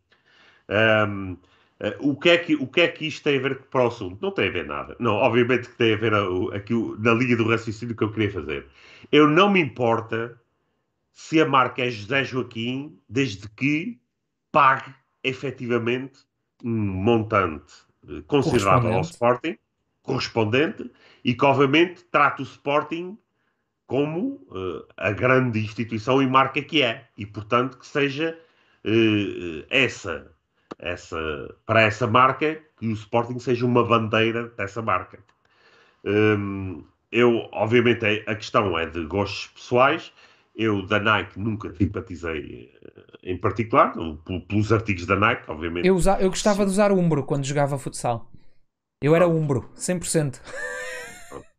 Um, 0.69 1.37
Uh, 1.79 2.09
o, 2.09 2.15
que 2.15 2.29
é 2.29 2.37
que, 2.37 2.55
o 2.55 2.67
que 2.67 2.81
é 2.81 2.87
que 2.89 3.07
isto 3.07 3.23
tem 3.23 3.37
a 3.37 3.41
ver 3.41 3.61
para 3.63 3.85
o 3.85 3.87
assunto? 3.87 4.17
Não 4.21 4.31
tem 4.31 4.49
a 4.49 4.51
ver 4.51 4.65
nada. 4.65 4.95
Não, 4.99 5.13
obviamente 5.13 5.69
que 5.69 5.75
tem 5.75 5.93
a 5.93 5.97
ver 5.97 6.13
aqui 6.53 6.73
na 6.99 7.13
linha 7.13 7.37
do 7.37 7.47
raciocínio 7.47 7.95
que 7.95 8.03
eu 8.03 8.11
queria 8.11 8.31
fazer. 8.31 8.67
Eu 9.11 9.27
não 9.27 9.49
me 9.49 9.61
importa 9.61 10.39
se 11.13 11.41
a 11.41 11.45
marca 11.45 11.81
é 11.81 11.89
José 11.89 12.23
Joaquim, 12.23 12.97
desde 13.07 13.47
que 13.49 13.99
pague 14.51 14.93
efetivamente 15.23 16.19
um 16.63 16.69
montante 16.71 17.73
eh, 18.07 18.21
considerável 18.27 18.93
ao 18.93 19.01
Sporting, 19.01 19.57
correspondente, 20.01 20.89
e 21.23 21.33
que 21.33 21.45
obviamente 21.45 22.03
trate 22.05 22.41
o 22.41 22.43
Sporting 22.43 23.17
como 23.85 24.45
uh, 24.49 24.85
a 24.95 25.11
grande 25.11 25.59
instituição 25.59 26.21
e 26.21 26.27
marca 26.27 26.61
que 26.61 26.81
é. 26.81 27.09
E 27.17 27.25
portanto 27.25 27.77
que 27.77 27.87
seja 27.87 28.39
uh, 28.85 29.65
essa 29.69 30.31
essa, 30.79 31.55
para 31.65 31.81
essa 31.81 32.07
marca 32.07 32.59
que 32.77 32.87
o 32.87 32.93
Sporting 32.93 33.37
seja 33.39 33.65
uma 33.65 33.83
bandeira 33.83 34.47
dessa 34.57 34.81
marca. 34.81 35.19
Um, 36.03 36.83
eu, 37.11 37.49
obviamente, 37.51 38.05
é, 38.05 38.23
a 38.25 38.35
questão 38.35 38.77
é 38.77 38.85
de 38.85 39.05
gostos 39.05 39.47
pessoais. 39.47 40.13
Eu, 40.55 40.85
da 40.85 40.99
Nike, 40.99 41.39
nunca 41.39 41.73
simpatizei 41.73 42.71
eh, 42.83 43.31
em 43.31 43.37
particular, 43.37 43.93
pelos 44.47 44.73
artigos 44.73 45.05
da 45.05 45.15
Nike, 45.15 45.43
obviamente. 45.47 45.87
Eu, 45.87 45.95
usa, 45.95 46.17
eu 46.19 46.29
gostava 46.29 46.65
de 46.65 46.71
usar 46.71 46.91
Umbro 46.91 47.23
quando 47.23 47.45
jogava 47.45 47.77
futsal. 47.77 48.29
Eu 49.01 49.15
era 49.15 49.27
Umbro, 49.27 49.69
100%. 49.77 50.41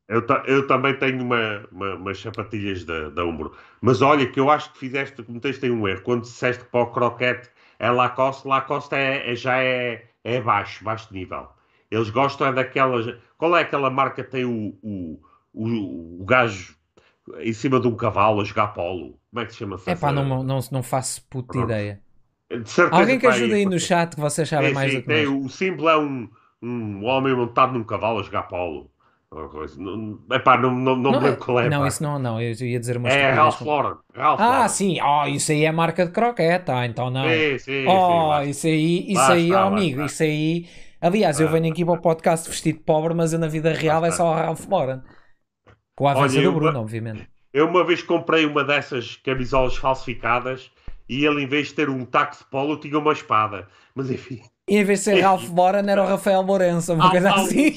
Eu, 0.07 0.27
eu 0.45 0.67
também 0.67 0.99
tenho 0.99 1.23
uma, 1.23 1.67
uma, 1.73 1.95
umas 1.95 2.21
sapatilhas 2.21 2.85
da, 2.85 3.09
da 3.11 3.25
Umbro. 3.25 3.53
Mas 3.81 4.03
olha, 4.03 4.27
que 4.27 4.39
eu 4.39 4.51
acho 4.51 4.73
que 4.73 4.81
fizeste, 4.81 5.23
cometeste 5.23 5.71
um 5.71 5.89
erro. 5.89 6.03
Quando 6.03 6.23
disseste 6.23 6.65
para 6.65 6.81
o 6.81 6.93
croquete 6.93 7.49
é 7.81 7.91
Lacoste, 7.91 8.47
Lacoste 8.47 8.95
é, 8.95 9.33
é, 9.33 9.35
já 9.35 9.59
é, 9.59 10.05
é 10.23 10.41
baixo, 10.41 10.85
baixo 10.85 11.09
nível. 11.13 11.49
Eles 11.91 12.11
gostam 12.11 12.49
é 12.49 12.53
daquelas. 12.53 13.07
Qual 13.39 13.57
é 13.57 13.63
aquela 13.63 13.91
marca 13.91 14.23
que 14.23 14.31
tem 14.31 14.45
o, 14.45 14.79
o, 14.83 15.19
o, 15.53 16.21
o 16.21 16.25
gajo 16.27 16.77
em 17.39 17.53
cima 17.55 17.81
de 17.81 17.89
um 17.89 17.97
cavalo 17.97 18.43
a 18.43 18.45
jogar 18.45 18.69
polo? 18.69 19.19
Como 19.31 19.43
é 19.43 19.47
que 19.47 19.53
se 19.53 19.59
chama? 19.59 19.81
É 19.87 19.97
pá, 19.97 20.13
não, 20.13 20.45
não, 20.45 20.61
não 20.71 20.83
faço 20.83 21.25
puta 21.29 21.55
Pronto. 21.55 21.65
ideia. 21.65 22.01
Alguém 22.91 23.19
que 23.19 23.27
ajude 23.27 23.55
aí 23.55 23.65
no 23.65 23.79
chat 23.79 24.15
que 24.15 24.21
vocês 24.21 24.47
sabem 24.47 24.71
é, 24.71 24.75
mais 24.75 24.91
sim, 24.91 24.99
do 24.99 25.03
que 25.03 25.09
tem, 25.09 25.27
O 25.27 25.49
símbolo 25.49 25.89
é 25.89 25.99
um, 25.99 26.29
um 26.61 27.05
homem 27.07 27.35
montado 27.35 27.73
num 27.73 27.85
cavalo 27.85 28.21
a 28.21 28.23
jogar 28.23 28.43
polo. 28.43 28.91
Epá, 30.33 30.59
não, 30.59 30.73
não, 30.73 30.97
não, 30.97 31.13
não 31.13 31.21
me 31.21 31.27
lembro 31.29 31.45
qual 31.45 31.61
é. 31.61 31.69
Não, 31.69 31.83
pá. 31.83 31.89
isso 31.89 32.03
não, 32.03 32.19
não. 32.19 32.41
Eu 32.41 32.53
ia 32.53 32.81
dizer 32.81 32.97
uma 32.97 33.09
É 33.09 33.31
Ralph 33.31 33.61
Lauren. 33.61 33.97
Ralph 34.13 34.41
ah, 34.41 34.49
Lauren. 34.49 34.69
sim. 34.69 34.99
Oh, 35.01 35.25
isso 35.27 35.53
aí 35.53 35.65
é 35.65 35.71
marca 35.71 36.05
de 36.05 36.11
croqueta, 36.11 36.85
então 36.85 37.11
não. 37.11 37.29
Sim, 37.29 37.59
sim, 37.59 37.87
oh, 37.87 38.43
sim, 38.43 38.51
isso 38.51 38.67
aí, 38.67 39.05
isso 39.07 39.15
basta, 39.15 39.33
aí, 39.35 39.53
oh, 39.53 39.59
amigo, 39.59 40.03
isso 40.03 40.23
aí. 40.25 40.67
Aliás, 41.01 41.39
eu 41.39 41.49
venho 41.49 41.71
aqui 41.71 41.85
para 41.85 41.95
o 41.95 42.01
podcast 42.01 42.49
vestido 42.49 42.81
pobre, 42.81 43.15
mas 43.15 43.33
eu 43.33 43.39
na 43.39 43.47
vida 43.47 43.73
real 43.73 44.05
é 44.05 44.11
só 44.11 44.33
a 44.33 44.47
Ralph 44.47 44.67
Lauren. 44.69 45.01
Com 45.95 46.09
a 46.09 46.11
avança 46.11 46.43
do 46.43 46.53
Bruno, 46.53 46.73
uma, 46.73 46.81
obviamente. 46.81 47.29
Eu 47.53 47.69
uma 47.69 47.85
vez 47.85 48.03
comprei 48.03 48.45
uma 48.45 48.65
dessas 48.65 49.15
camisolas 49.17 49.77
falsificadas 49.77 50.73
e 51.09 51.25
ele, 51.25 51.45
em 51.45 51.47
vez 51.47 51.69
de 51.69 51.75
ter 51.75 51.89
um 51.89 52.05
taco 52.05 52.37
de 52.37 52.45
polo, 52.51 52.77
tinha 52.79 52.99
uma 52.99 53.13
espada. 53.13 53.69
Mas 53.95 54.11
enfim. 54.11 54.41
E 54.71 54.77
em 54.77 54.85
vez 54.85 55.01
de 55.01 55.07
ser 55.07 55.21
Ralph 55.21 55.51
Lauren, 55.53 55.91
era 55.91 56.01
o 56.01 56.07
Rafael 56.07 56.43
Lourenço, 56.43 56.95
uma 56.95 57.11
coisa 57.11 57.35
assim. 57.35 57.77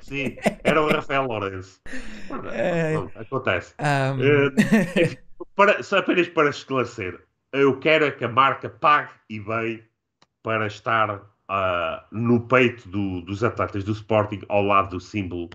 Sim, 0.00 0.36
era 0.62 0.80
o 0.80 0.88
Rafael 0.88 1.26
Lourenço. 1.26 1.80
É... 2.52 2.94
acontece. 3.16 3.74
Um... 3.80 4.20
Uh, 4.20 5.16
para, 5.56 5.80
apenas 5.98 6.28
para 6.28 6.50
esclarecer, 6.50 7.18
eu 7.52 7.80
quero 7.80 8.04
é 8.04 8.12
que 8.12 8.24
a 8.24 8.28
marca 8.28 8.68
pague 8.68 9.10
e 9.28 9.40
bem 9.40 9.82
para 10.40 10.68
estar 10.68 11.16
uh, 11.16 12.00
no 12.12 12.42
peito 12.46 12.88
do, 12.88 13.22
dos 13.22 13.42
atletas 13.42 13.82
do 13.82 13.90
Sporting 13.90 14.42
ao 14.48 14.62
lado 14.62 14.90
do 14.90 15.00
símbolo 15.00 15.50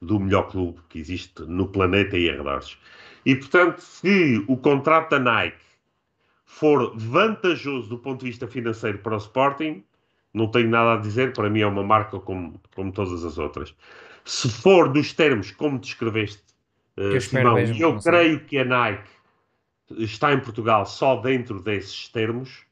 do 0.00 0.18
melhor 0.18 0.48
clube 0.50 0.80
que 0.88 0.98
existe 0.98 1.42
no 1.42 1.68
planeta 1.68 2.16
e 2.16 2.30
arredores. 2.30 2.78
E, 3.26 3.36
portanto, 3.36 3.78
se 3.78 4.42
o 4.48 4.56
contrato 4.56 5.10
da 5.10 5.18
Nike 5.18 5.71
for 6.62 6.92
vantajoso 6.96 7.88
do 7.88 7.98
ponto 7.98 8.20
de 8.20 8.26
vista 8.26 8.46
financeiro 8.46 8.98
para 8.98 9.14
o 9.14 9.18
Sporting, 9.18 9.82
não 10.32 10.46
tenho 10.46 10.70
nada 10.70 10.94
a 10.94 10.96
dizer, 10.96 11.32
para 11.32 11.50
mim 11.50 11.58
é 11.58 11.66
uma 11.66 11.82
marca 11.82 12.20
como, 12.20 12.60
como 12.76 12.92
todas 12.92 13.24
as 13.24 13.36
outras. 13.36 13.74
Se 14.24 14.48
for 14.48 14.88
dos 14.88 15.12
termos 15.12 15.50
como 15.50 15.76
descreveste, 15.76 16.40
uh, 16.96 17.20
Simão, 17.20 17.58
e 17.58 17.80
eu 17.80 17.98
creio 17.98 18.44
que 18.44 18.58
a 18.58 18.64
Nike 18.64 19.10
está 19.90 20.32
em 20.32 20.38
Portugal 20.38 20.86
só 20.86 21.16
dentro 21.16 21.60
desses 21.60 22.08
termos, 22.10 22.64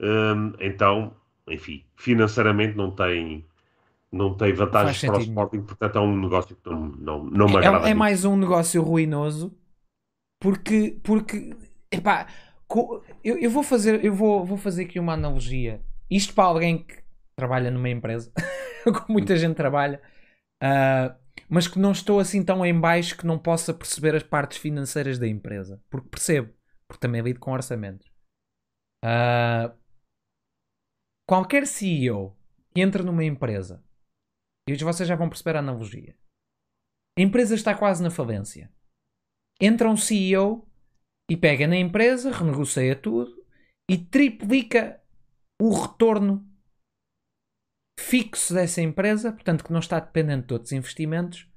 um, 0.00 0.54
então, 0.58 1.12
enfim, 1.50 1.84
financeiramente 1.96 2.78
não 2.78 2.90
tem, 2.92 3.44
não 4.10 4.32
tem 4.32 4.54
vantagens 4.54 5.02
para 5.02 5.18
o 5.18 5.20
Sporting, 5.20 5.60
portanto 5.60 5.98
é 5.98 6.00
um 6.00 6.18
negócio 6.18 6.56
que 6.56 6.70
não, 6.70 6.86
não, 6.98 7.24
não 7.24 7.46
me 7.46 7.58
agrada. 7.58 7.88
É, 7.88 7.90
é 7.90 7.94
mais 7.94 8.24
um 8.24 8.38
negócio 8.38 8.80
ruinoso 8.80 9.54
porque, 10.40 10.98
porque 11.02 11.54
epá, 11.90 12.26
eu, 13.24 13.38
eu 13.38 13.50
vou 13.50 13.62
fazer, 13.62 14.04
eu 14.04 14.12
vou, 14.12 14.44
vou 14.44 14.58
fazer 14.58 14.84
aqui 14.84 14.98
uma 14.98 15.14
analogia. 15.14 15.82
Isto 16.10 16.34
para 16.34 16.44
alguém 16.44 16.84
que 16.84 17.02
trabalha 17.36 17.70
numa 17.70 17.88
empresa, 17.88 18.32
como 18.84 19.06
muita 19.08 19.36
gente 19.36 19.56
trabalha, 19.56 20.02
uh, 20.62 21.16
mas 21.48 21.66
que 21.66 21.78
não 21.78 21.92
estou 21.92 22.20
assim 22.20 22.44
tão 22.44 22.64
em 22.64 22.78
baixo 22.78 23.16
que 23.16 23.26
não 23.26 23.38
possa 23.38 23.72
perceber 23.72 24.14
as 24.14 24.22
partes 24.22 24.58
financeiras 24.58 25.18
da 25.18 25.26
empresa. 25.26 25.82
Porque 25.88 26.08
percebo, 26.08 26.52
porque 26.86 27.00
também 27.00 27.22
lido 27.22 27.40
com 27.40 27.52
orçamentos. 27.52 28.06
Uh, 29.04 29.74
qualquer 31.26 31.66
CEO 31.66 32.36
que 32.74 32.80
entra 32.80 33.02
numa 33.02 33.24
empresa, 33.24 33.82
e 34.68 34.76
vocês 34.76 35.08
já 35.08 35.16
vão 35.16 35.28
perceber 35.28 35.56
a 35.56 35.60
analogia. 35.60 36.14
A 37.18 37.22
empresa 37.22 37.54
está 37.54 37.74
quase 37.74 38.02
na 38.02 38.10
falência. 38.10 38.70
Entra 39.60 39.88
um 39.88 39.96
CEO 39.96 40.68
e 41.30 41.36
pega 41.36 41.66
na 41.66 41.76
empresa, 41.76 42.30
renegocia 42.30 42.96
tudo 42.96 43.44
e 43.90 43.98
triplica 43.98 45.02
o 45.60 45.70
retorno 45.72 46.46
fixo 47.98 48.54
dessa 48.54 48.80
empresa, 48.80 49.32
portanto 49.32 49.64
que 49.64 49.72
não 49.72 49.80
está 49.80 49.98
dependente 49.98 50.46
de 50.46 50.52
outros 50.54 50.72
investimentos, 50.72 51.48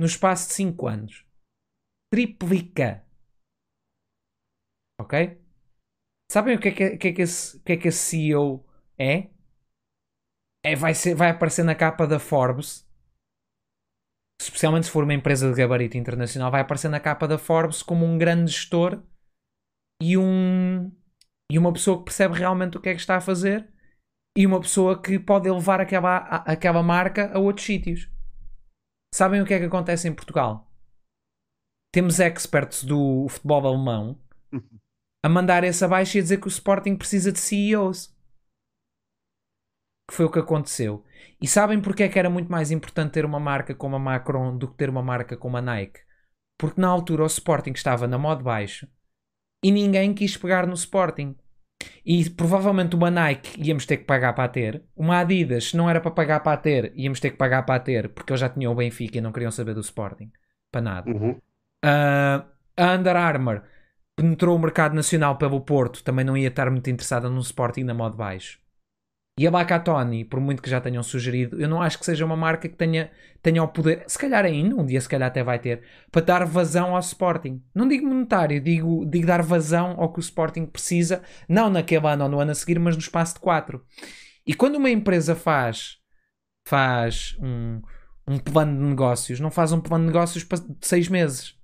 no 0.00 0.06
espaço 0.06 0.48
de 0.48 0.54
5 0.54 0.86
anos. 0.86 1.26
Triplica. 2.12 3.04
Ok? 5.00 5.40
Sabem 6.30 6.56
o 6.56 6.60
que 6.60 6.68
é 6.68 6.72
que, 6.72 6.96
que, 6.98 7.08
é 7.08 7.12
que, 7.12 7.22
esse, 7.22 7.60
que, 7.62 7.72
é 7.72 7.76
que 7.76 7.88
esse 7.88 7.98
CEO 7.98 8.66
é? 8.98 9.30
é 10.64 10.76
vai, 10.76 10.94
ser, 10.94 11.14
vai 11.14 11.30
aparecer 11.30 11.64
na 11.64 11.74
capa 11.74 12.06
da 12.06 12.18
Forbes 12.18 12.86
especialmente 14.40 14.86
se 14.86 14.92
for 14.92 15.04
uma 15.04 15.14
empresa 15.14 15.50
de 15.50 15.56
gabarito 15.56 15.96
internacional, 15.96 16.50
vai 16.50 16.60
aparecer 16.60 16.88
na 16.88 17.00
capa 17.00 17.26
da 17.26 17.38
Forbes 17.38 17.82
como 17.82 18.04
um 18.04 18.18
grande 18.18 18.52
gestor 18.52 19.02
e 20.00 20.16
um 20.16 20.90
e 21.50 21.58
uma 21.58 21.72
pessoa 21.72 21.98
que 21.98 22.04
percebe 22.04 22.34
realmente 22.34 22.76
o 22.76 22.80
que 22.80 22.88
é 22.88 22.94
que 22.94 23.00
está 23.00 23.16
a 23.16 23.20
fazer 23.20 23.72
e 24.36 24.46
uma 24.46 24.60
pessoa 24.60 25.00
que 25.00 25.18
pode 25.18 25.50
levar 25.50 25.80
aquela, 25.80 26.18
aquela 26.44 26.82
marca 26.82 27.32
a 27.32 27.38
outros 27.38 27.64
sítios. 27.64 28.10
Sabem 29.14 29.40
o 29.40 29.46
que 29.46 29.54
é 29.54 29.58
que 29.58 29.64
acontece 29.64 30.08
em 30.08 30.14
Portugal? 30.14 30.70
Temos 31.94 32.20
experts 32.20 32.84
do 32.84 33.26
futebol 33.28 33.66
alemão 33.66 34.20
a 35.24 35.28
mandar 35.28 35.64
esse 35.64 35.82
abaixo 35.84 36.16
e 36.16 36.20
a 36.20 36.22
dizer 36.22 36.40
que 36.40 36.46
o 36.46 36.48
Sporting 36.48 36.96
precisa 36.96 37.32
de 37.32 37.38
CEOs. 37.38 38.14
Que 40.08 40.14
foi 40.14 40.26
o 40.26 40.30
que 40.30 40.38
aconteceu. 40.38 41.04
E 41.40 41.48
sabem 41.48 41.80
porque 41.80 42.02
é 42.02 42.08
que 42.08 42.18
era 42.18 42.28
muito 42.28 42.50
mais 42.50 42.70
importante 42.70 43.12
ter 43.12 43.24
uma 43.24 43.40
marca 43.40 43.74
como 43.74 43.96
a 43.96 43.98
Macron 43.98 44.56
do 44.56 44.68
que 44.68 44.76
ter 44.76 44.90
uma 44.90 45.02
marca 45.02 45.36
como 45.36 45.56
a 45.56 45.62
Nike? 45.62 46.00
Porque 46.58 46.80
na 46.80 46.88
altura 46.88 47.22
o 47.22 47.26
Sporting 47.26 47.72
estava 47.72 48.06
na 48.06 48.18
moda 48.18 48.42
baixo 48.42 48.86
e 49.62 49.70
ninguém 49.70 50.14
quis 50.14 50.36
pegar 50.36 50.66
no 50.66 50.74
Sporting. 50.74 51.34
E 52.04 52.28
provavelmente 52.30 52.94
uma 52.94 53.10
Nike 53.10 53.60
íamos 53.60 53.84
ter 53.84 53.98
que 53.98 54.04
pagar 54.04 54.32
para 54.32 54.48
ter. 54.48 54.82
Uma 54.96 55.18
Adidas, 55.18 55.70
se 55.70 55.76
não 55.76 55.90
era 55.90 56.00
para 56.00 56.10
pagar 56.10 56.40
para 56.40 56.56
ter, 56.56 56.92
íamos 56.94 57.20
ter 57.20 57.30
que 57.30 57.36
pagar 57.36 57.64
para 57.64 57.80
ter, 57.80 58.08
porque 58.10 58.32
eles 58.32 58.40
já 58.40 58.48
tinham 58.48 58.72
o 58.72 58.76
Benfica 58.76 59.18
e 59.18 59.20
não 59.20 59.32
queriam 59.32 59.50
saber 59.50 59.74
do 59.74 59.80
Sporting. 59.80 60.30
Para 60.70 60.80
nada. 60.80 61.10
Uhum. 61.10 61.32
Uh, 61.84 62.44
a 62.76 62.94
Under 62.94 63.16
Armour 63.16 63.62
penetrou 64.14 64.56
o 64.56 64.58
mercado 64.58 64.94
nacional 64.94 65.36
pelo 65.36 65.60
Porto, 65.60 66.02
também 66.02 66.24
não 66.24 66.36
ia 66.36 66.48
estar 66.48 66.70
muito 66.70 66.88
interessada 66.88 67.28
num 67.28 67.40
Sporting 67.40 67.84
na 67.84 67.94
modo 67.94 68.16
baixo. 68.16 68.58
E 69.38 69.46
a 69.46 69.50
Bacatoni, 69.50 70.24
por 70.24 70.40
muito 70.40 70.62
que 70.62 70.70
já 70.70 70.80
tenham 70.80 71.02
sugerido, 71.02 71.60
eu 71.60 71.68
não 71.68 71.82
acho 71.82 71.98
que 71.98 72.06
seja 72.06 72.24
uma 72.24 72.36
marca 72.36 72.66
que 72.66 72.74
tenha, 72.74 73.10
tenha 73.42 73.62
o 73.62 73.68
poder, 73.68 74.02
se 74.06 74.18
calhar 74.18 74.46
ainda, 74.46 74.74
um 74.74 74.86
dia 74.86 74.98
se 74.98 75.06
calhar 75.06 75.28
até 75.28 75.44
vai 75.44 75.58
ter, 75.58 75.82
para 76.10 76.24
dar 76.24 76.46
vazão 76.46 76.94
ao 76.94 77.00
Sporting. 77.00 77.62
Não 77.74 77.86
digo 77.86 78.06
monetário, 78.06 78.58
digo, 78.58 79.04
digo 79.04 79.26
dar 79.26 79.42
vazão 79.42 79.94
ao 79.98 80.10
que 80.10 80.18
o 80.18 80.20
Sporting 80.20 80.64
precisa, 80.64 81.22
não 81.46 81.68
naquele 81.68 82.06
ano 82.06 82.24
ou 82.24 82.30
no 82.30 82.40
ano 82.40 82.52
a 82.52 82.54
seguir, 82.54 82.78
mas 82.78 82.96
no 82.96 83.02
espaço 83.02 83.34
de 83.34 83.40
4. 83.40 83.84
E 84.46 84.54
quando 84.54 84.76
uma 84.76 84.88
empresa 84.88 85.34
faz, 85.34 85.98
faz 86.66 87.36
um, 87.38 87.82
um 88.26 88.38
plano 88.38 88.74
de 88.74 88.88
negócios, 88.88 89.38
não 89.38 89.50
faz 89.50 89.70
um 89.70 89.82
plano 89.82 90.04
de 90.04 90.12
negócios 90.14 90.44
para 90.44 90.64
6 90.80 91.08
meses. 91.10 91.55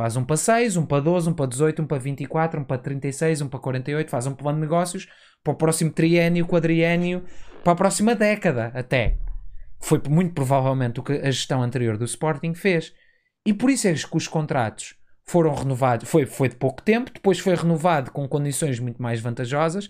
Faz 0.00 0.16
um 0.16 0.24
para 0.24 0.38
6, 0.38 0.78
um 0.78 0.86
para 0.86 1.02
12, 1.02 1.28
um 1.28 1.34
para 1.34 1.44
18, 1.44 1.82
um 1.82 1.86
para 1.86 1.98
24, 1.98 2.58
um 2.58 2.64
para 2.64 2.78
36, 2.78 3.42
um 3.42 3.48
para 3.50 3.60
48, 3.60 4.10
faz 4.10 4.26
um 4.26 4.34
plano 4.34 4.56
de 4.56 4.62
negócios 4.62 5.06
para 5.44 5.52
o 5.52 5.56
próximo 5.56 5.92
triênio, 5.92 6.46
quadriênio, 6.46 7.22
para 7.62 7.74
a 7.74 7.76
próxima 7.76 8.14
década 8.14 8.72
até. 8.74 9.18
Foi 9.78 10.00
muito 10.08 10.32
provavelmente 10.32 11.00
o 11.00 11.02
que 11.02 11.12
a 11.12 11.30
gestão 11.30 11.62
anterior 11.62 11.98
do 11.98 12.06
Sporting 12.06 12.54
fez. 12.54 12.94
E 13.44 13.52
por 13.52 13.68
isso 13.68 13.88
é 13.88 13.92
que 13.92 14.16
os 14.16 14.26
contratos 14.26 14.94
foram 15.26 15.54
renovados, 15.54 16.08
foi, 16.08 16.24
foi 16.24 16.48
de 16.48 16.56
pouco 16.56 16.80
tempo, 16.80 17.12
depois 17.12 17.38
foi 17.38 17.54
renovado 17.54 18.10
com 18.10 18.26
condições 18.26 18.80
muito 18.80 19.02
mais 19.02 19.20
vantajosas 19.20 19.86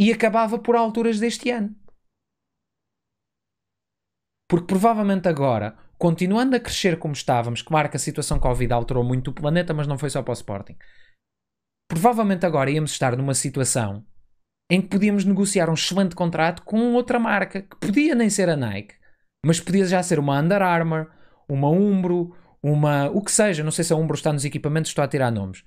e 0.00 0.10
acabava 0.10 0.58
por 0.58 0.74
alturas 0.74 1.20
deste 1.20 1.50
ano. 1.50 1.76
Porque 4.48 4.68
provavelmente 4.68 5.28
agora, 5.28 5.76
continuando 6.04 6.54
a 6.54 6.60
crescer 6.60 6.98
como 6.98 7.14
estávamos, 7.14 7.62
claro 7.62 7.88
que 7.88 7.96
a 7.96 7.98
situação 7.98 8.38
Covid 8.38 8.70
alterou 8.74 9.02
muito 9.02 9.30
o 9.30 9.32
planeta, 9.32 9.72
mas 9.72 9.86
não 9.86 9.96
foi 9.96 10.10
só 10.10 10.22
para 10.22 10.32
o 10.32 10.34
Sporting. 10.34 10.76
Provavelmente 11.88 12.44
agora 12.44 12.70
íamos 12.70 12.90
estar 12.90 13.16
numa 13.16 13.32
situação 13.32 14.04
em 14.70 14.82
que 14.82 14.88
podíamos 14.88 15.24
negociar 15.24 15.70
um 15.70 15.72
excelente 15.72 16.14
contrato 16.14 16.62
com 16.62 16.92
outra 16.92 17.18
marca, 17.18 17.62
que 17.62 17.76
podia 17.76 18.14
nem 18.14 18.28
ser 18.28 18.50
a 18.50 18.56
Nike, 18.56 18.96
mas 19.46 19.60
podia 19.60 19.86
já 19.86 20.02
ser 20.02 20.18
uma 20.18 20.38
Under 20.38 20.60
Armour, 20.60 21.10
uma 21.48 21.70
Umbro, 21.70 22.36
uma. 22.62 23.08
o 23.08 23.22
que 23.22 23.32
seja, 23.32 23.64
não 23.64 23.70
sei 23.70 23.82
se 23.82 23.94
a 23.94 23.96
Umbro 23.96 24.14
está 24.14 24.30
nos 24.30 24.44
equipamentos, 24.44 24.90
estou 24.90 25.02
a 25.02 25.08
tirar 25.08 25.30
nomes. 25.30 25.64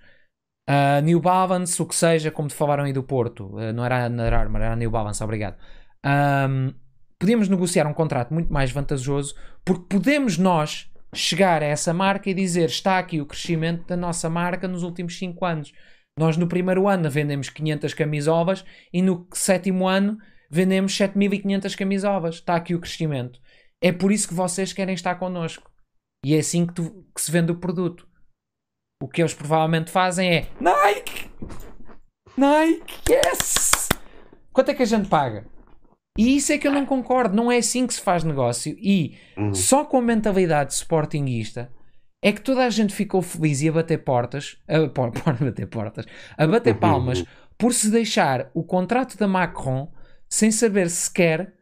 Uh, 0.70 1.02
New 1.04 1.20
Balance, 1.20 1.82
o 1.82 1.86
que 1.88 1.96
seja, 1.96 2.30
como 2.30 2.48
te 2.48 2.54
falaram 2.54 2.84
aí 2.84 2.94
do 2.94 3.02
Porto, 3.02 3.56
uh, 3.56 3.74
não 3.74 3.84
era 3.84 4.06
a 4.06 4.08
Under 4.08 4.32
Armour, 4.36 4.62
era 4.62 4.74
a 4.74 4.76
New 4.76 4.92
Balance, 4.92 5.24
obrigado. 5.24 5.58
Um, 6.06 6.76
podíamos 7.20 7.50
negociar 7.50 7.88
um 7.88 7.94
contrato 7.94 8.34
muito 8.34 8.52
mais 8.52 8.72
vantajoso, 8.72 9.36
porque 9.66 9.86
podemos 9.90 10.38
nós 10.38 10.90
chegar 11.14 11.64
a 11.64 11.66
essa 11.66 11.94
marca 11.94 12.30
e 12.30 12.34
dizer 12.34 12.70
está 12.70 13.00
aqui 13.00 13.20
o 13.22 13.26
crescimento 13.26 13.86
da 13.88 13.98
nossa 13.98 14.30
marca 14.30 14.68
nos 14.68 14.84
últimos 14.84 15.18
5 15.18 15.46
anos. 15.46 15.74
Nós 16.18 16.36
no 16.38 16.48
primeiro 16.48 16.88
ano 16.88 17.10
vendemos 17.10 17.50
500 17.50 17.94
camisovas 17.94 18.66
e 18.92 19.02
no 19.02 19.28
sétimo 19.34 19.88
ano 19.88 20.18
vendemos 20.50 20.96
7500 20.96 21.76
camisovas. 21.76 22.36
Está 22.36 22.56
aqui 22.56 22.74
o 22.74 22.80
crescimento. 22.80 23.40
É 23.82 23.92
por 23.92 24.12
isso 24.12 24.28
que 24.28 24.34
vocês 24.34 24.74
querem 24.74 24.96
estar 24.96 25.16
connosco. 25.16 25.70
E 26.26 26.36
é 26.36 26.40
assim 26.40 26.66
que, 26.66 26.74
tu, 26.74 27.06
que 27.14 27.22
se 27.22 27.32
vende 27.32 27.52
o 27.52 27.60
produto. 27.60 28.08
O 29.02 29.08
que 29.08 29.22
eles 29.22 29.34
provavelmente 29.34 29.92
fazem 29.92 30.36
é 30.36 30.48
Nike! 30.60 31.30
Nike! 32.36 32.96
Yes! 33.10 33.90
Quanto 34.52 34.72
é 34.72 34.74
que 34.74 34.82
a 34.82 34.88
gente 34.88 35.08
paga? 35.08 35.46
E 36.18 36.36
isso 36.36 36.52
é 36.52 36.58
que 36.58 36.68
eu 36.68 36.72
não 36.72 36.86
concordo. 36.86 37.36
Não 37.36 37.52
é 37.52 37.58
assim 37.58 37.86
que 37.86 37.94
se 37.94 38.02
faz 38.02 38.24
negócio. 38.24 38.76
E 38.80 39.16
uhum. 39.38 39.54
só 39.54 39.86
com 39.86 39.98
a 39.98 40.02
mentalidade 40.02 40.74
sportinguista 40.74 41.72
é 42.22 42.32
que 42.32 42.42
toda 42.42 42.66
a 42.66 42.70
gente 42.70 42.94
ficou 42.94 43.22
feliz 43.22 43.62
e 43.62 43.70
a 43.70 43.72
bater 43.72 44.04
portas, 44.04 44.58
a, 44.68 44.88
por, 44.90 45.12
por 45.14 45.34
bater 45.36 45.68
portas, 45.68 46.06
a 46.38 46.48
bater 46.48 46.74
uhum. 46.74 46.80
palmas 46.80 47.24
por 47.58 47.74
se 47.74 47.90
deixar 47.90 48.50
o 48.54 48.64
contrato 48.64 49.18
da 49.18 49.28
Macron 49.28 49.92
sem 50.30 50.52
saber 50.52 50.90
sequer 50.90 51.54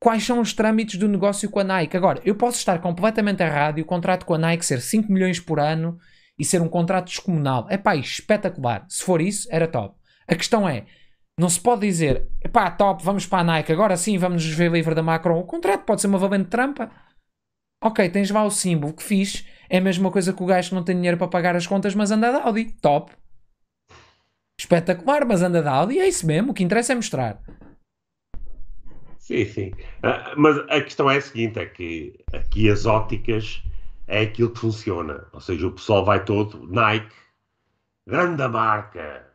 quais 0.00 0.22
são 0.22 0.40
os 0.40 0.52
trâmites 0.52 0.98
do 0.98 1.08
negócio 1.08 1.48
com 1.48 1.60
a 1.60 1.64
Nike. 1.64 1.96
Agora, 1.96 2.20
eu 2.24 2.34
posso 2.34 2.58
estar 2.58 2.78
completamente 2.80 3.42
errado 3.42 3.78
e 3.78 3.82
o 3.82 3.86
contrato 3.86 4.26
com 4.26 4.34
a 4.34 4.38
Nike 4.38 4.66
ser 4.66 4.80
5 4.80 5.10
milhões 5.10 5.40
por 5.40 5.58
ano 5.58 5.98
e 6.38 6.44
ser 6.44 6.60
um 6.60 6.68
contrato 6.68 7.06
descomunal. 7.06 7.66
É 7.70 7.78
pá, 7.78 7.96
espetacular. 7.96 8.84
Se 8.88 9.02
for 9.02 9.22
isso, 9.22 9.48
era 9.50 9.66
top. 9.66 9.96
A 10.28 10.34
questão 10.34 10.68
é, 10.68 10.84
não 11.38 11.48
se 11.48 11.60
pode 11.60 11.80
dizer, 11.82 12.28
pá, 12.52 12.70
top, 12.70 13.02
vamos 13.04 13.26
para 13.26 13.40
a 13.40 13.44
Nike, 13.44 13.72
agora 13.72 13.96
sim 13.96 14.16
vamos 14.18 14.44
nos 14.44 14.54
ver 14.54 14.70
livre 14.70 14.94
da 14.94 15.02
Macron. 15.02 15.38
O 15.38 15.44
contrato 15.44 15.84
pode 15.84 16.00
ser 16.00 16.06
uma 16.06 16.18
valente 16.18 16.48
trampa. 16.48 16.90
Ok, 17.82 18.08
tens 18.08 18.30
lá 18.30 18.44
o 18.44 18.50
símbolo 18.50 18.94
que 18.94 19.02
fiz 19.02 19.46
é 19.68 19.78
a 19.78 19.80
mesma 19.80 20.10
coisa 20.10 20.32
que 20.32 20.42
o 20.42 20.46
gajo 20.46 20.70
que 20.70 20.74
não 20.74 20.84
tem 20.84 20.96
dinheiro 20.96 21.18
para 21.18 21.28
pagar 21.28 21.56
as 21.56 21.66
contas, 21.66 21.94
mas 21.94 22.10
anda 22.10 22.30
de 22.30 22.38
Audi. 22.38 22.72
Top. 22.80 23.12
Espetacular, 24.58 25.26
mas 25.26 25.42
anda 25.42 25.60
de 25.60 25.68
Audi. 25.68 25.98
É 25.98 26.08
isso 26.08 26.26
mesmo. 26.26 26.52
O 26.52 26.54
que 26.54 26.62
interessa 26.62 26.92
é 26.92 26.96
mostrar. 26.96 27.42
Sim, 29.18 29.44
sim. 29.44 29.68
Uh, 30.02 30.34
mas 30.36 30.58
a 30.70 30.80
questão 30.80 31.10
é 31.10 31.16
a 31.16 31.20
seguinte: 31.20 31.58
é 31.58 31.66
que 31.66 32.14
aqui 32.32 32.70
as 32.70 32.86
óticas 32.86 33.62
é 34.06 34.22
aquilo 34.22 34.50
que 34.50 34.60
funciona. 34.60 35.26
Ou 35.32 35.40
seja, 35.40 35.66
o 35.66 35.72
pessoal 35.72 36.04
vai 36.04 36.24
todo, 36.24 36.66
Nike, 36.68 37.14
grande 38.06 38.46
marca, 38.48 39.26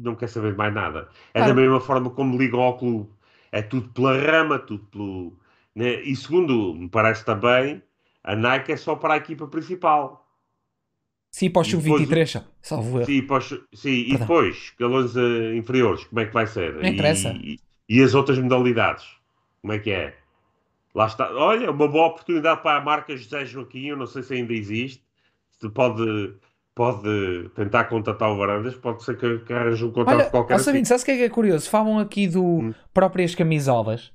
não 0.00 0.14
quer 0.14 0.28
saber 0.28 0.54
mais 0.56 0.72
nada. 0.74 1.08
É 1.34 1.42
Claro. 1.42 1.54
da 1.54 1.54
mesma 1.60 1.80
forma 1.80 2.10
como 2.10 2.36
ligam 2.38 2.60
ao 2.60 2.76
clube. 2.78 3.10
É 3.50 3.62
tudo 3.62 3.88
pela 3.90 4.16
rama, 4.16 4.58
tudo 4.58 4.84
pelo. 4.86 5.36
né? 5.74 6.00
E 6.02 6.14
segundo 6.16 6.74
me 6.74 6.88
parece 6.88 7.24
também, 7.24 7.82
a 8.24 8.34
Nike 8.36 8.72
é 8.72 8.76
só 8.76 8.94
para 8.96 9.14
a 9.14 9.16
equipa 9.18 9.46
principal. 9.46 10.26
Sim, 11.30 11.50
para 11.50 11.62
o 11.62 11.64
E 11.64 11.68
depois 11.68 11.82
sub-23, 11.82 12.30
só. 12.32 12.44
salvo 12.60 12.98
erro. 13.00 13.06
Sim, 13.06 13.26
os- 13.30 13.60
sim, 13.74 13.90
e 13.90 14.16
depois, 14.18 14.56
escalões 14.56 15.16
eh, 15.16 15.56
inferiores, 15.56 16.04
como 16.04 16.20
é 16.20 16.26
que 16.26 16.32
vai 16.34 16.46
ser? 16.46 16.74
Não 16.74 16.84
interessa. 16.84 17.28
E, 17.32 17.54
e- 17.54 17.60
e 17.88 18.02
as 18.02 18.14
outras 18.14 18.38
modalidades, 18.38 19.04
como 19.60 19.72
é 19.72 19.78
que 19.78 19.90
é? 19.90 20.16
Lá 20.94 21.06
está. 21.06 21.30
Olha, 21.34 21.70
uma 21.70 21.88
boa 21.88 22.08
oportunidade 22.08 22.62
para 22.62 22.78
a 22.78 22.84
marca 22.84 23.16
José 23.16 23.44
Joaquim, 23.46 23.86
eu 23.88 23.96
não 23.96 24.06
sei 24.06 24.22
se 24.22 24.34
ainda 24.34 24.52
existe. 24.52 25.02
Se 25.52 25.68
pode, 25.70 26.34
pode 26.74 27.48
tentar 27.54 27.84
contatar 27.84 28.30
o 28.30 28.36
Varandas, 28.36 28.74
pode 28.76 29.02
ser 29.04 29.16
que, 29.18 29.40
que 29.40 29.52
arranje 29.52 29.84
um 29.84 29.92
contrato 29.92 30.18
Olha, 30.18 30.30
qualquer 30.30 30.54
ó, 30.54 30.56
assim. 30.56 30.64
Sabino, 30.64 30.86
sabes 30.86 31.02
o 31.02 31.04
que 31.06 31.10
é 31.12 31.16
que 31.16 31.22
é 31.24 31.28
curioso? 31.30 31.68
Falam 31.70 31.98
aqui 31.98 32.26
do 32.28 32.44
Hum. 32.44 32.74
próprias 32.92 33.34
camisolas, 33.34 34.12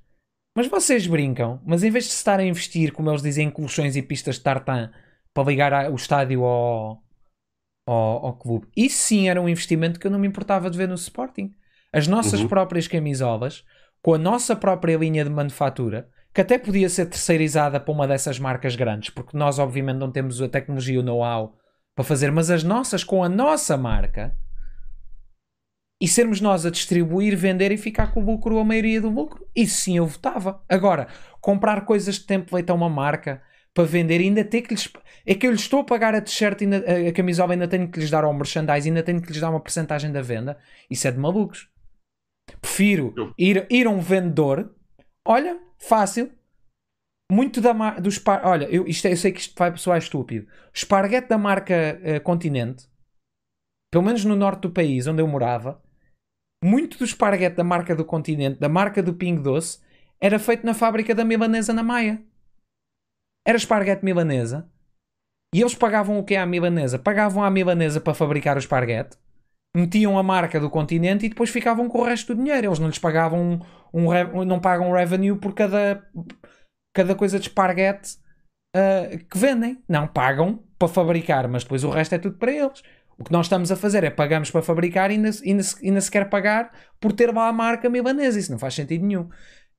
mas 0.56 0.68
vocês 0.68 1.06
brincam, 1.08 1.62
mas 1.66 1.84
em 1.84 1.92
vez 1.92 2.06
de 2.06 2.12
se 2.12 2.18
estar 2.18 2.40
a 2.40 2.44
investir, 2.44 2.92
como 2.92 3.10
eles 3.12 3.22
dizem, 3.22 3.48
em 3.48 3.52
colchões 3.52 3.96
e 3.96 4.02
pistas 4.02 4.36
de 4.36 4.42
tartan 4.44 4.92
para 5.34 5.44
ligar 5.48 5.92
o 5.92 5.96
estádio 5.96 6.44
ao, 6.44 7.04
ao, 7.86 8.26
ao 8.28 8.38
clube, 8.38 8.68
isso 8.76 8.98
sim 8.98 9.30
era 9.30 9.42
um 9.42 9.50
investimento 9.50 10.00
que 10.00 10.08
eu 10.08 10.12
não 10.12 10.20
me 10.20 10.28
importava 10.28 10.70
de 10.70 10.78
ver 10.78 10.88
no 10.88 10.96
Sporting. 10.96 11.54
As 11.94 12.08
nossas 12.08 12.42
Uhum. 12.42 12.48
próprias 12.48 12.88
camisolas, 12.88 13.64
com 14.02 14.14
a 14.14 14.18
nossa 14.18 14.56
própria 14.56 14.98
linha 14.98 15.24
de 15.24 15.30
manufatura, 15.30 16.10
que 16.34 16.42
até 16.42 16.58
podia 16.58 16.90
ser 16.90 17.08
terceirizada 17.08 17.80
para 17.80 17.94
uma 17.94 18.08
dessas 18.08 18.40
marcas 18.40 18.76
grandes, 18.76 19.10
porque 19.10 19.38
nós, 19.38 19.58
obviamente, 19.60 19.98
não 19.98 20.12
temos 20.12 20.42
a 20.42 20.50
tecnologia 20.50 20.96
e 20.96 21.00
o 21.00 21.04
know-how 21.04 21.58
para 21.98 22.06
fazer, 22.06 22.32
mas 22.32 22.52
as 22.52 22.64
nossas 22.64 23.04
com 23.04 23.24
a 23.24 23.28
nossa 23.28 23.76
marca 23.76 24.38
e 26.00 26.08
sermos 26.08 26.40
nós 26.40 26.64
a 26.64 26.70
distribuir, 26.70 27.36
vender 27.36 27.72
e 27.72 27.78
ficar 27.78 28.14
com 28.14 28.22
o 28.22 28.24
lucro 28.24 28.54
ou 28.54 28.62
a 28.62 28.64
maioria 28.64 29.02
do 29.02 29.10
lucro, 29.10 29.48
isso 29.56 29.82
sim 29.82 29.98
eu 29.98 30.06
votava. 30.06 30.64
Agora, 30.70 31.08
comprar 31.42 31.86
coisas 31.86 32.20
de 32.20 32.28
template 32.28 32.70
a 32.70 32.76
uma 32.76 32.88
marca 32.88 33.42
para 33.74 33.84
vender, 33.84 34.22
ainda 34.22 34.44
ter 34.44 34.62
que 34.62 34.76
lhes. 34.76 34.88
É 35.26 35.34
que 35.34 35.48
eu 35.48 35.52
lhes 35.52 35.62
estou 35.62 35.80
a 35.80 35.84
pagar 35.84 36.14
a 36.14 36.22
t-shirt, 36.22 36.60
a 37.10 37.12
camisola, 37.12 37.54
ainda 37.54 37.68
tenho 37.68 37.90
que 37.90 38.00
lhes 38.00 38.12
dar 38.12 38.24
ao 38.24 38.34
merchandise, 38.34 38.88
ainda 38.88 39.02
tenho 39.02 39.20
que 39.20 39.30
lhes 39.30 39.42
dar 39.42 39.50
uma 39.50 39.60
porcentagem 39.60 40.12
da 40.12 40.22
venda. 40.22 40.56
Isso 40.88 41.08
é 41.08 41.12
de 41.12 41.18
malucos. 41.18 41.68
Prefiro 42.62 43.34
ir, 43.36 43.66
ir 43.72 43.88
a 43.88 43.90
um 43.90 44.00
vendedor, 44.00 44.72
olha, 45.26 45.60
fácil. 45.80 46.32
Muito 47.32 47.60
da 47.60 47.74
mar... 47.74 48.00
dos 48.00 48.18
par... 48.18 48.46
Olha, 48.46 48.66
eu, 48.66 48.88
isto 48.88 49.06
é- 49.08 49.12
eu 49.12 49.18
sei 49.18 49.32
que 49.32 49.42
isto 49.42 49.56
vai 49.58 49.76
soar 49.78 49.98
estúpido. 49.98 50.48
Esparguete 50.74 51.28
da 51.28 51.38
marca 51.38 51.74
eh, 52.02 52.20
Continente, 52.20 52.88
pelo 53.92 54.04
menos 54.04 54.24
no 54.24 54.36
norte 54.36 54.62
do 54.62 54.72
país 54.72 55.08
onde 55.08 55.22
eu 55.22 55.28
morava, 55.28 55.82
muito 56.64 56.98
do 56.98 57.04
esparguete 57.04 57.56
da 57.56 57.64
marca 57.64 57.96
do 57.96 58.06
Continente, 58.06 58.60
da 58.60 58.70
marca 58.70 59.04
do 59.04 59.14
Pingo 59.14 59.44
Doce, 59.44 59.80
era 60.20 60.40
feito 60.40 60.66
na 60.66 60.74
fábrica 60.74 61.14
da 61.14 61.24
milanesa 61.24 61.74
na 61.74 61.84
Maia. 61.84 62.24
Era 63.46 63.58
esparguete 63.58 64.04
milanesa. 64.04 64.70
E 65.54 65.62
eles 65.62 65.76
pagavam 65.76 66.20
o 66.20 66.24
que 66.24 66.36
à 66.36 66.46
milanesa? 66.46 67.00
Pagavam 67.00 67.44
à 67.44 67.50
milanesa 67.50 68.02
para 68.02 68.14
fabricar 68.14 68.58
o 68.58 68.60
esparguete, 68.60 69.18
metiam 69.76 70.18
a 70.18 70.24
marca 70.24 70.60
do 70.60 70.70
Continente 70.70 71.26
e 71.26 71.30
depois 71.30 71.50
ficavam 71.50 71.88
com 71.88 72.00
o 72.00 72.04
resto 72.04 72.34
do 72.34 72.44
dinheiro. 72.44 72.68
Eles 72.68 72.80
não 72.80 72.88
lhes 72.88 73.00
pagavam 73.00 73.62
um, 73.94 74.10
um 74.12 74.46
não 74.46 74.60
pagam 74.60 74.92
revenue 74.92 75.38
por 75.38 75.54
cada, 75.54 76.06
cada 76.98 77.16
coisa 77.16 77.40
de 77.40 77.48
esparguete 77.48 78.18
ah, 78.76 79.08
que 79.30 79.38
vendem. 79.38 79.80
Não 79.88 80.08
pagam 80.08 80.60
para 80.80 80.88
fabricar, 80.88 81.48
mas 81.48 81.64
depois 81.64 81.84
o 81.84 81.90
resto 81.90 82.16
é 82.16 82.18
tudo 82.18 82.38
para 82.38 82.52
eles. 82.52 82.82
O 83.20 83.24
que 83.24 83.32
nós 83.32 83.46
estamos 83.48 83.72
a 83.72 83.76
fazer 83.76 84.04
é 84.04 84.10
pagamos 84.12 84.52
para 84.52 84.62
fabricar 84.62 85.10
e 85.10 85.16
ainda, 85.16 85.30
ainda, 85.46 85.64
ainda 85.84 86.02
se 86.02 86.12
quer 86.12 86.30
pagar 86.30 86.72
por 87.00 87.12
ter 87.14 87.34
lá 87.34 87.48
a 87.48 87.54
marca 87.54 87.90
milanesa. 87.90 88.40
Isso 88.40 88.52
não 88.52 88.60
faz 88.60 88.76
sentido 88.76 89.06
nenhum. 89.06 89.28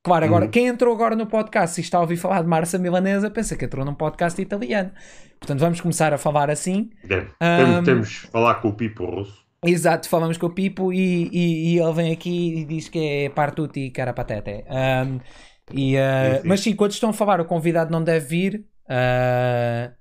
Claro, 0.02 0.24
agora, 0.24 0.44
Uhum. 0.46 0.50
quem 0.50 0.66
entrou 0.68 0.94
agora 0.94 1.14
no 1.14 1.26
podcast 1.26 1.80
e 1.80 1.84
está 1.84 1.98
a 1.98 2.00
ouvir 2.00 2.16
falar 2.16 2.42
de 2.42 2.48
massa 2.48 2.78
milanesa, 2.78 3.30
pensa 3.30 3.56
que 3.56 3.64
entrou 3.64 3.84
num 3.84 3.94
podcast 3.94 4.40
italiano. 4.40 4.90
Portanto, 5.38 5.60
vamos 5.60 5.80
começar 5.80 6.12
a 6.14 6.18
falar 6.18 6.50
assim. 6.50 6.90
Deve. 7.04 7.30
Ahm. 7.40 7.84
Temos, 7.84 8.08
de 8.08 8.16
falar 8.28 8.56
com 8.56 8.68
o 8.68 8.72
Pipo 8.74 9.04
Russo. 9.04 9.46
Exato, 9.64 10.08
falamos 10.08 10.36
com 10.38 10.46
o 10.46 10.50
Pipo 10.54 10.92
e, 10.92 11.28
e- 11.32 11.74
e 11.74 11.78
ele 11.80 11.92
vem 11.92 12.12
aqui 12.12 12.60
e 12.60 12.64
diz 12.64 12.88
que 12.88 12.98
é 12.98 13.28
partuti 13.28 13.80
e 13.86 13.90
cara 13.90 14.12
patete. 14.12 14.64
Um, 14.68 15.18
e, 15.72 15.96
uh. 15.96 16.42
Mas 16.44 16.60
sim, 16.60 16.74
quando 16.74 16.92
estão 16.92 17.10
a 17.10 17.12
falar, 17.12 17.40
o 17.40 17.44
convidado 17.44 17.90
não 17.90 18.02
deve 18.02 18.26
vir. 18.26 18.66
uh, 18.84 19.96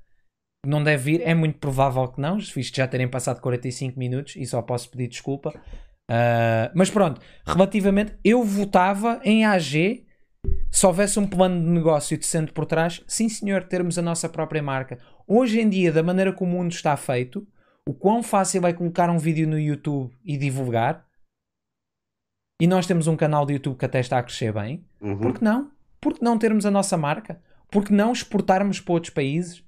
não 0.66 0.84
deve 0.84 1.04
vir, 1.04 1.22
é 1.26 1.34
muito 1.34 1.60
provável 1.60 2.08
que 2.10 2.20
não, 2.20 2.38
visto 2.38 2.76
já 2.76 2.88
terem 2.88 3.08
passado 3.08 3.40
45 3.40 3.98
minutos 3.98 4.36
e 4.36 4.46
só 4.46 4.62
posso 4.62 4.90
pedir 4.90 5.08
desculpa. 5.08 5.50
Uh, 6.10 6.72
mas 6.74 6.90
pronto, 6.90 7.22
relativamente, 7.46 8.14
eu 8.24 8.44
votava 8.44 9.20
em 9.24 9.46
AG 9.46 10.06
se 10.70 10.86
houvesse 10.86 11.20
um 11.20 11.28
plano 11.28 11.60
de 11.60 11.70
negócio 11.70 12.18
decente 12.18 12.52
por 12.52 12.66
trás, 12.66 13.04
sim 13.08 13.28
senhor, 13.30 13.64
termos 13.64 13.98
a 13.98 14.02
nossa 14.02 14.30
própria 14.30 14.62
marca. 14.62 15.00
Hoje 15.28 15.60
em 15.60 15.70
dia, 15.70 15.92
da 15.92 16.04
maneira 16.04 16.32
como 16.32 16.52
o 16.52 16.58
mundo 16.58 16.72
está 16.72 16.96
feito, 16.96 17.48
o 17.88 17.94
quão 17.94 18.22
fácil 18.22 18.66
é 18.66 18.74
colocar 18.74 19.10
um 19.10 19.18
vídeo 19.18 19.48
no 19.48 19.60
YouTube 19.60 20.14
e 20.24 20.38
divulgar. 20.38 21.07
E 22.62 22.68
nós 22.68 22.88
temos 22.88 23.08
um 23.08 23.16
canal 23.16 23.46
de 23.46 23.54
YouTube 23.54 23.78
que 23.78 23.86
até 23.86 24.00
está 24.00 24.18
a 24.18 24.24
crescer 24.24 24.52
bem. 24.52 24.84
Uhum. 25.00 25.18
Por 25.20 25.34
que 25.38 25.44
não? 25.44 25.72
Por 26.02 26.14
que 26.14 26.24
não 26.24 26.38
termos 26.38 26.66
a 26.66 26.72
nossa 26.72 26.98
marca? 26.98 27.42
Por 27.70 27.84
que 27.84 27.94
não 27.94 28.12
exportarmos 28.12 28.80
para 28.80 28.94
outros 28.94 29.14
países? 29.14 29.64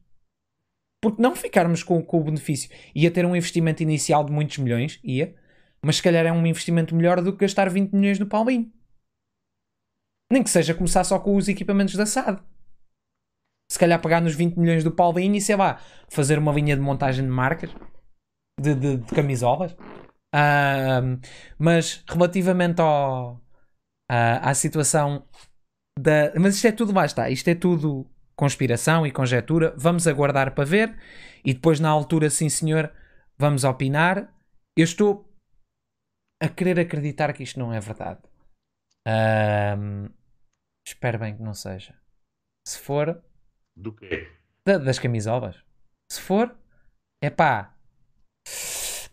Por 1.01 1.15
que 1.15 1.21
não 1.21 1.35
ficarmos 1.35 1.83
com, 1.83 2.01
com 2.03 2.19
o 2.19 2.23
benefício? 2.23 2.69
Ia 2.95 3.11
ter 3.11 3.25
um 3.25 3.35
investimento 3.35 3.83
inicial 3.83 4.23
de 4.23 4.31
muitos 4.31 4.57
milhões, 4.57 4.99
ia, 5.03 5.35
mas 5.81 5.97
se 5.97 6.03
calhar 6.03 6.25
é 6.25 6.31
um 6.31 6.45
investimento 6.45 6.95
melhor 6.95 7.21
do 7.21 7.31
que 7.31 7.39
gastar 7.45 7.69
20 7.69 7.91
milhões 7.93 8.19
no 8.19 8.25
Paulinho. 8.25 8.71
Nem 10.31 10.43
que 10.43 10.49
seja 10.49 10.73
começar 10.75 11.03
só 11.03 11.19
com 11.19 11.35
os 11.35 11.47
equipamentos 11.47 11.95
da 11.95 12.05
SAD. 12.05 12.41
Se 13.71 13.77
calhar 13.79 14.01
pegar 14.01 14.19
nos 14.19 14.35
20 14.35 14.57
milhões 14.57 14.83
do 14.83 14.91
Paulinho 14.91 15.35
e 15.35 15.41
sei 15.41 15.55
lá, 15.55 15.79
fazer 16.09 16.37
uma 16.39 16.51
linha 16.51 16.75
de 16.75 16.81
montagem 16.81 17.23
de 17.23 17.31
marcas, 17.31 17.69
de, 18.59 18.73
de- 18.75 18.97
de 18.97 19.15
camisolas. 19.15 19.75
Mas 21.57 22.03
relativamente 22.07 22.81
ao, 22.81 23.41
à, 24.09 24.49
à 24.49 24.53
situação 24.53 25.27
da. 25.99 26.33
Mas 26.39 26.55
isto 26.55 26.67
é 26.67 26.71
tudo, 26.71 26.93
lá 26.93 27.05
está. 27.05 27.29
Isto 27.29 27.47
é 27.49 27.55
tudo 27.55 28.09
conspiração 28.35 29.05
e 29.05 29.11
conjetura. 29.11 29.73
Vamos 29.77 30.07
aguardar 30.07 30.53
para 30.53 30.63
ver 30.65 30.97
e 31.43 31.53
depois, 31.53 31.79
na 31.79 31.89
altura, 31.89 32.29
sim 32.29 32.49
senhor, 32.49 32.91
vamos 33.37 33.63
opinar. 33.63 34.33
Eu 34.77 34.83
estou 34.83 35.25
a 36.41 36.47
querer 36.47 36.79
acreditar 36.79 37.33
que 37.33 37.43
isto 37.43 37.59
não 37.59 37.73
é 37.73 37.79
verdade. 37.79 38.21
Espero 40.87 41.19
bem 41.19 41.35
que 41.35 41.43
não 41.43 41.53
seja. 41.53 41.95
Se 42.67 42.79
for, 42.79 43.21
Do 43.75 43.93
quê? 43.95 44.31
da- 44.65 44.77
das 44.77 44.99
camisolas. 44.99 45.55
Se 46.11 46.21
for, 46.21 46.55
é 47.21 47.29
pá. 47.29 47.75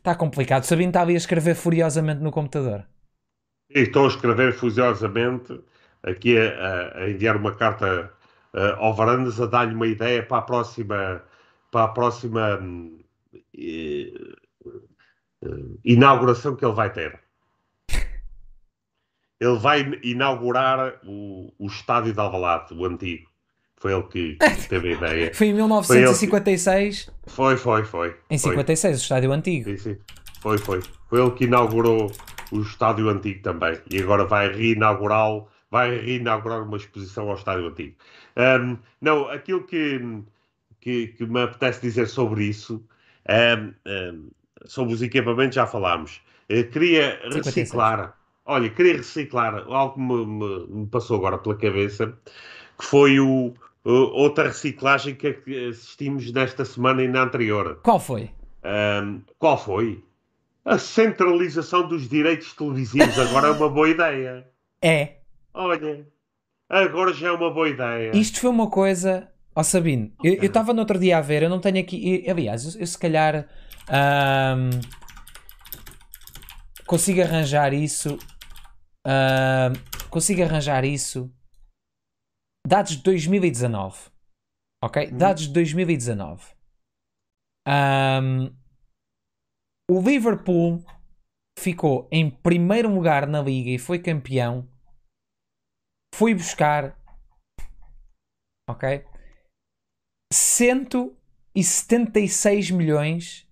Está 0.06 0.14
complicado. 0.24 0.62
Sabino 0.64 0.90
está 0.90 1.02
ali 1.02 1.14
a 1.14 1.22
escrever 1.24 1.56
furiosamente 1.56 2.22
no 2.22 2.30
computador. 2.38 2.80
Estou 3.68 4.04
a 4.04 4.08
escrever 4.08 4.52
fusiosamente 4.52 5.60
aqui 6.04 6.38
a, 6.38 6.44
a- 6.44 6.98
a 7.02 7.10
enviar 7.10 7.36
uma 7.36 7.52
carta 7.56 8.12
eh, 8.54 8.74
ao 8.78 8.94
Varandas 8.94 9.40
a 9.40 9.46
dar-lhe 9.46 9.74
uma 9.74 9.88
ideia 9.88 10.22
para 10.24 10.38
a 10.38 10.42
próxima 10.42 11.22
para 11.72 11.84
a 11.86 11.88
próxima 11.88 12.60
eh, 13.58 14.12
inauguração 15.84 16.54
que 16.56 16.64
ele 16.64 16.74
vai 16.74 16.92
ter. 16.92 17.20
Ele 19.40 19.58
vai 19.58 19.80
inaugurar 20.02 21.00
o, 21.04 21.52
o 21.58 21.66
estádio 21.66 22.12
de 22.12 22.20
Alvalade, 22.20 22.72
o 22.74 22.84
antigo. 22.86 23.28
Foi 23.78 23.92
ele 23.92 24.02
que, 24.04 24.38
teve 24.68 24.88
a 24.88 24.92
ideia. 24.96 25.34
Foi 25.34 25.48
em 25.48 25.54
1956. 25.54 27.10
Foi, 27.26 27.56
foi, 27.56 27.84
foi. 27.84 28.16
Em 28.30 28.38
foi. 28.38 28.50
56, 28.52 28.98
o 28.98 29.02
estádio 29.02 29.32
antigo. 29.32 29.70
Sim, 29.70 29.76
sim. 29.76 29.96
Foi, 30.40 30.58
foi. 30.58 30.80
Foi 31.08 31.20
ele 31.20 31.30
que 31.32 31.44
inaugurou 31.44 32.10
o 32.52 32.60
estádio 32.60 33.08
antigo 33.08 33.42
também. 33.42 33.78
E 33.90 33.98
agora 34.00 34.24
vai 34.24 34.52
reinaugurá-lo, 34.52 35.48
vai 35.70 35.98
reinaugurar 35.98 36.62
uma 36.62 36.76
exposição 36.76 37.28
ao 37.28 37.34
estádio 37.36 37.66
antigo. 37.66 37.94
Ahm, 38.36 38.76
não, 39.00 39.28
aquilo 39.28 39.64
que, 39.64 40.00
que, 40.80 41.08
que 41.08 41.26
me 41.26 41.42
apetece 41.42 41.80
dizer 41.82 42.06
sobre 42.08 42.44
isso, 42.44 42.82
ahm, 43.28 43.72
ahm, 43.86 44.28
sobre 44.64 44.94
os 44.94 45.02
equipamentos 45.02 45.54
já 45.56 45.66
falámos. 45.66 46.20
Eh, 46.48 46.62
queria 46.64 47.18
56. 47.24 47.54
reciclar, 47.56 48.16
olha, 48.44 48.70
queria 48.70 48.96
reciclar 48.98 49.64
algo 49.68 49.94
que 49.94 50.00
me, 50.00 50.26
me- 50.26 50.66
me 50.82 50.86
passou 50.86 51.16
agora 51.18 51.38
pela 51.38 51.56
cabeça, 51.56 52.16
que 52.78 52.84
foi 52.84 53.18
o- 53.18 53.52
outra 53.92 54.44
reciclagem 54.48 55.14
que 55.14 55.28
assistimos 55.68 56.32
nesta 56.32 56.64
semana 56.64 57.02
e 57.02 57.08
na 57.08 57.22
anterior. 57.22 57.80
Qual 57.82 58.00
foi? 58.00 58.30
Ahm, 58.62 59.20
qual 59.38 59.56
foi? 59.62 60.02
A 60.64 60.78
centralização 60.78 61.86
dos 61.86 62.08
direitos 62.08 62.52
televisivos 62.54 63.16
agora 63.18 63.48
é 63.48 63.50
uma 63.52 63.68
boa 63.68 63.88
ideia. 63.88 64.46
É. 64.82 65.16
Olha, 65.54 66.06
agora 66.68 67.12
já 67.12 67.28
é 67.28 67.32
uma 67.32 67.50
boa 67.50 67.68
ideia. 67.68 68.14
Isto 68.14 68.40
foi 68.40 68.50
uma 68.50 68.68
coisa 68.68 69.26
Ó 69.58 69.62
Sabino, 69.62 70.12
eu 70.22 70.34
estava 70.44 70.74
no 70.74 70.80
outro 70.80 70.98
dia 70.98 71.16
a 71.16 71.20
ver, 71.22 71.42
eu 71.42 71.48
não 71.48 71.58
tenho 71.58 71.80
aqui. 71.80 72.22
eu- 72.26 72.30
aliás, 72.30 72.74
eu, 72.74 72.80
eu 72.82 72.86
se 72.86 72.98
calhar 72.98 73.48
ahm, 73.88 74.68
consigo 76.86 77.22
arranjar 77.22 77.72
isso. 77.72 78.18
ahm, 79.04 79.72
consigo 80.10 80.42
arranjar 80.42 80.84
isso. 80.84 81.30
Dados 82.66 82.96
de 82.96 83.02
2019. 83.04 84.10
Ok? 84.82 85.12
Dados 85.12 85.44
de 85.44 85.52
2019. 85.52 86.56
Ahm, 87.66 88.54
o 89.88 90.00
Liverpool 90.00 90.84
ficou 91.58 92.06
em 92.10 92.30
primeiro 92.30 92.92
lugar 92.92 93.26
na 93.26 93.40
liga 93.40 93.70
e 93.70 93.78
foi 93.78 93.98
campeão. 93.98 94.68
Foi 96.14 96.34
buscar. 96.34 96.94
Ok? 98.68 99.02
176 100.32 102.70
milhões 102.72 103.48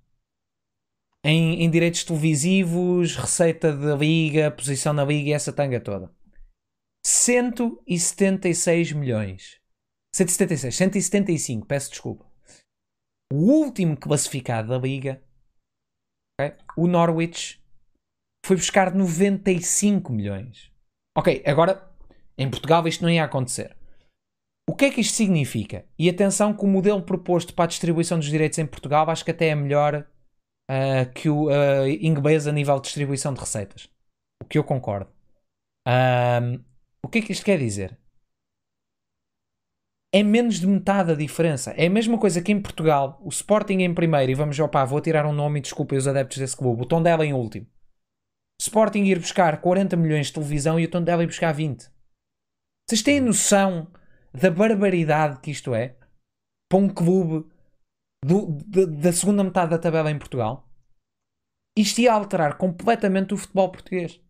em, 1.25 1.63
em 1.63 1.71
direitos 1.71 2.05
televisivos, 2.05 3.17
receita 3.17 3.75
da 3.75 3.97
liga, 3.97 4.51
posição 4.51 4.93
na 4.93 5.05
liga 5.05 5.31
e 5.31 5.33
essa 5.33 5.53
tanga 5.53 5.81
toda. 5.81 6.14
176 7.05 8.93
milhões. 8.93 9.61
176, 10.15 10.75
175, 10.75 11.67
peço 11.67 11.91
desculpa. 11.91 12.25
O 13.33 13.37
último 13.37 13.97
classificado 13.97 14.69
da 14.69 14.79
liga, 14.79 15.23
ok, 16.41 16.57
o 16.77 16.87
Norwich, 16.87 17.61
foi 18.47 18.57
buscar 18.57 18.95
95 18.95 20.13
milhões. 20.13 20.71
Ok, 21.17 21.43
agora 21.47 21.91
em 22.39 22.51
Portugal 22.51 22.87
isto 22.87 23.03
não 23.03 23.11
ia 23.11 23.25
acontecer. 23.25 23.77
O 24.69 24.75
que 24.75 24.87
é 24.87 24.91
que 24.91 25.01
isto 25.01 25.15
significa? 25.15 25.85
E 25.99 26.09
atenção 26.09 26.55
que 26.55 26.65
o 26.65 26.69
modelo 26.69 27.03
proposto 27.03 27.55
para 27.55 27.65
a 27.65 27.69
distribuição 27.69 28.19
dos 28.19 28.29
direitos 28.29 28.59
em 28.59 28.67
Portugal 28.67 29.09
acho 29.11 29.25
que 29.25 29.31
até 29.31 29.49
é 29.49 29.55
melhor 29.55 30.07
ah, 30.71 31.05
que 31.07 31.29
o 31.29 31.49
ah, 31.49 31.89
inglês 31.89 32.47
a 32.47 32.53
nível 32.53 32.77
de 32.77 32.83
distribuição 32.85 33.35
de 33.35 33.41
receitas. 33.41 33.91
O 34.43 34.47
que 34.47 34.59
eu 34.59 34.65
concordo. 34.65 35.11
Ahm, 35.87 36.65
o 37.05 37.09
que 37.09 37.19
é 37.19 37.23
que 37.23 37.33
isto 37.33 37.45
quer 37.45 37.59
dizer? 37.59 37.99
É 40.13 40.23
menos 40.23 40.61
de 40.61 40.67
metade 40.67 41.13
a 41.13 41.15
diferença. 41.17 41.73
É 41.73 41.87
a 41.87 41.91
mesma 41.91 42.19
coisa 42.19 42.41
que 42.41 42.53
em 42.53 42.63
Portugal, 42.63 43.21
o 43.21 43.29
Sporting 43.29 43.79
em 43.81 43.93
primeiro, 43.93 44.31
e 44.31 44.35
vamos, 44.35 44.59
opá, 44.61 44.85
vou 44.85 45.01
tirar 45.01 45.27
um 45.27 45.33
nome 45.33 45.59
e 45.59 45.63
desculpem 45.63 45.99
os 45.99 46.07
adeptos 46.07 46.39
desse 46.39 46.57
clube, 46.57 46.83
o 46.83 46.87
Tondela 46.87 47.27
em 47.27 47.33
último. 47.33 47.67
Sporting 48.61 49.03
ir 49.03 49.19
buscar 49.19 49.61
40 49.61 49.97
milhões 49.97 50.29
de 50.29 50.35
televisão 50.35 50.79
e 50.79 50.85
o 50.85 50.91
Tondela 50.91 51.25
ir 51.25 51.27
buscar 51.27 51.53
20. 51.53 51.91
Vocês 52.89 53.03
têm 53.03 53.21
noção 53.21 53.93
da 54.33 54.51
barbaridade 54.51 55.41
que 55.41 55.51
isto 55.51 55.75
é 55.75 55.97
para 56.71 56.79
um 56.79 56.89
clube 56.89 57.51
do- 58.25 58.53
da- 58.67 58.87
da 58.87 59.13
segunda 59.13 59.43
metade 59.43 59.71
da 59.71 59.79
tabela 59.79 60.11
em 60.11 60.19
Portugal? 60.19 60.69
Isto 61.77 62.01
ia 62.03 62.13
alterar 62.13 62.57
completamente 62.57 63.35
o 63.35 63.37
futebol 63.37 63.73
português. 63.73 64.21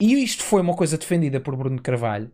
E 0.00 0.22
isto 0.22 0.42
foi 0.42 0.60
uma 0.60 0.76
coisa 0.76 0.98
defendida 0.98 1.40
por 1.40 1.56
Bruno 1.56 1.80
Carvalho. 1.80 2.30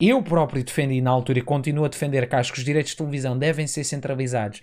Eu 0.00 0.22
próprio 0.22 0.62
defendi 0.62 1.00
na 1.00 1.10
altura 1.10 1.38
e 1.38 1.42
continuo 1.42 1.84
a 1.84 1.88
defender 1.88 2.28
que 2.28 2.36
acho 2.36 2.52
que 2.52 2.58
os 2.58 2.64
direitos 2.64 2.92
de 2.92 2.96
televisão 2.98 3.38
devem 3.38 3.66
ser 3.66 3.84
centralizados. 3.84 4.62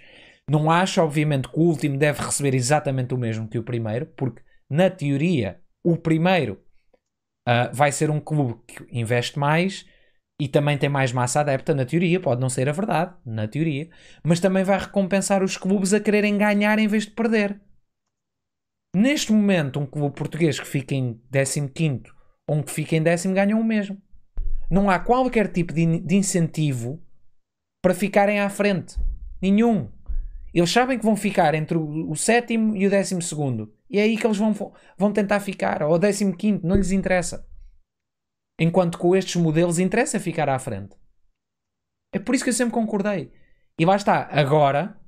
Não 0.50 0.70
acho, 0.70 1.02
obviamente, 1.02 1.50
que 1.50 1.60
o 1.60 1.64
último 1.64 1.98
deve 1.98 2.22
receber 2.22 2.54
exatamente 2.54 3.14
o 3.14 3.18
mesmo 3.18 3.48
que 3.48 3.58
o 3.58 3.64
primeiro, 3.64 4.06
porque, 4.06 4.42
na 4.70 4.90
teoria, 4.90 5.62
o 5.84 5.98
primeiro 5.98 6.62
ah, 7.48 7.70
vai 7.74 7.92
ser 7.92 8.10
um 8.10 8.20
clube 8.20 8.60
que 8.68 8.86
investe 8.92 9.40
mais 9.40 9.86
e 10.40 10.48
também 10.48 10.78
tem 10.78 10.90
mais 10.90 11.12
massa 11.12 11.42
adepta, 11.42 11.74
na 11.74 11.86
teoria. 11.86 12.20
Pode 12.20 12.42
não 12.42 12.50
ser 12.50 12.68
a 12.68 12.72
verdade, 12.72 13.16
na 13.26 13.48
teoria. 13.48 13.90
Mas 14.24 14.40
também 14.40 14.64
vai 14.64 14.80
recompensar 14.80 15.44
os 15.44 15.58
clubes 15.58 15.94
a 15.94 16.00
quererem 16.00 16.38
ganhar 16.38 16.80
em 16.80 16.88
vez 16.88 17.06
de 17.06 17.12
perder. 17.12 17.62
Neste 18.96 19.32
momento, 19.32 19.80
um 19.80 19.86
clube 19.86 20.16
português 20.16 20.60
que 20.60 20.68
fica 20.68 20.94
em 20.94 21.22
15 21.32 21.62
ou 21.62 22.21
um 22.54 22.62
que 22.64 22.72
fica 22.72 22.96
em 22.96 23.02
décimo 23.04 23.34
ganham 23.34 23.60
o 23.60 23.64
mesmo. 23.64 24.02
Não 24.70 24.90
há 24.90 25.00
qualquer 25.00 25.52
tipo 25.52 25.74
de, 25.74 25.82
in- 25.82 26.06
de 26.06 26.16
incentivo 26.16 27.02
para 27.84 27.94
ficarem 27.94 28.40
à 28.40 28.50
frente. 28.50 28.98
Nenhum. 29.42 29.90
Eles 30.54 30.70
sabem 30.72 30.98
que 31.00 31.06
vão 31.06 31.16
ficar 31.16 31.54
entre 31.56 31.78
o, 31.78 32.10
o 32.10 32.16
sétimo 32.16 32.76
e 32.76 32.86
o 32.86 32.90
décimo 32.90 33.22
segundo. 33.22 33.74
E 33.90 34.00
é 34.00 34.04
aí 34.04 34.18
que 34.18 34.26
eles 34.26 34.38
vão, 34.38 34.54
vão 34.98 35.12
tentar 35.12 35.40
ficar. 35.40 35.82
Ou 35.84 35.94
o 35.94 35.98
décimo 36.00 36.36
quinto, 36.36 36.66
não 36.66 36.76
lhes 36.76 36.92
interessa. 36.92 37.48
Enquanto 38.60 38.98
com 38.98 39.16
estes 39.16 39.36
modelos 39.38 39.80
interessa 39.80 40.20
ficar 40.20 40.48
à 40.50 40.60
frente. 40.60 40.96
É 42.14 42.20
por 42.20 42.36
isso 42.36 42.44
que 42.44 42.50
eu 42.50 42.54
sempre 42.54 42.74
concordei. 42.74 43.32
E 43.80 43.86
lá 43.86 43.96
está. 43.96 44.28
Agora, 44.32 45.00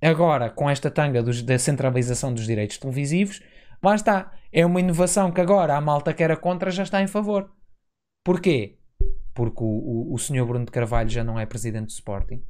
agora 0.00 0.50
com 0.50 0.68
esta 0.70 0.90
tanga 0.90 1.22
dos- 1.22 1.42
da 1.42 1.58
centralização 1.58 2.32
dos 2.32 2.46
direitos 2.46 2.78
televisivos, 2.78 3.42
lá 3.82 3.94
está. 3.94 4.32
É 4.52 4.64
uma 4.64 4.80
inovação 4.80 5.30
que 5.32 5.40
agora 5.40 5.76
a 5.76 5.80
malta 5.80 6.14
que 6.14 6.22
era 6.22 6.36
contra 6.36 6.70
já 6.70 6.82
está 6.82 7.02
em 7.02 7.06
favor. 7.06 7.50
Porquê? 8.24 8.78
Porque 9.34 9.62
o, 9.62 9.66
o, 9.66 10.14
o 10.14 10.18
senhor 10.18 10.46
Bruno 10.46 10.64
de 10.64 10.72
Carvalho 10.72 11.08
já 11.08 11.22
não 11.22 11.38
é 11.38 11.46
presidente 11.46 11.86
do 11.86 11.90
Sporting. 11.90 12.42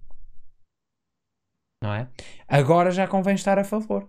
Não 1.83 1.95
é? 1.95 2.09
Agora 2.47 2.91
já 2.91 3.07
convém 3.07 3.35
estar 3.35 3.59
a 3.59 3.65
favor. 3.65 4.09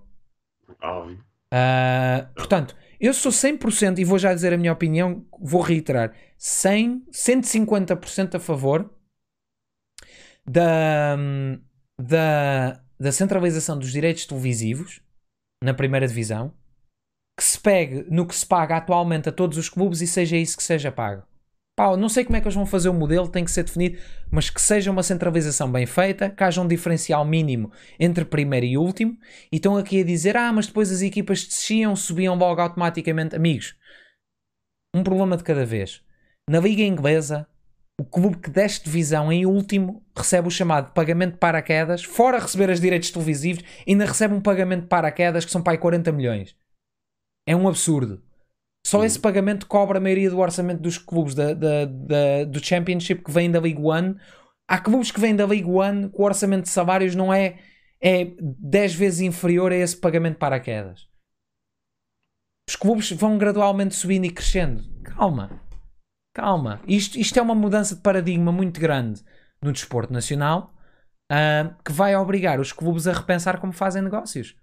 Óbvio. 0.82 1.24
Ah, 1.52 2.30
portanto, 2.36 2.76
eu 3.00 3.14
sou 3.14 3.32
100% 3.32 4.00
e 4.00 4.06
vou 4.06 4.20
já 4.20 4.34
dizer 4.34 4.54
a 4.54 4.58
minha 4.58 4.74
opinião, 4.74 5.26
vou 5.40 5.62
reiterar, 5.62 6.16
100, 6.38 7.06
150% 7.12 8.36
a 8.36 8.40
favor 8.40 8.94
da, 10.46 11.16
da, 12.00 12.84
da 13.00 13.12
centralização 13.12 13.78
dos 13.78 13.92
direitos 13.92 14.26
televisivos 14.26 15.02
na 15.64 15.74
primeira 15.74 16.08
divisão, 16.08 16.54
que 17.40 17.44
se 17.46 17.58
pegue 17.58 18.06
no 18.10 18.26
que 18.26 18.36
se 18.36 18.46
paga 18.46 18.76
atualmente 18.76 19.30
a 19.30 19.32
todos 19.32 19.58
os 19.58 19.70
clubes 19.70 20.02
e 20.02 20.08
seja 20.08 20.36
isso 20.36 20.58
que 20.58 20.64
seja 20.64 20.92
pago. 20.92 21.24
Pá, 21.74 21.96
não 21.96 22.10
sei 22.10 22.26
como 22.26 22.36
é 22.36 22.42
que 22.42 22.48
eles 22.48 22.56
vão 22.56 22.66
fazer 22.66 22.90
o 22.90 22.94
modelo, 22.94 23.30
tem 23.30 23.46
que 23.46 23.52
ser 23.52 23.64
definido, 23.64 23.98
mas 24.30 24.50
que 24.50 24.62
seja 24.62 24.92
uma 24.92 25.02
centralização 25.02 25.72
bem 25.72 25.86
feita, 25.86 26.30
que 26.30 26.44
haja 26.44 26.62
um 26.62 26.68
diferencial 26.68 27.24
mínimo 27.24 27.72
entre 27.98 28.26
primeiro 28.26 28.66
e 28.66 28.78
último, 28.78 29.18
e 29.50 29.56
estão 29.56 29.78
aqui 29.78 30.02
a 30.02 30.04
dizer, 30.04 30.36
ah, 30.36 30.52
mas 30.52 30.68
depois 30.68 30.92
as 30.92 31.02
equipas 31.02 31.46
desciam, 31.46 31.96
subiam 31.96 32.36
logo 32.36 32.60
automaticamente. 32.60 33.38
Amigos, 33.38 33.78
um 34.94 35.02
problema 35.02 35.38
de 35.38 35.44
cada 35.46 35.66
vez. 35.66 36.04
Na 36.50 36.60
Liga 36.60 36.84
Inglesa, 36.84 37.48
o 37.98 38.04
clube 38.04 38.40
que 38.40 38.50
desce 38.50 38.84
divisão 38.84 39.32
em 39.32 39.46
último 39.46 40.04
recebe 40.14 40.50
o 40.50 40.52
chamado 40.52 40.92
pagamento 40.92 41.36
de 41.36 41.40
paraquedas, 41.40 42.04
fora 42.04 42.40
receber 42.40 42.70
os 42.70 42.82
direitos 42.82 43.10
televisivos, 43.12 43.64
ainda 43.88 44.06
recebe 44.06 44.34
um 44.34 44.42
pagamento 44.42 44.82
de 44.82 44.88
paraquedas 44.88 45.46
que 45.46 45.52
são 45.52 45.62
para 45.62 45.72
aí 45.72 45.78
40 45.78 46.12
milhões. 46.12 46.59
É 47.50 47.56
um 47.56 47.68
absurdo. 47.68 48.22
Só 48.86 49.04
esse 49.04 49.20
pagamento 49.20 49.66
cobra 49.66 49.98
a 49.98 50.02
maioria 50.02 50.30
do 50.30 50.38
orçamento 50.38 50.82
dos 50.82 51.00
clubes 51.00 51.34
da, 51.34 51.52
da- 51.56 51.86
da- 51.86 52.44
do 52.48 52.64
Championship 52.64 53.24
que 53.24 53.32
vêm 53.32 53.50
da 53.50 53.60
League 53.60 53.82
One. 53.82 54.16
Há 54.68 54.78
clubes 54.80 55.10
que 55.10 55.20
vêm 55.20 55.36
da 55.36 55.48
League 55.48 55.68
One 55.68 56.10
que 56.12 56.22
o 56.22 56.26
orçamento 56.26 56.66
de 56.66 56.70
salários 56.70 57.16
não 57.16 57.34
é, 57.34 57.60
é 58.00 58.26
10 58.40 58.94
vezes 58.94 59.22
inferior 59.22 59.72
a 59.72 59.76
esse 59.76 59.98
pagamento 59.98 60.34
de 60.34 60.40
paraquedas. 60.40 61.08
Os 62.70 62.76
clubes 62.76 63.12
vão 63.12 63.36
gradualmente 63.40 63.96
subindo 63.96 64.26
e 64.26 64.32
crescendo. 64.32 64.84
Calma. 65.04 65.60
Calma. 66.36 66.80
Isto, 66.88 67.18
isto 67.20 67.40
é 67.40 67.42
uma 67.42 67.56
mudança 67.56 67.96
de 67.96 68.02
paradigma 68.02 68.52
muito 68.52 68.80
grande 68.80 69.24
no 69.60 69.72
desporto 69.72 70.14
nacional 70.14 70.72
ah, 71.32 71.76
que 71.84 71.92
vai 71.92 72.16
obrigar 72.16 72.60
os 72.60 72.72
clubes 72.72 73.08
a 73.08 73.14
repensar 73.14 73.60
como 73.60 73.74
fazem 73.74 74.04
negócios. 74.04 74.56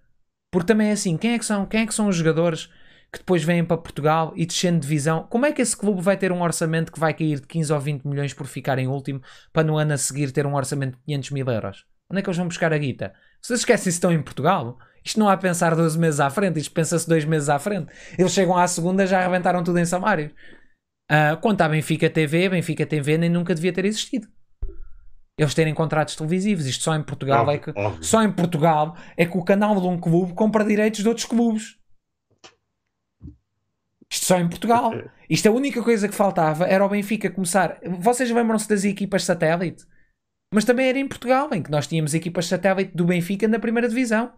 Porque 0.57 0.69
também 0.69 0.89
é 0.89 0.93
assim, 0.93 1.19
quem 1.19 1.35
é 1.35 1.39
que 1.39 1.45
são, 1.45 1.67
quem 1.67 1.83
é 1.83 1.87
que 1.87 1.93
são 1.93 2.09
os 2.09 2.17
jogadores 2.17 2.71
que 3.13 3.19
depois 3.19 3.45
vêm 3.45 3.63
para 3.63 3.77
Portugal 3.77 4.33
e 4.35 4.47
descendo 4.47 4.81
de 4.81 4.87
divisão? 4.87 5.27
Como 5.29 5.45
é 5.45 5.53
que 5.53 5.61
esse 5.61 5.77
clube 5.77 6.01
vai 6.01 6.17
ter 6.17 6.33
um 6.33 6.41
orçamento 6.41 6.91
que 6.91 6.99
vai 6.99 7.13
cair 7.13 7.41
de 7.41 7.47
15 7.47 7.75
ou 7.75 7.79
20 7.79 8.05
milhões 8.07 8.33
por 8.33 8.47
ficar 8.47 8.79
em 8.79 8.89
último 8.89 9.21
para 9.53 9.65
no 9.65 9.77
ano 9.77 9.93
a 9.93 9.99
seguir 9.99 10.33
ter 10.33 10.47
um 10.47 10.55
orçamento 10.55 10.97
de 10.97 11.05
500 11.05 11.31
mil 11.33 11.47
euros? 11.51 11.85
Onde 12.11 12.21
é 12.21 12.23
que 12.23 12.29
eles 12.31 12.39
vão 12.39 12.49
buscar 12.49 12.73
a 12.73 12.79
guita? 12.79 13.13
Vocês 13.43 13.61
esquecem 13.61 13.93
se 13.93 13.99
estão 13.99 14.11
em 14.11 14.23
Portugal? 14.23 14.79
Isto 15.05 15.21
não 15.21 15.29
há 15.29 15.35
a 15.35 15.37
pensar 15.37 15.77
12 15.77 15.99
meses 15.99 16.21
à 16.21 16.31
frente, 16.31 16.59
isto 16.59 16.73
pensa-se 16.73 17.07
2 17.07 17.27
meses 17.27 17.51
à 17.51 17.59
frente. 17.59 17.93
Eles 18.19 18.33
chegam 18.33 18.57
à 18.57 18.67
segunda 18.67 19.07
já 19.07 19.21
arrebentaram 19.21 19.63
tudo 19.63 19.79
em 19.79 19.85
salários. 19.85 20.33
Ah, 21.07 21.37
quanto 21.37 21.61
à 21.61 21.69
Benfica 21.69 22.09
TV, 22.09 22.49
Benfica 22.49 22.87
TV 22.87 23.19
nem 23.19 23.29
nunca 23.29 23.55
devia 23.55 23.75
ter 23.75 23.85
existido. 23.85 24.27
Eles 25.39 25.55
terem 25.55 25.75
contratos 25.75 26.17
televisivos, 26.17 26.67
isto 26.67 26.83
só 26.83 26.95
em 26.95 27.03
Portugal 27.03 27.51
é 27.51 27.59
que 27.59 27.71
Óbvio, 27.71 27.85
óbvio. 27.85 28.05
só 28.05 28.23
em 28.23 28.33
Portugal 28.33 28.97
é 29.17 29.27
que 29.27 29.37
o 29.37 29.45
canal 29.45 29.79
de 29.79 29.87
um 29.87 29.99
clube 30.01 30.33
compra 30.33 30.65
direitos 30.65 31.03
de 31.03 31.09
outros 31.09 31.27
clubes. 31.27 31.79
Isto 34.11 34.27
só 34.27 34.39
em 34.39 34.49
Portugal. 34.49 34.93
Isto 35.29 35.49
a 35.49 35.53
única 35.53 35.83
coisa 35.83 36.09
que 36.09 36.15
faltava 36.15 36.65
era 36.65 36.85
o 36.85 36.89
Benfica 36.89 37.31
começar. 37.31 37.79
Vocês 37.99 38.31
lembram-se 38.31 38.69
das 38.69 38.85
equipas 38.85 39.25
satélite? 39.25 39.85
Mas 40.55 40.65
também 40.65 40.89
era 40.89 40.99
em 40.99 41.09
Portugal, 41.09 41.53
em 41.53 41.63
que 41.63 41.71
nós 41.71 41.87
tínhamos 41.87 42.15
equipas 42.15 42.47
satélite 42.47 42.97
do 42.97 43.05
Benfica 43.05 43.49
na 43.49 43.59
primeira 43.59 43.89
divisão. 43.89 44.33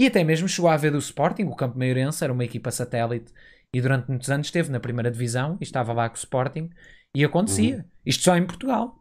E 0.00 0.06
até 0.06 0.22
mesmo 0.22 0.48
chegou 0.48 0.68
a 0.68 0.74
haver 0.74 0.92
do 0.92 0.98
Sporting, 0.98 1.44
o 1.44 1.56
Campo 1.56 1.78
Maiorense 1.78 2.22
era 2.22 2.32
uma 2.32 2.44
equipa 2.44 2.70
satélite 2.70 3.32
e 3.74 3.80
durante 3.80 4.08
muitos 4.08 4.30
anos 4.30 4.46
esteve 4.46 4.70
na 4.70 4.80
primeira 4.80 5.10
divisão 5.10 5.56
e 5.60 5.64
estava 5.64 5.92
lá 5.92 6.08
com 6.08 6.14
o 6.14 6.18
Sporting 6.18 6.70
E 7.14 7.24
acontecia. 7.24 7.76
Uhum. 7.76 7.84
Isto 8.04 8.24
só 8.24 8.36
em 8.36 8.46
Portugal. 8.46 8.98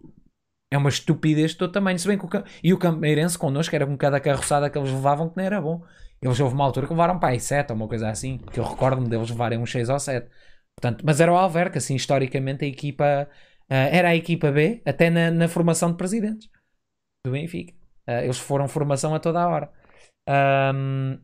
É 0.71 0.77
uma 0.77 0.89
estupidez 0.89 1.51
de 1.51 1.57
todo 1.57 1.71
tamanho. 1.71 1.97
Se 1.97 2.07
bem 2.07 2.17
que 2.17 2.25
o, 2.25 2.29
e 2.63 2.73
o 2.73 2.77
Campeirense 2.77 3.37
connosco 3.37 3.75
era 3.75 3.85
um 3.85 3.91
bocado 3.91 4.17
a 4.17 4.19
carroçada 4.19 4.69
que 4.69 4.77
eles 4.77 4.91
levavam 4.91 5.29
que 5.29 5.37
não 5.37 5.43
era 5.43 5.61
bom. 5.61 5.83
Eles 6.21 6.39
houve 6.39 6.55
uma 6.55 6.65
altura 6.65 6.87
que 6.87 6.93
levaram 6.93 7.19
para 7.19 7.29
aí 7.29 7.39
7 7.39 7.71
ou 7.71 7.77
uma 7.77 7.87
coisa 7.87 8.09
assim. 8.09 8.37
Que 8.51 8.59
eu 8.59 8.63
recordo-me 8.63 9.07
deles 9.07 9.29
levarem 9.29 9.59
uns 9.59 9.71
6 9.71 9.89
ou 9.89 9.99
7. 9.99 10.29
Portanto, 10.79 11.03
mas 11.05 11.19
era 11.19 11.31
o 11.31 11.37
Alverca, 11.37 11.79
assim, 11.79 11.95
historicamente 11.95 12.65
a 12.65 12.67
equipa 12.67 13.27
uh, 13.69 13.73
era 13.91 14.09
a 14.09 14.15
equipa 14.15 14.51
B, 14.51 14.81
até 14.85 15.09
na, 15.09 15.31
na, 15.31 15.47
formação 15.47 15.91
de 15.91 15.97
presidentes 15.97 16.49
do 17.25 17.31
Benfica. 17.31 17.73
Uh, 18.07 18.23
eles 18.23 18.37
foram 18.37 18.67
formação 18.67 19.15
a 19.15 19.19
toda 19.19 19.41
a 19.41 19.47
hora. 19.47 19.71
Um, 20.29 21.19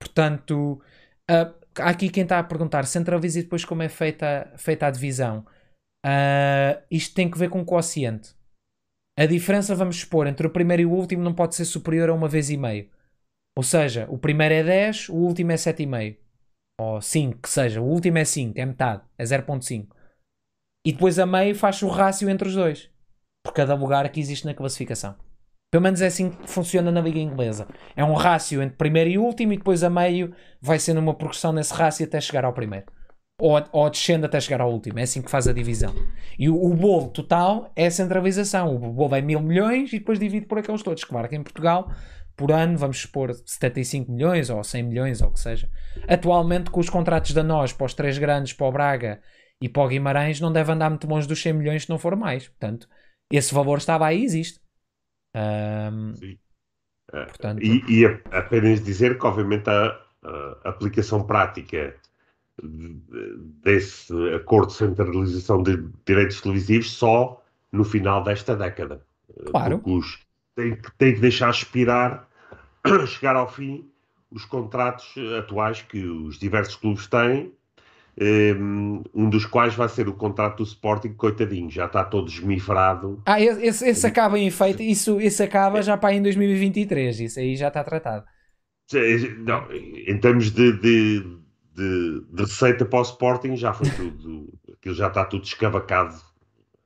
portanto, 0.00 0.82
uh, 1.30 1.54
há 1.78 1.90
aqui 1.90 2.08
quem 2.08 2.24
está 2.24 2.38
a 2.38 2.44
perguntar: 2.44 2.84
centraliza 2.86 3.40
e 3.40 3.42
depois 3.42 3.64
como 3.64 3.82
é 3.82 3.88
feita, 3.88 4.52
feita 4.56 4.86
a 4.86 4.90
divisão. 4.90 5.46
isto 6.90 7.14
tem 7.14 7.30
que 7.30 7.38
ver 7.38 7.50
com 7.50 7.60
o 7.60 7.64
quociente. 7.64 8.34
A 9.16 9.26
diferença, 9.26 9.74
vamos 9.74 9.96
expor, 9.96 10.26
entre 10.26 10.46
o 10.46 10.50
primeiro 10.50 10.82
e 10.82 10.86
o 10.86 10.92
último 10.92 11.22
não 11.22 11.34
pode 11.34 11.54
ser 11.54 11.64
superior 11.64 12.08
a 12.08 12.14
uma 12.14 12.28
vez 12.28 12.50
e 12.50 12.56
meio. 12.56 12.90
Ou 13.56 13.62
seja, 13.62 14.06
o 14.10 14.18
primeiro 14.18 14.54
é 14.54 14.64
10, 14.64 15.10
o 15.10 15.14
último 15.14 15.52
é 15.52 15.54
7,5 15.54 16.16
ou 16.80 17.00
5, 17.00 17.38
que 17.38 17.48
seja, 17.48 17.80
o 17.80 17.84
último 17.84 18.18
é 18.18 18.24
5, 18.24 18.58
é 18.58 18.66
metade, 18.66 19.02
é 19.16 19.24
0.5. 19.24 19.86
E 20.84 20.92
depois 20.92 21.18
a 21.18 21.26
meio 21.26 21.54
faz 21.54 21.80
o 21.82 21.88
rácio 21.88 22.28
entre 22.28 22.48
os 22.48 22.54
dois. 22.54 22.90
Por 23.44 23.52
cada 23.52 23.74
lugar 23.74 24.08
que 24.10 24.18
existe 24.18 24.44
na 24.44 24.54
classificação. 24.54 25.16
Pelo 25.70 25.82
menos 25.82 26.00
é 26.00 26.06
assim 26.06 26.30
que 26.30 26.48
funciona 26.48 26.90
na 26.90 27.00
Liga 27.00 27.18
Inglesa. 27.18 27.68
É 27.96 28.04
um 28.04 28.14
rácio 28.14 28.62
entre 28.62 28.76
primeiro 28.76 29.10
e 29.10 29.18
último 29.18 29.52
e 29.52 29.56
depois 29.56 29.84
a 29.84 29.90
meio 29.90 30.34
vai 30.60 30.78
sendo 30.78 30.98
uma 30.98 31.14
progressão 31.14 31.52
nesse 31.52 31.72
rácio 31.72 32.04
até 32.04 32.20
chegar 32.20 32.44
ao 32.44 32.52
primeiro. 32.52 32.86
Ou, 33.46 33.62
ou 33.72 33.90
descende 33.90 34.24
até 34.24 34.40
chegar 34.40 34.62
ao 34.62 34.72
último. 34.72 34.98
É 34.98 35.02
assim 35.02 35.20
que 35.20 35.30
faz 35.30 35.46
a 35.46 35.52
divisão. 35.52 35.94
E 36.38 36.48
o, 36.48 36.54
o 36.54 36.74
bolo 36.74 37.08
total 37.08 37.70
é 37.76 37.86
a 37.86 37.90
centralização. 37.90 38.74
O 38.74 38.78
bolo 38.90 39.14
é 39.14 39.20
mil 39.20 39.40
milhões 39.40 39.92
e 39.92 39.98
depois 39.98 40.18
divide 40.18 40.46
por 40.46 40.58
aqueles 40.58 40.82
todos. 40.82 41.04
Claro 41.04 41.28
que 41.28 41.36
em 41.36 41.42
Portugal 41.42 41.90
por 42.36 42.50
ano, 42.50 42.76
vamos 42.76 42.96
expor 42.96 43.32
75 43.32 44.10
milhões 44.10 44.50
ou 44.50 44.62
100 44.64 44.82
milhões 44.82 45.22
ou 45.22 45.28
o 45.28 45.32
que 45.32 45.40
seja. 45.40 45.70
Atualmente, 46.08 46.70
com 46.70 46.80
os 46.80 46.88
contratos 46.88 47.32
da 47.32 47.42
nós 47.42 47.72
para 47.72 47.86
os 47.86 47.94
três 47.94 48.18
grandes, 48.18 48.52
para 48.52 48.66
o 48.66 48.72
Braga 48.72 49.20
e 49.60 49.68
para 49.68 49.82
o 49.82 49.88
Guimarães, 49.88 50.40
não 50.40 50.52
deve 50.52 50.72
andar 50.72 50.90
muito 50.90 51.06
longe 51.06 51.28
dos 51.28 51.40
100 51.40 51.52
milhões 51.52 51.84
se 51.84 51.90
não 51.90 51.98
for 51.98 52.16
mais. 52.16 52.48
Portanto, 52.48 52.88
esse 53.30 53.54
valor 53.54 53.78
estava 53.78 54.06
aí, 54.06 54.24
existe. 54.24 54.60
Um, 55.36 56.14
Sim. 56.14 56.38
Portanto... 57.10 57.62
E, 57.62 57.82
e, 57.88 58.04
apenas 58.32 58.82
dizer 58.82 59.18
que, 59.18 59.26
obviamente, 59.26 59.68
a, 59.68 59.86
a 60.64 60.70
aplicação 60.70 61.24
prática 61.24 61.94
desse 62.62 64.12
acordo 64.34 64.68
de 64.68 64.74
centralização 64.74 65.62
de 65.62 65.84
direitos 66.06 66.40
televisivos 66.40 66.92
só 66.92 67.42
no 67.72 67.84
final 67.84 68.22
desta 68.22 68.54
década. 68.54 69.02
Claro. 69.46 69.78
Porque 69.78 69.90
os, 69.90 70.18
tem 70.54 70.76
que, 70.76 70.92
tem 70.96 71.14
que 71.14 71.20
deixar 71.20 71.50
expirar, 71.50 72.28
chegar 73.06 73.36
ao 73.36 73.50
fim, 73.50 73.88
os 74.30 74.44
contratos 74.44 75.14
atuais 75.38 75.82
que 75.82 76.04
os 76.04 76.38
diversos 76.38 76.76
clubes 76.76 77.06
têm, 77.06 77.52
ehm, 78.16 79.02
um 79.12 79.28
dos 79.28 79.46
quais 79.46 79.74
vai 79.74 79.88
ser 79.88 80.08
o 80.08 80.14
contrato 80.14 80.58
do 80.58 80.62
Sporting, 80.62 81.14
coitadinho, 81.14 81.70
já 81.70 81.86
está 81.86 82.04
todo 82.04 82.28
esmifrado. 82.28 83.22
Ah, 83.26 83.40
esse, 83.40 83.88
esse 83.88 84.06
acaba 84.06 84.38
em 84.38 84.46
efeito, 84.46 84.82
isso, 84.82 85.20
esse 85.20 85.42
acaba 85.42 85.82
já 85.82 85.96
para 85.96 86.14
em 86.14 86.22
2023, 86.22 87.20
isso 87.20 87.40
aí 87.40 87.56
já 87.56 87.68
está 87.68 87.82
tratado. 87.82 88.24
Não, 89.38 89.66
em 89.72 90.18
termos 90.18 90.50
de, 90.50 90.72
de, 90.78 91.38
de, 91.74 92.24
de, 92.30 92.42
receita 92.42 92.84
para 92.84 93.00
o 93.00 93.02
Sporting, 93.02 93.56
já 93.56 93.72
foi 93.72 93.90
tudo, 93.90 94.52
aquilo 94.72 94.94
já 94.94 95.08
está 95.08 95.24
tudo 95.24 95.44
escavacado 95.44 96.14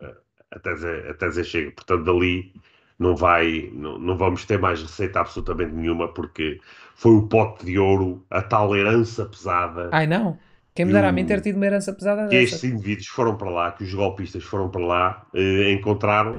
eh, 0.00 0.14
até 0.50 0.76
Zé, 0.76 1.10
até 1.10 1.30
Zé 1.30 1.44
chega, 1.44 1.70
portanto, 1.72 2.04
dali 2.04 2.52
não 2.98 3.14
vai, 3.14 3.70
não, 3.72 3.98
não 3.98 4.16
vamos 4.16 4.44
ter 4.44 4.58
mais 4.58 4.82
receita 4.82 5.20
absolutamente 5.20 5.72
nenhuma 5.72 6.08
porque 6.08 6.60
foi 6.94 7.12
o 7.12 7.28
pote 7.28 7.64
de 7.64 7.78
ouro, 7.78 8.24
a 8.30 8.42
tal 8.42 8.74
herança 8.74 9.24
pesada. 9.26 9.88
Ai 9.92 10.06
não, 10.06 10.38
quem 10.74 10.84
me 10.86 10.92
dera 10.92 11.08
a 11.08 11.12
mim 11.12 11.26
ter 11.26 11.40
tido 11.40 11.56
uma 11.56 11.66
herança 11.66 11.92
pesada 11.92 12.28
Que 12.28 12.40
dessa. 12.40 12.54
estes 12.54 12.64
indivíduos 12.64 13.08
foram 13.08 13.36
para 13.36 13.50
lá, 13.50 13.72
que 13.72 13.84
os 13.84 13.92
golpistas 13.94 14.42
foram 14.44 14.70
para 14.70 14.84
lá, 14.86 15.26
eh, 15.34 15.72
encontraram 15.72 16.38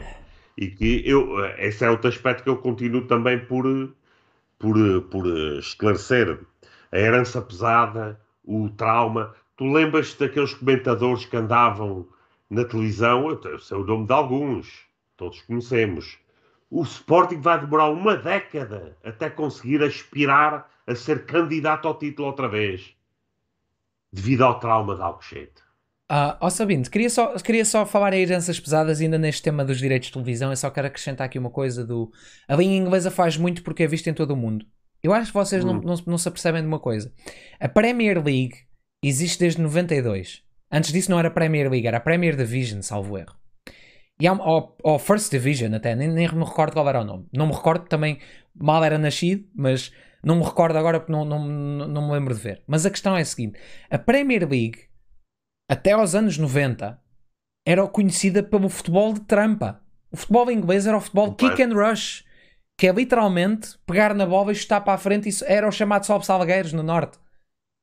e 0.57 0.67
que 0.67 1.03
eu, 1.05 1.43
eh, 1.45 1.67
esse 1.67 1.85
é 1.85 1.89
outro 1.89 2.09
aspecto 2.09 2.43
que 2.43 2.49
eu 2.49 2.57
continuo 2.57 3.05
também 3.07 3.39
por, 3.45 3.65
por, 4.57 5.01
por 5.09 5.27
esclarecer. 5.59 6.39
A 6.91 6.97
herança 6.97 7.41
pesada, 7.41 8.19
o 8.49 8.69
trauma. 8.69 9.33
Tu 9.55 9.65
lembras 9.65 10.13
daqueles 10.15 10.53
comentadores 10.53 11.25
que 11.25 11.37
andavam 11.37 12.07
na 12.49 12.63
televisão? 12.65 13.29
Eu 13.29 13.59
sei 13.59 13.77
o 13.77 13.85
nome 13.85 14.07
de 14.07 14.13
alguns, 14.13 14.85
todos 15.17 15.41
conhecemos 15.41 16.17
o 16.69 16.83
Sporting 16.83 17.41
vai 17.41 17.59
demorar 17.59 17.89
uma 17.89 18.15
década 18.15 18.95
até 19.03 19.29
conseguir 19.29 19.83
aspirar 19.83 20.69
a 20.85 20.95
ser 20.95 21.25
candidato 21.25 21.87
ao 21.87 21.97
título 21.97 22.27
outra 22.27 22.47
vez, 22.47 22.93
devido 24.11 24.43
ao 24.43 24.59
trauma 24.59 24.95
de 24.95 25.01
Alcochete. 25.01 25.63
Ah, 26.07 26.37
ó 26.41 26.49
Sabino, 26.49 26.89
queria 26.89 27.09
só, 27.09 27.35
queria 27.35 27.63
só 27.63 27.85
falar 27.85 28.13
em 28.13 28.21
heranças 28.21 28.59
pesadas 28.59 28.99
ainda 28.99 29.17
neste 29.17 29.43
tema 29.43 29.63
dos 29.63 29.77
direitos 29.77 30.07
de 30.07 30.13
televisão. 30.13 30.51
Eu 30.51 30.57
só 30.57 30.69
quero 30.69 30.87
acrescentar 30.87 31.25
aqui 31.25 31.37
uma 31.37 31.51
coisa 31.51 31.85
do... 31.85 32.11
A 32.47 32.55
linha 32.55 32.77
inglesa 32.77 33.11
faz 33.11 33.37
muito 33.37 33.63
porque 33.63 33.83
é 33.83 33.87
vista 33.87 34.09
em 34.09 34.13
todo 34.13 34.31
o 34.31 34.37
mundo. 34.37 34.65
Eu 35.03 35.13
acho 35.13 35.31
que 35.31 35.37
vocês 35.37 35.63
hum. 35.63 35.73
não, 35.73 35.81
não, 35.81 35.95
não 36.05 36.17
se 36.17 36.27
apercebem 36.27 36.61
de 36.61 36.67
uma 36.67 36.79
coisa. 36.79 37.13
A 37.59 37.67
Premier 37.69 38.23
League 38.23 38.55
existe 39.03 39.39
desde 39.39 39.61
92. 39.61 40.43
Antes 40.71 40.91
disso 40.91 41.09
não 41.09 41.19
era 41.19 41.31
Premier 41.31 41.69
League, 41.69 41.87
era 41.87 41.99
Premier 41.99 42.35
Division, 42.35 42.81
salvo 42.81 43.17
erro. 43.17 43.35
E 44.21 44.27
há, 44.27 44.33
ou, 44.33 44.77
ou 44.83 44.99
First 44.99 45.31
Division 45.31 45.73
até, 45.73 45.95
nem, 45.95 46.09
nem 46.09 46.27
me 46.27 46.43
recordo 46.43 46.73
qual 46.73 46.87
era 46.89 47.01
o 47.01 47.05
nome. 47.05 47.25
Não 47.33 47.47
me 47.47 47.53
recordo 47.53 47.87
também, 47.87 48.19
mal 48.53 48.83
era 48.83 48.97
nascido, 48.97 49.47
mas 49.55 49.91
não 50.23 50.35
me 50.35 50.43
recordo 50.43 50.77
agora 50.77 50.99
porque 50.99 51.11
não, 51.11 51.23
não, 51.23 51.39
não 51.39 52.07
me 52.07 52.13
lembro 52.13 52.35
de 52.35 52.41
ver. 52.41 52.61
Mas 52.67 52.85
a 52.85 52.89
questão 52.89 53.15
é 53.15 53.21
a 53.21 53.25
seguinte: 53.25 53.57
a 53.89 53.97
Premier 53.97 54.47
League, 54.47 54.79
até 55.69 55.93
aos 55.93 56.13
anos 56.15 56.37
90, 56.37 56.99
era 57.65 57.87
conhecida 57.87 58.43
pelo 58.43 58.69
futebol 58.69 59.13
de 59.13 59.21
trampa. 59.21 59.81
O 60.11 60.17
futebol 60.17 60.51
inglês 60.51 60.85
era 60.85 60.97
o 60.97 61.01
futebol 61.01 61.33
kick 61.35 61.61
and 61.61 61.73
rush, 61.73 62.25
que 62.79 62.87
é 62.87 62.93
literalmente 62.93 63.77
pegar 63.85 64.15
na 64.15 64.25
bola 64.25 64.53
e 64.53 64.55
chutar 64.55 64.79
para 64.79 64.93
a 64.93 64.97
frente. 64.97 65.27
Isso 65.27 65.43
era 65.45 65.67
o 65.67 65.71
chamado 65.71 66.05
Sobe 66.05 66.25
Salgueiros 66.25 66.71
no 66.71 66.81
Norte. 66.81 67.19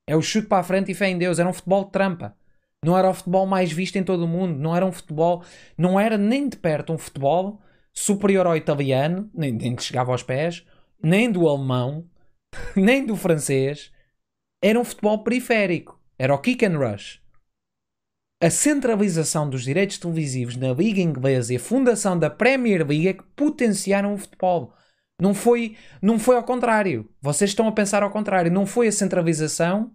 É 0.08 0.16
o 0.16 0.22
chute 0.22 0.48
para 0.48 0.60
a 0.60 0.62
frente 0.62 0.90
e 0.90 0.94
fé 0.94 1.10
em 1.10 1.18
Deus. 1.18 1.38
Era 1.38 1.46
um 1.46 1.52
futebol 1.52 1.84
de 1.84 1.92
trampa. 1.92 2.34
Não 2.82 2.96
era 2.96 3.10
o 3.10 3.12
futebol 3.12 3.46
mais 3.46 3.70
visto 3.70 3.96
em 3.96 4.02
todo 4.02 4.24
o 4.24 4.28
mundo. 4.28 4.58
Não 4.58 4.74
era 4.74 4.86
um 4.86 4.90
futebol, 4.90 5.44
não 5.76 6.00
era 6.00 6.16
nem 6.16 6.48
de 6.48 6.56
perto 6.56 6.94
um 6.94 6.98
futebol 6.98 7.60
superior 7.92 8.46
ao 8.46 8.56
italiano, 8.56 9.30
nem, 9.34 9.52
nem 9.52 9.78
chegava 9.78 10.12
aos 10.12 10.22
pés, 10.22 10.64
nem 11.02 11.30
do 11.30 11.46
alemão, 11.46 12.08
nem 12.74 13.04
do 13.04 13.16
francês. 13.16 13.92
Era 14.62 14.80
um 14.80 14.84
futebol 14.84 15.22
periférico. 15.22 16.00
Era 16.18 16.34
o 16.34 16.38
kick 16.38 16.64
and 16.64 16.78
rush. 16.78 17.20
A 18.42 18.48
centralização 18.48 19.50
dos 19.50 19.62
direitos 19.62 19.98
televisivos 19.98 20.56
na 20.56 20.72
Liga 20.72 21.02
Inglesa 21.02 21.52
e 21.52 21.56
a 21.56 21.60
fundação 21.60 22.18
da 22.18 22.30
Premier 22.30 22.86
League 22.86 23.08
é 23.08 23.12
que 23.12 23.24
potenciaram 23.34 24.14
o 24.14 24.18
futebol. 24.18 24.72
Não 25.20 25.34
foi, 25.34 25.76
não 26.02 26.18
foi 26.18 26.36
ao 26.36 26.44
contrário. 26.44 27.08
Vocês 27.20 27.50
estão 27.50 27.66
a 27.68 27.72
pensar 27.72 28.02
ao 28.02 28.10
contrário. 28.10 28.50
Não 28.52 28.66
foi 28.66 28.88
a 28.88 28.92
centralização 28.92 29.90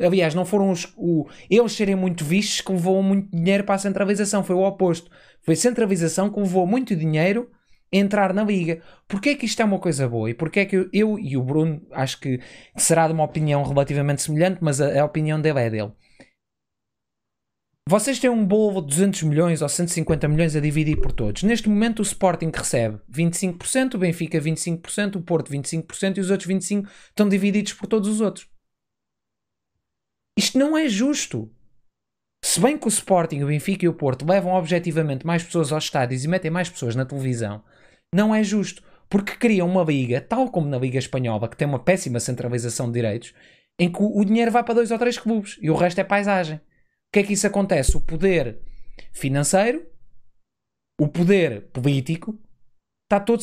Aliás, 0.00 0.34
não 0.34 0.44
foram 0.44 0.70
os, 0.70 0.92
o, 0.96 1.28
eles 1.48 1.72
serem 1.72 1.94
muito 1.94 2.24
vistos 2.24 2.60
que 2.60 2.72
levou 2.72 3.02
muito 3.02 3.30
dinheiro 3.30 3.64
para 3.64 3.74
a 3.74 3.78
centralização. 3.78 4.42
Foi 4.42 4.56
o 4.56 4.62
oposto. 4.62 5.10
Foi 5.42 5.54
a 5.54 5.56
centralização 5.56 6.30
que 6.30 6.40
levou 6.40 6.66
muito 6.66 6.96
dinheiro 6.96 7.50
a 7.92 7.96
entrar 7.96 8.32
na 8.32 8.42
liga. 8.42 8.80
Porquê 9.06 9.30
é 9.30 9.34
que 9.34 9.44
isto 9.44 9.60
é 9.60 9.64
uma 9.64 9.78
coisa 9.78 10.08
boa? 10.08 10.30
E 10.30 10.34
porquê 10.34 10.60
é 10.60 10.64
que 10.64 10.76
eu, 10.76 10.88
eu 10.92 11.18
e 11.18 11.36
o 11.36 11.42
Bruno 11.42 11.82
acho 11.92 12.18
que 12.18 12.40
será 12.76 13.06
de 13.06 13.12
uma 13.12 13.24
opinião 13.24 13.62
relativamente 13.62 14.22
semelhante, 14.22 14.58
mas 14.60 14.80
a, 14.80 15.00
a 15.00 15.04
opinião 15.04 15.40
dele 15.40 15.60
é 15.60 15.70
dele. 15.70 15.92
Vocês 17.90 18.20
têm 18.20 18.30
um 18.30 18.46
bolo 18.46 18.80
de 18.82 18.86
200 18.86 19.24
milhões 19.24 19.62
ou 19.62 19.68
150 19.68 20.28
milhões 20.28 20.54
a 20.54 20.60
dividir 20.60 21.00
por 21.00 21.10
todos. 21.10 21.42
Neste 21.42 21.68
momento 21.68 21.98
o 21.98 22.02
Sporting 22.02 22.52
recebe 22.54 23.00
25%, 23.12 23.94
o 23.94 23.98
Benfica 23.98 24.40
25%, 24.40 25.16
o 25.16 25.20
Porto 25.20 25.50
25% 25.50 26.18
e 26.18 26.20
os 26.20 26.30
outros 26.30 26.48
25% 26.48 26.88
estão 27.08 27.28
divididos 27.28 27.72
por 27.72 27.88
todos 27.88 28.08
os 28.08 28.20
outros. 28.20 28.48
Isto 30.38 30.56
não 30.56 30.78
é 30.78 30.88
justo. 30.88 31.50
Se 32.44 32.60
bem 32.60 32.78
que 32.78 32.86
o 32.86 32.88
Sporting, 32.88 33.42
o 33.42 33.48
Benfica 33.48 33.84
e 33.84 33.88
o 33.88 33.94
Porto 33.94 34.24
levam 34.24 34.52
objetivamente 34.52 35.26
mais 35.26 35.42
pessoas 35.42 35.72
aos 35.72 35.82
estádios 35.82 36.24
e 36.24 36.28
metem 36.28 36.48
mais 36.48 36.68
pessoas 36.68 36.94
na 36.94 37.04
televisão, 37.04 37.60
não 38.14 38.32
é 38.32 38.44
justo. 38.44 38.84
Porque 39.08 39.34
criam 39.34 39.68
uma 39.68 39.82
liga, 39.82 40.20
tal 40.20 40.48
como 40.48 40.68
na 40.68 40.78
Liga 40.78 41.00
Espanhola, 41.00 41.48
que 41.48 41.56
tem 41.56 41.66
uma 41.66 41.80
péssima 41.80 42.20
centralização 42.20 42.86
de 42.86 42.92
direitos, 42.92 43.34
em 43.80 43.90
que 43.90 44.00
o 44.00 44.24
dinheiro 44.24 44.52
vai 44.52 44.62
para 44.62 44.74
dois 44.74 44.92
ou 44.92 44.98
três 44.98 45.18
clubes 45.18 45.58
e 45.60 45.68
o 45.68 45.74
resto 45.74 46.00
é 46.00 46.04
paisagem. 46.04 46.60
Que 47.12 47.20
é 47.20 47.22
que 47.22 47.32
isso 47.32 47.46
acontece? 47.46 47.96
O 47.96 48.00
poder 48.00 48.60
financeiro, 49.12 49.86
o 51.00 51.08
poder 51.08 51.68
político, 51.70 52.38
está 53.04 53.18
todo 53.18 53.42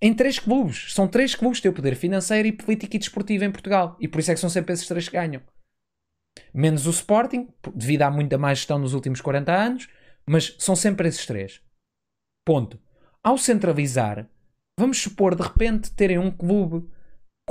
em 0.00 0.14
três 0.14 0.38
clubes. 0.38 0.92
São 0.94 1.06
três 1.06 1.34
clubes 1.34 1.58
que 1.58 1.64
têm 1.64 1.72
o 1.72 1.74
poder 1.74 1.94
financeiro 1.94 2.48
e 2.48 2.52
político 2.52 2.96
e 2.96 2.98
desportivo 2.98 3.44
em 3.44 3.52
Portugal. 3.52 3.96
E 4.00 4.08
por 4.08 4.20
isso 4.20 4.30
é 4.30 4.34
que 4.34 4.40
são 4.40 4.50
sempre 4.50 4.72
esses 4.72 4.86
três 4.86 5.08
que 5.08 5.16
ganham 5.16 5.42
menos 6.52 6.86
o 6.86 6.90
Sporting, 6.90 7.48
devido 7.74 8.02
a 8.02 8.10
muita 8.10 8.38
má 8.38 8.52
gestão 8.54 8.78
nos 8.78 8.94
últimos 8.94 9.20
40 9.20 9.52
anos, 9.52 9.88
Mas 10.26 10.54
são 10.58 10.76
sempre 10.76 11.08
esses 11.08 11.26
três. 11.26 11.60
Ponto. 12.44 12.78
Ao 13.22 13.36
centralizar, 13.36 14.28
vamos 14.78 15.00
supor 15.00 15.34
de 15.34 15.42
repente 15.42 15.90
terem 15.92 16.18
um 16.18 16.30
clube 16.30 16.88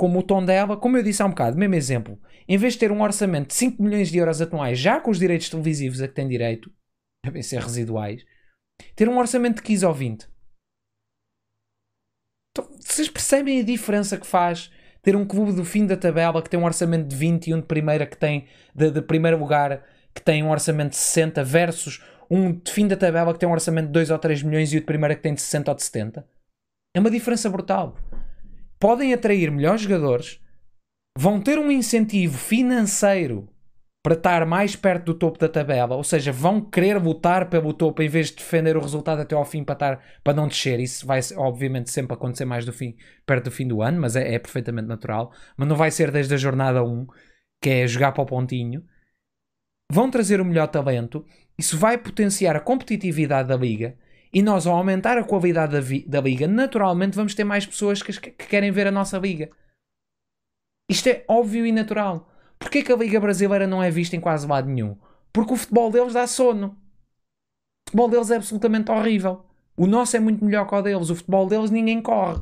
como 0.00 0.18
o 0.18 0.22
Tondela, 0.22 0.78
como 0.78 0.96
eu 0.96 1.02
disse 1.02 1.22
há 1.22 1.26
um 1.26 1.28
bocado, 1.28 1.58
mesmo 1.58 1.74
exemplo, 1.74 2.18
em 2.48 2.56
vez 2.56 2.72
de 2.72 2.78
ter 2.78 2.90
um 2.90 3.02
orçamento 3.02 3.48
de 3.48 3.54
5 3.54 3.82
milhões 3.82 4.08
de 4.08 4.16
euros 4.16 4.40
atuais, 4.40 4.78
já 4.78 4.98
com 4.98 5.10
os 5.10 5.18
direitos 5.18 5.50
televisivos 5.50 6.00
a 6.00 6.08
que 6.08 6.14
tem 6.14 6.26
direito, 6.26 6.72
devem 7.22 7.42
ser 7.42 7.60
residuais, 7.60 8.24
ter 8.96 9.10
um 9.10 9.18
orçamento 9.18 9.56
de 9.56 9.62
15 9.62 9.84
ou 9.84 9.92
20. 9.92 10.26
Então, 12.50 12.66
vocês 12.80 13.10
percebem 13.10 13.60
a 13.60 13.62
diferença 13.62 14.16
que 14.16 14.26
faz 14.26 14.72
ter 15.02 15.14
um 15.14 15.26
clube 15.26 15.52
do 15.52 15.66
fim 15.66 15.84
da 15.84 15.98
tabela 15.98 16.42
que 16.42 16.48
tem 16.48 16.58
um 16.58 16.64
orçamento 16.64 17.06
de 17.06 17.14
20 17.14 17.48
e 17.48 17.54
um 17.54 17.60
de 17.60 17.66
primeira 17.66 18.06
que 18.06 18.16
tem 18.16 18.48
de, 18.74 18.90
de 18.90 19.02
primeiro 19.02 19.36
lugar 19.36 19.84
que 20.14 20.22
tem 20.22 20.42
um 20.42 20.50
orçamento 20.50 20.92
de 20.92 20.96
60 20.96 21.44
versus 21.44 22.02
um 22.30 22.52
de 22.52 22.72
fim 22.72 22.88
da 22.88 22.96
tabela 22.96 23.34
que 23.34 23.38
tem 23.38 23.46
um 23.46 23.52
orçamento 23.52 23.88
de 23.88 23.92
2 23.92 24.08
ou 24.08 24.18
3 24.18 24.42
milhões 24.44 24.72
e 24.72 24.78
o 24.78 24.80
de 24.80 24.86
primeira 24.86 25.14
que 25.14 25.20
tem 25.20 25.34
de 25.34 25.42
60 25.42 25.70
ou 25.70 25.74
de 25.74 25.82
70? 25.82 26.26
É 26.96 27.00
uma 27.00 27.10
diferença 27.10 27.50
brutal 27.50 27.98
podem 28.80 29.12
atrair 29.12 29.50
melhores 29.50 29.82
jogadores, 29.82 30.40
vão 31.16 31.40
ter 31.40 31.58
um 31.58 31.70
incentivo 31.70 32.38
financeiro 32.38 33.48
para 34.02 34.14
estar 34.14 34.46
mais 34.46 34.74
perto 34.74 35.04
do 35.04 35.14
topo 35.14 35.38
da 35.38 35.48
tabela, 35.48 35.94
ou 35.94 36.02
seja, 36.02 36.32
vão 36.32 36.58
querer 36.58 36.96
lutar 36.96 37.50
pelo 37.50 37.74
topo 37.74 38.02
em 38.02 38.08
vez 38.08 38.28
de 38.28 38.36
defender 38.36 38.74
o 38.74 38.80
resultado 38.80 39.20
até 39.20 39.34
ao 39.34 39.44
fim 39.44 39.62
para, 39.62 39.74
estar, 39.74 40.04
para 40.24 40.32
não 40.32 40.48
descer. 40.48 40.80
Isso 40.80 41.06
vai 41.06 41.20
obviamente 41.36 41.90
sempre 41.90 42.14
acontecer 42.14 42.46
mais 42.46 42.64
do 42.64 42.72
fim, 42.72 42.96
perto 43.26 43.44
do 43.44 43.50
fim 43.50 43.68
do 43.68 43.82
ano, 43.82 44.00
mas 44.00 44.16
é, 44.16 44.34
é 44.34 44.38
perfeitamente 44.38 44.88
natural. 44.88 45.30
Mas 45.54 45.68
não 45.68 45.76
vai 45.76 45.90
ser 45.90 46.10
desde 46.10 46.32
a 46.32 46.38
jornada 46.38 46.82
1, 46.82 47.06
que 47.60 47.68
é 47.68 47.86
jogar 47.86 48.12
para 48.12 48.22
o 48.22 48.26
pontinho. 48.26 48.82
Vão 49.92 50.10
trazer 50.10 50.40
o 50.40 50.44
melhor 50.46 50.68
talento, 50.68 51.26
isso 51.58 51.76
vai 51.76 51.98
potenciar 51.98 52.56
a 52.56 52.60
competitividade 52.60 53.48
da 53.48 53.56
liga 53.56 53.98
e 54.32 54.42
nós, 54.42 54.66
ao 54.66 54.76
aumentar 54.76 55.18
a 55.18 55.24
qualidade 55.24 55.72
da, 55.72 55.80
da 56.06 56.20
liga, 56.20 56.46
naturalmente 56.46 57.16
vamos 57.16 57.34
ter 57.34 57.44
mais 57.44 57.66
pessoas 57.66 58.02
que, 58.02 58.12
que, 58.12 58.46
querem 58.46 58.70
ver 58.70 58.86
a 58.86 58.92
nossa 58.92 59.18
liga. 59.18 59.50
Isto 60.88 61.08
é 61.08 61.24
óbvio 61.28 61.66
e 61.66 61.72
natural. 61.72 62.28
Porquê 62.58 62.82
que 62.82 62.92
a 62.92 62.96
liga 62.96 63.18
brasileira 63.18 63.66
não 63.66 63.82
é 63.82 63.90
vista 63.90 64.14
em 64.14 64.20
quase 64.20 64.46
lado 64.46 64.68
nenhum? 64.68 64.96
Porque 65.32 65.52
o 65.52 65.56
futebol 65.56 65.90
deles 65.90 66.12
dá 66.12 66.26
sono. 66.26 66.68
O 66.68 67.90
futebol 67.90 68.08
deles 68.08 68.30
é 68.30 68.36
absolutamente 68.36 68.90
horrível. 68.90 69.44
O 69.76 69.86
nosso 69.86 70.16
é 70.16 70.20
muito 70.20 70.44
melhor 70.44 70.68
que 70.68 70.74
o 70.74 70.82
deles. 70.82 71.10
O 71.10 71.16
futebol 71.16 71.46
deles 71.46 71.70
ninguém 71.70 72.00
corre. 72.00 72.40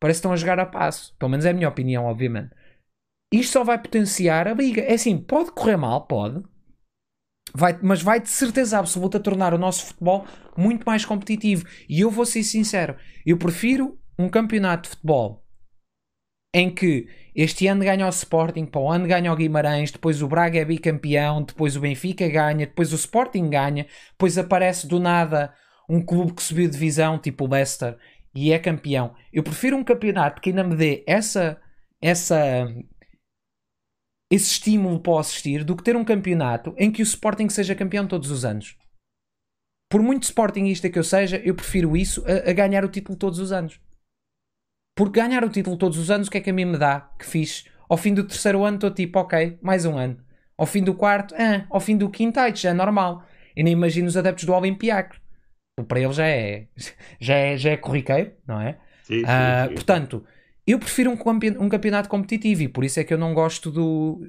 Parece 0.00 0.18
que 0.18 0.20
estão 0.20 0.32
a 0.32 0.36
jogar 0.36 0.60
a 0.60 0.66
passo. 0.66 1.16
Pelo 1.18 1.30
menos 1.30 1.44
é 1.44 1.50
a 1.50 1.54
minha 1.54 1.68
opinião, 1.68 2.04
obviamente. 2.04 2.50
Isto 3.32 3.54
só 3.54 3.64
vai 3.64 3.78
potenciar 3.78 4.46
a 4.46 4.54
liga. 4.54 4.82
É 4.82 4.94
assim, 4.94 5.18
pode 5.18 5.50
correr 5.52 5.76
mal, 5.76 6.06
pode. 6.06 6.42
Vai, 7.54 7.78
mas 7.82 8.02
vai 8.02 8.20
de 8.20 8.28
certeza 8.28 8.78
absoluta 8.78 9.18
tornar 9.18 9.54
o 9.54 9.58
nosso 9.58 9.86
futebol 9.86 10.26
muito 10.56 10.84
mais 10.84 11.04
competitivo. 11.04 11.64
E 11.88 12.00
eu 12.00 12.10
vou 12.10 12.26
ser 12.26 12.42
sincero, 12.42 12.96
eu 13.24 13.36
prefiro 13.36 13.98
um 14.18 14.28
campeonato 14.28 14.82
de 14.82 14.88
futebol 14.90 15.44
em 16.54 16.74
que 16.74 17.06
este 17.34 17.66
ano 17.66 17.84
ganha 17.84 18.06
o 18.06 18.08
Sporting, 18.08 18.66
para 18.66 18.80
o 18.80 18.90
ano 18.90 19.06
ganha 19.06 19.32
o 19.32 19.36
Guimarães, 19.36 19.90
depois 19.90 20.22
o 20.22 20.28
Braga 20.28 20.58
é 20.58 20.64
bicampeão, 20.64 21.42
depois 21.42 21.76
o 21.76 21.80
Benfica 21.80 22.26
ganha, 22.28 22.66
depois 22.66 22.92
o 22.92 22.96
Sporting 22.96 23.48
ganha, 23.50 23.86
depois 24.12 24.38
aparece 24.38 24.86
do 24.86 24.98
nada 24.98 25.52
um 25.88 26.02
clube 26.02 26.32
que 26.32 26.42
subiu 26.42 26.66
de 26.66 26.72
divisão, 26.72 27.18
tipo 27.18 27.44
o 27.44 27.48
Leicester, 27.48 27.96
e 28.34 28.52
é 28.52 28.58
campeão. 28.58 29.14
Eu 29.32 29.42
prefiro 29.42 29.76
um 29.76 29.84
campeonato 29.84 30.40
que 30.40 30.50
ainda 30.50 30.64
me 30.64 30.74
dê 30.74 31.04
essa, 31.06 31.60
essa 32.00 32.66
esse 34.30 34.52
estímulo 34.52 35.00
para 35.00 35.20
assistir 35.20 35.64
do 35.64 35.74
que 35.74 35.82
ter 35.82 35.96
um 35.96 36.04
campeonato 36.04 36.74
em 36.76 36.90
que 36.90 37.02
o 37.02 37.04
Sporting 37.04 37.48
seja 37.48 37.74
campeão 37.74 38.06
todos 38.06 38.30
os 38.30 38.44
anos. 38.44 38.76
Por 39.90 40.02
muito 40.02 40.24
Sportingista 40.24 40.90
que 40.90 40.98
eu 40.98 41.04
seja, 41.04 41.38
eu 41.38 41.54
prefiro 41.54 41.96
isso 41.96 42.22
a, 42.26 42.50
a 42.50 42.52
ganhar 42.52 42.84
o 42.84 42.88
título 42.88 43.16
todos 43.16 43.38
os 43.38 43.52
anos. 43.52 43.80
Porque 44.94 45.20
ganhar 45.20 45.42
o 45.44 45.48
título 45.48 45.78
todos 45.78 45.96
os 45.96 46.10
anos, 46.10 46.28
o 46.28 46.30
que 46.30 46.38
é 46.38 46.40
que 46.40 46.50
a 46.50 46.52
mim 46.52 46.66
me 46.66 46.76
dá? 46.76 47.10
Que 47.18 47.24
fiz. 47.24 47.64
Ao 47.88 47.96
fim 47.96 48.12
do 48.12 48.24
terceiro 48.24 48.64
ano 48.64 48.76
estou 48.76 48.90
tipo, 48.90 49.18
ok, 49.18 49.58
mais 49.62 49.86
um 49.86 49.96
ano. 49.96 50.18
Ao 50.58 50.66
fim 50.66 50.82
do 50.82 50.92
quarto, 50.92 51.34
ah, 51.36 51.64
ao 51.70 51.80
fim 51.80 51.96
do 51.96 52.10
quinto, 52.10 52.38
ah, 52.38 52.54
já 52.54 52.70
é 52.70 52.74
normal. 52.74 53.24
E 53.56 53.62
nem 53.62 53.72
imagino 53.72 54.08
os 54.08 54.16
adeptos 54.16 54.44
do 54.44 54.52
Olympiacos. 54.52 55.20
Para 55.86 56.00
eles 56.00 56.16
já 56.16 56.26
é, 56.26 56.66
já 57.18 57.34
é, 57.34 57.56
já 57.56 57.70
é 57.70 57.76
corriqueiro, 57.76 58.32
não 58.46 58.60
é? 58.60 58.78
Sim, 59.04 59.20
sim, 59.20 59.22
uh, 59.22 59.68
sim. 59.68 59.74
Portanto, 59.74 60.26
eu 60.72 60.78
prefiro 60.78 61.10
um, 61.10 61.64
um, 61.64 61.68
campeonato 61.68 62.08
competitivo 62.08 62.62
e 62.62 62.68
por 62.68 62.84
isso 62.84 63.00
é 63.00 63.04
que 63.04 63.14
eu 63.14 63.18
não 63.18 63.32
gosto 63.32 63.70
do. 63.70 64.20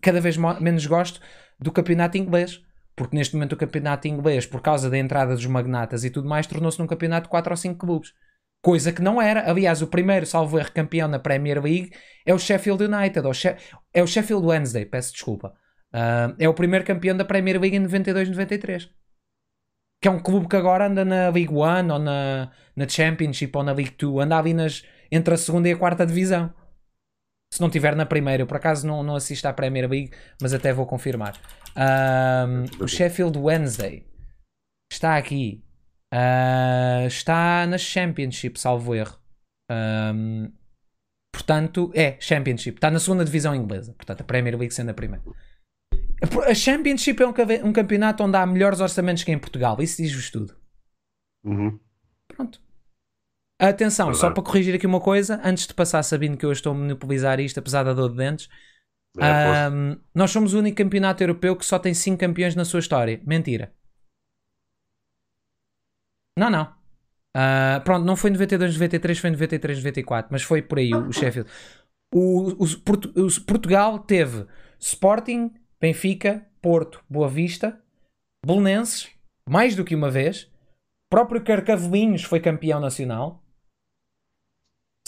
Cada 0.00 0.20
vez 0.20 0.36
menos 0.36 0.86
gosto 0.86 1.20
do 1.58 1.72
campeonato 1.72 2.16
inglês. 2.16 2.62
Porque 2.94 3.16
neste 3.16 3.34
momento 3.34 3.52
o 3.52 3.56
campeonato 3.56 4.08
inglês, 4.08 4.44
por 4.44 4.60
causa 4.60 4.90
da 4.90 4.98
entrada 4.98 5.34
dos 5.34 5.46
magnatas 5.46 6.04
e 6.04 6.10
tudo 6.10 6.28
mais, 6.28 6.46
tornou-se 6.48 6.78
num 6.80 6.86
campeonato 6.86 7.24
de 7.24 7.30
4 7.30 7.52
ou 7.52 7.56
5 7.56 7.78
clubes. 7.78 8.12
Coisa 8.60 8.92
que 8.92 9.00
não 9.00 9.22
era. 9.22 9.48
Aliás, 9.48 9.82
o 9.82 9.86
primeiro, 9.86 10.26
salvo 10.26 10.58
erro, 10.58 10.72
campeão 10.72 11.06
na 11.06 11.18
Premier 11.18 11.62
League 11.62 11.92
é 12.26 12.34
o 12.34 12.38
Sheffield 12.38 12.84
United. 12.84 13.24
Ou 13.24 13.32
she 13.32 13.56
é 13.94 14.02
o 14.02 14.06
Sheffield 14.06 14.44
Wednesday, 14.44 14.84
peço 14.84 15.12
desculpa. 15.12 15.54
Uh, 15.94 16.34
é 16.38 16.48
o 16.48 16.54
primeiro 16.54 16.84
campeão 16.84 17.16
da 17.16 17.24
Premier 17.24 17.60
League 17.60 17.76
em 17.76 17.84
92-93. 17.86 18.88
Que 20.00 20.08
é 20.08 20.10
um 20.10 20.20
clube 20.20 20.48
que 20.48 20.56
agora 20.56 20.86
anda 20.86 21.04
na 21.04 21.28
League 21.28 21.54
One 21.54 21.90
ou 21.90 21.98
na, 22.00 22.50
na 22.74 22.88
Championship 22.88 23.56
ou 23.56 23.62
na 23.62 23.72
League 23.72 23.92
Two. 23.92 24.20
Anda 24.20 24.38
ali 24.38 24.54
nas, 24.54 24.84
entre 25.10 25.34
a 25.34 25.36
segunda 25.36 25.68
e 25.68 25.72
a 25.72 25.76
quarta 25.76 26.06
divisão. 26.06 26.52
Se 27.52 27.60
não 27.60 27.70
tiver 27.70 27.96
na 27.96 28.04
primeira, 28.04 28.42
eu 28.42 28.46
por 28.46 28.56
acaso 28.58 28.86
não, 28.86 29.02
não 29.02 29.16
assisto 29.16 29.48
à 29.48 29.52
Premier 29.52 29.88
League, 29.88 30.12
mas 30.40 30.52
até 30.52 30.72
vou 30.72 30.86
confirmar. 30.86 31.40
Um, 31.76 32.84
o 32.84 32.86
Sheffield 32.86 33.38
Wednesday 33.38 34.06
está 34.92 35.16
aqui. 35.16 35.64
Uh, 36.12 37.06
está 37.06 37.66
na 37.66 37.78
Championship, 37.78 38.58
salvo 38.58 38.94
erro. 38.94 39.18
Um, 39.70 40.52
portanto, 41.32 41.90
é 41.94 42.18
Championship. 42.20 42.76
Está 42.76 42.90
na 42.90 42.98
segunda 42.98 43.24
divisão 43.24 43.54
inglesa. 43.54 43.94
Portanto, 43.94 44.20
a 44.20 44.24
Premier 44.24 44.56
League 44.56 44.74
sendo 44.74 44.90
a 44.90 44.94
primeira. 44.94 45.24
A 46.46 46.54
Championship 46.54 47.22
é 47.22 47.26
um, 47.26 47.68
um 47.68 47.72
campeonato 47.72 48.22
onde 48.24 48.36
há 48.36 48.44
melhores 48.44 48.80
orçamentos 48.80 49.24
que 49.24 49.32
em 49.32 49.38
Portugal. 49.38 49.80
Isso 49.80 50.02
diz-vos 50.02 50.30
tudo. 50.30 50.54
Uhum. 51.44 51.78
Pronto. 52.26 52.60
Atenção, 53.60 54.06
Verdade. 54.06 54.20
só 54.20 54.30
para 54.30 54.42
corrigir 54.42 54.74
aqui 54.74 54.86
uma 54.86 55.00
coisa, 55.00 55.40
antes 55.42 55.66
de 55.66 55.74
passar 55.74 56.02
sabendo 56.04 56.36
que 56.36 56.46
eu 56.46 56.52
estou 56.52 56.72
a 56.72 56.74
monopolizar 56.74 57.40
isto, 57.40 57.58
apesar 57.58 57.82
da 57.82 57.92
dor 57.92 58.10
de 58.10 58.16
dentes, 58.16 58.48
é, 59.18 59.68
um, 59.68 59.98
nós 60.14 60.30
somos 60.30 60.54
o 60.54 60.60
único 60.60 60.76
campeonato 60.76 61.22
europeu 61.22 61.56
que 61.56 61.66
só 61.66 61.78
tem 61.78 61.92
5 61.92 62.18
campeões 62.18 62.54
na 62.54 62.64
sua 62.64 62.78
história. 62.78 63.20
Mentira. 63.26 63.72
Não, 66.38 66.48
não. 66.48 66.78
Uh, 67.36 67.82
pronto, 67.84 68.04
não 68.04 68.16
foi 68.16 68.30
em 68.30 68.34
92, 68.34 68.74
93, 68.74 69.18
foi 69.18 69.30
em 69.30 69.32
93, 69.32 69.78
94, 69.78 70.28
mas 70.30 70.42
foi 70.42 70.62
por 70.62 70.78
aí 70.78 70.94
o, 70.94 71.08
o 71.08 71.12
Sheffield. 71.12 71.50
O, 72.14 72.50
o, 72.50 72.64
o, 72.64 73.44
Portugal 73.44 73.98
teve 73.98 74.46
Sporting, 74.78 75.52
Benfica, 75.80 76.46
Porto, 76.62 77.04
Boa 77.08 77.28
Vista, 77.28 77.80
Belenenses, 78.46 79.10
mais 79.48 79.74
do 79.74 79.84
que 79.84 79.94
uma 79.94 80.10
vez. 80.10 80.50
Próprio 81.10 81.42
Carcavelinhos 81.42 82.22
foi 82.22 82.40
campeão 82.40 82.80
nacional 82.80 83.42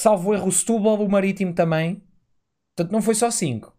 salvo 0.00 0.34
erro, 0.34 0.48
o 0.48 0.52
Setúbal, 0.52 1.00
o 1.02 1.08
Marítimo 1.08 1.52
também. 1.52 2.02
Portanto, 2.76 2.92
não 2.92 3.02
foi 3.02 3.14
só 3.14 3.30
5. 3.30 3.74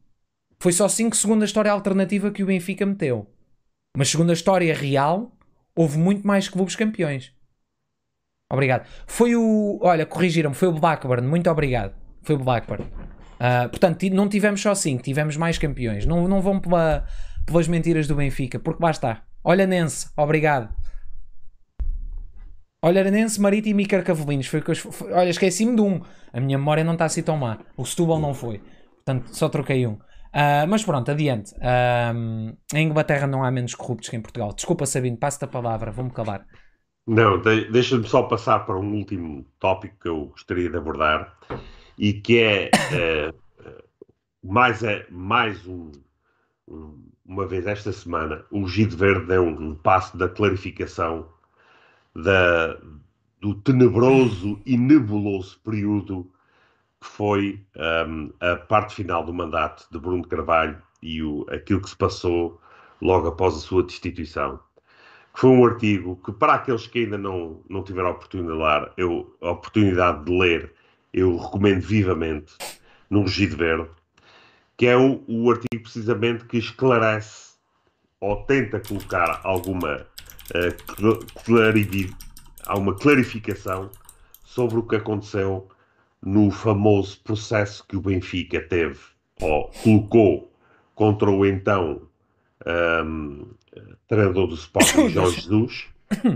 Foi 0.60 0.72
só 0.72 0.88
5 0.88 1.16
segundo 1.16 1.42
a 1.42 1.46
história 1.46 1.72
alternativa 1.72 2.32
que 2.32 2.44
o 2.44 2.46
Benfica 2.46 2.86
meteu. 2.86 3.28
Mas 3.98 4.10
segundo 4.10 4.30
a 4.30 4.34
história 4.34 4.74
real, 4.74 5.36
houve 5.76 5.98
muito 5.98 6.26
mais 6.26 6.48
clubes 6.48 6.76
campeões. 6.76 7.34
Obrigado. 8.52 8.86
Foi 9.08 9.36
o. 9.36 9.80
Olha, 9.82 10.06
corrigiram-me, 10.06 10.56
foi 10.56 10.68
o 10.68 10.74
Blackburn. 10.74 11.28
Muito 11.28 11.50
obrigado. 11.50 11.96
Foi 12.22 12.36
o 12.36 12.40
Blackburn. 12.40 12.84
Uh, 12.84 13.70
portanto, 13.70 14.08
não 14.12 14.30
tivemos 14.30 14.62
só 14.62 14.76
5, 14.76 15.02
tivemos 15.02 15.36
mais 15.36 15.58
campeões. 15.58 16.06
Não, 16.06 16.28
não 16.28 16.42
vão 16.42 16.60
pela, 16.60 17.08
pelas 17.46 17.68
mentiras 17.68 18.08
do 18.08 18.16
Benfica, 18.16 18.60
porque 18.60 18.84
lá 18.84 18.92
está. 18.92 19.24
Olha, 19.44 19.66
Nense, 19.66 20.10
obrigado. 20.16 20.70
Olharenense, 22.84 23.40
Marítimo 23.40 23.80
e 23.82 23.86
Carcavelinhos. 23.86 24.48
Foi 24.48 24.60
que 24.60 24.72
eu, 24.72 24.76
olha, 25.12 25.30
esqueci-me 25.30 25.76
de 25.76 25.82
um. 25.82 26.02
A 26.34 26.40
minha 26.40 26.58
memória 26.58 26.84
não 26.84 26.94
está 26.94 27.06
assim 27.06 27.22
tão 27.22 27.38
má. 27.38 27.60
O 27.78 27.86
Setúbal 27.86 28.20
não 28.20 28.34
foi. 28.34 28.60
Portanto, 28.96 29.36
só 29.36 29.48
troquei 29.50 29.86
um. 29.86 29.94
Uh, 29.94 30.66
mas 30.68 30.84
pronto, 30.84 31.12
adiante. 31.12 31.54
Uh, 31.56 32.58
em 32.74 32.88
Inglaterra 32.88 33.28
não 33.28 33.44
há 33.44 33.52
menos 33.52 33.76
corruptos 33.76 34.10
que 34.10 34.16
em 34.16 34.22
Portugal. 34.22 34.52
Desculpa, 34.54 34.88
Sabino, 34.88 35.16
passo-te 35.16 35.46
a 35.46 35.48
palavra. 35.48 35.92
Vou-me 35.92 36.10
calar. 36.10 36.44
Não, 37.06 37.40
de, 37.40 37.70
deixa-me 37.70 38.08
só 38.08 38.24
passar 38.24 38.66
para 38.66 38.80
um 38.80 38.96
último 38.96 39.46
tópico 39.60 40.00
que 40.00 40.08
eu 40.08 40.26
gostaria 40.28 40.70
de 40.70 40.78
abordar 40.78 41.38
e 42.00 42.14
que 42.14 42.40
é 42.40 42.72
uh, 42.74 43.72
mais, 44.44 44.82
é, 44.82 45.06
mais 45.12 45.68
um, 45.68 45.92
um, 46.68 47.12
uma 47.24 47.46
vez 47.46 47.68
esta 47.68 47.92
semana, 47.92 48.44
o 48.50 48.68
Gide 48.68 48.96
Verde 48.96 49.28
deu 49.28 49.44
um, 49.44 49.70
um 49.70 49.76
passo 49.76 50.18
da 50.18 50.28
clarificação 50.28 51.28
da, 52.16 52.78
do 53.40 53.56
tenebroso 53.56 54.62
e 54.66 54.78
nebuloso 54.78 55.60
período 55.64 56.32
que 57.00 57.08
foi 57.08 57.60
um, 58.08 58.32
a 58.40 58.56
parte 58.56 58.94
final 58.94 59.26
do 59.26 59.34
mandato 59.34 59.88
de 59.92 59.98
Bruno 59.98 60.28
Carvalho 60.28 60.82
e 61.02 61.24
o, 61.24 61.46
aquilo 61.50 61.82
que 61.82 61.90
se 61.90 61.96
passou 61.96 62.62
logo 63.02 63.28
após 63.28 63.56
a 63.56 63.60
sua 63.60 63.84
destituição. 63.84 64.60
foi 65.34 65.50
um 65.50 65.66
artigo 65.66 66.20
que, 66.24 66.32
para 66.32 66.54
aqueles 66.54 66.86
que 66.86 67.00
ainda 67.00 67.18
não, 67.18 67.62
não 67.68 67.84
tiveram 67.84 68.10
a 68.10 68.12
oportunidade 68.12 68.54
de 68.56 68.64
ler, 68.64 68.92
eu, 68.98 69.38
a 69.42 69.52
oportunidade 69.52 70.26
de 70.26 70.38
ler, 70.38 70.74
eu 71.12 71.38
recomendo 71.38 71.82
vivamente, 71.82 72.54
no 73.10 73.24
Regido 73.24 73.58
Verde, 73.58 73.90
que 74.78 74.86
é 74.86 74.96
o, 74.96 75.24
o 75.28 75.50
artigo 75.52 75.84
precisamente 75.84 76.46
que 76.46 76.58
esclarece 76.58 77.52
ou 78.20 78.44
tenta 78.46 78.80
colocar 78.80 79.42
alguma, 79.44 80.06
uh, 80.56 82.16
alguma 82.68 82.96
clarificação 82.96 83.90
sobre 84.44 84.80
o 84.80 84.84
que 84.84 84.96
aconteceu 84.96 85.68
no 86.22 86.52
famoso 86.52 87.20
processo 87.24 87.86
que 87.88 87.98
o 87.98 88.02
Benfica 88.02 88.62
teve 88.62 89.00
ou 89.42 89.72
colocou 89.84 90.52
contra 90.94 91.30
o 91.30 91.46
então 91.46 92.02
um, 93.06 93.48
treinador 94.08 94.48
do 94.48 94.56
Sporting, 94.56 95.10
Jorge 95.10 95.42
Jesus. 95.42 95.86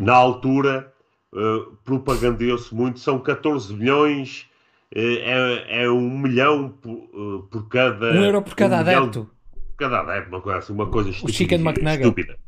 Na 0.01 0.13
altura, 0.13 0.91
uh, 1.34 1.76
propagandeou-se 1.84 2.74
muito, 2.74 2.99
são 2.99 3.20
14 3.20 3.74
milhões, 3.74 4.47
uh, 4.95 4.99
é, 4.99 5.84
é, 5.84 5.89
um 5.89 6.18
milhão 6.18 6.70
por, 6.70 6.91
uh, 6.91 7.43
por, 7.51 7.68
cada... 7.68 8.11
Um 8.13 8.24
euro 8.24 8.41
por 8.41 8.55
cada 8.55 8.78
um 8.78 8.80
adepto. 8.80 9.30
Por 9.53 9.76
cada 9.78 9.99
adepto, 9.99 10.30
uma 10.30 10.41
coisa, 10.41 10.59
assim, 10.59 10.74
uma 10.74 10.88
coisa 10.88 11.09
estúpida. 11.09 11.32
O 11.32 11.36
Chicken 11.36 11.59
McNugget. 11.59 12.01
Estúpida, 12.01 12.39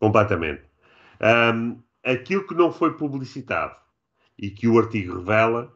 completamente. 0.00 0.71
Um, 1.22 1.80
aquilo 2.02 2.46
que 2.46 2.54
não 2.54 2.72
foi 2.72 2.94
publicitado 2.94 3.76
e 4.36 4.50
que 4.50 4.66
o 4.66 4.78
artigo 4.78 5.18
revela 5.18 5.72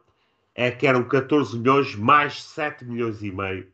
é 0.53 0.71
que 0.71 0.85
eram 0.85 1.07
14 1.07 1.57
milhões 1.57 1.95
mais 1.95 2.43
7 2.43 2.83
milhões 2.83 3.21
e 3.21 3.31
meio 3.31 3.67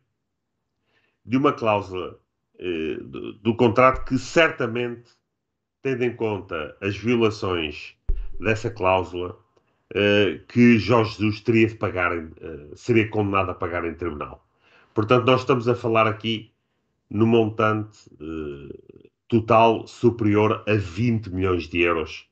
de 1.25 1.37
uma 1.37 1.53
cláusula 1.53 2.19
eh, 2.59 2.97
do, 3.01 3.33
do, 3.33 3.55
contrato 3.55 4.05
que 4.05 4.17
certamente, 4.19 5.11
tendo 5.81 6.03
em 6.03 6.15
conta 6.15 6.77
as 6.81 6.97
violações 6.97 7.95
dessa 8.39 8.69
cláusula, 8.69 9.37
eh, 9.95 10.41
que 10.47 10.77
Jorge 10.77 11.11
Jesus 11.11 11.41
teria 11.41 11.67
de 11.67 11.75
pagar, 11.75 12.11
eh, 12.17 12.25
seria 12.75 13.09
condenado 13.09 13.51
a 13.51 13.55
pagar 13.55 13.85
em 13.85 13.93
tribunal. 13.93 14.45
Portanto, 14.93 15.25
nós 15.25 15.41
estamos 15.41 15.67
a 15.67 15.75
falar 15.75 16.07
aqui 16.07 16.51
no 17.09 17.25
montante 17.25 18.09
eh, 18.19 18.92
total 19.33 19.87
superior 19.87 20.63
a 20.67 20.75
20 20.75 21.31
milhões 21.31 21.67
de 21.67 21.81
euros 21.81 22.27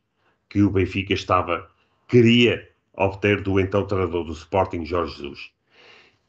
que 0.47 0.61
o 0.61 0.69
Benfica 0.69 1.13
estava, 1.13 1.67
queria 2.07 2.69
obter 2.93 3.41
do 3.41 3.59
então 3.59 3.87
treinador 3.87 4.23
do 4.23 4.33
Sporting, 4.33 4.85
Jorge 4.85 5.15
Jesus. 5.15 5.51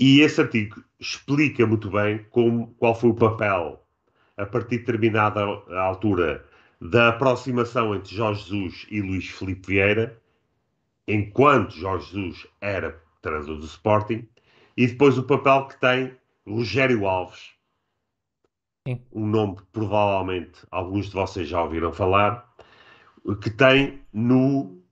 E 0.01 0.23
esse 0.23 0.41
artigo 0.41 0.83
explica 0.99 1.67
muito 1.67 1.91
bem 1.91 2.25
como, 2.31 2.75
qual 2.79 2.95
foi 2.95 3.11
o 3.11 3.15
papel, 3.15 3.85
a 4.39 4.47
partir 4.47 4.79
de 4.79 4.87
determinada 4.87 5.43
altura, 5.79 6.43
da 6.81 7.11
aproximação 7.11 7.95
entre 7.95 8.17
Jorge 8.17 8.45
Jesus 8.49 8.87
e 8.91 9.03
Luís 9.03 9.29
Felipe 9.29 9.67
Vieira, 9.67 10.19
enquanto 11.07 11.77
Jorge 11.77 12.07
Jesus 12.07 12.47
era 12.63 12.99
treinador 13.21 13.59
do 13.59 13.67
Sporting, 13.67 14.27
e 14.75 14.87
depois 14.87 15.19
o 15.19 15.23
papel 15.25 15.67
que 15.67 15.79
tem 15.79 16.17
Rogério 16.47 17.07
Alves, 17.07 17.52
Sim. 18.87 19.01
um 19.13 19.25
nome 19.25 19.57
que 19.57 19.63
provavelmente 19.73 20.67
alguns 20.69 21.07
de 21.07 21.13
vocês 21.13 21.47
já 21.47 21.63
ouviram 21.63 21.93
falar, 21.93 22.53
que 23.41 23.49
tem 23.49 24.03
no, 24.13 24.83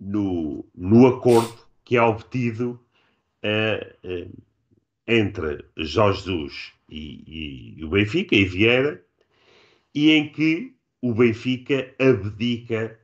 no, 0.00 0.64
no 0.74 1.06
acordo 1.06 1.54
que 1.84 1.98
é 1.98 2.02
obtido 2.02 2.80
uh, 3.44 4.08
uh, 4.08 4.42
entre 5.06 5.66
Jorge 5.76 6.20
Jesus 6.20 6.72
e, 6.88 7.24
e, 7.26 7.80
e, 7.80 7.84
o 7.84 7.90
Benfica, 7.90 8.34
e 8.34 8.46
Vieira, 8.46 9.04
e 9.94 10.12
em 10.12 10.32
que 10.32 10.74
o 11.02 11.12
Benfica 11.12 11.94
abdica 11.98 12.98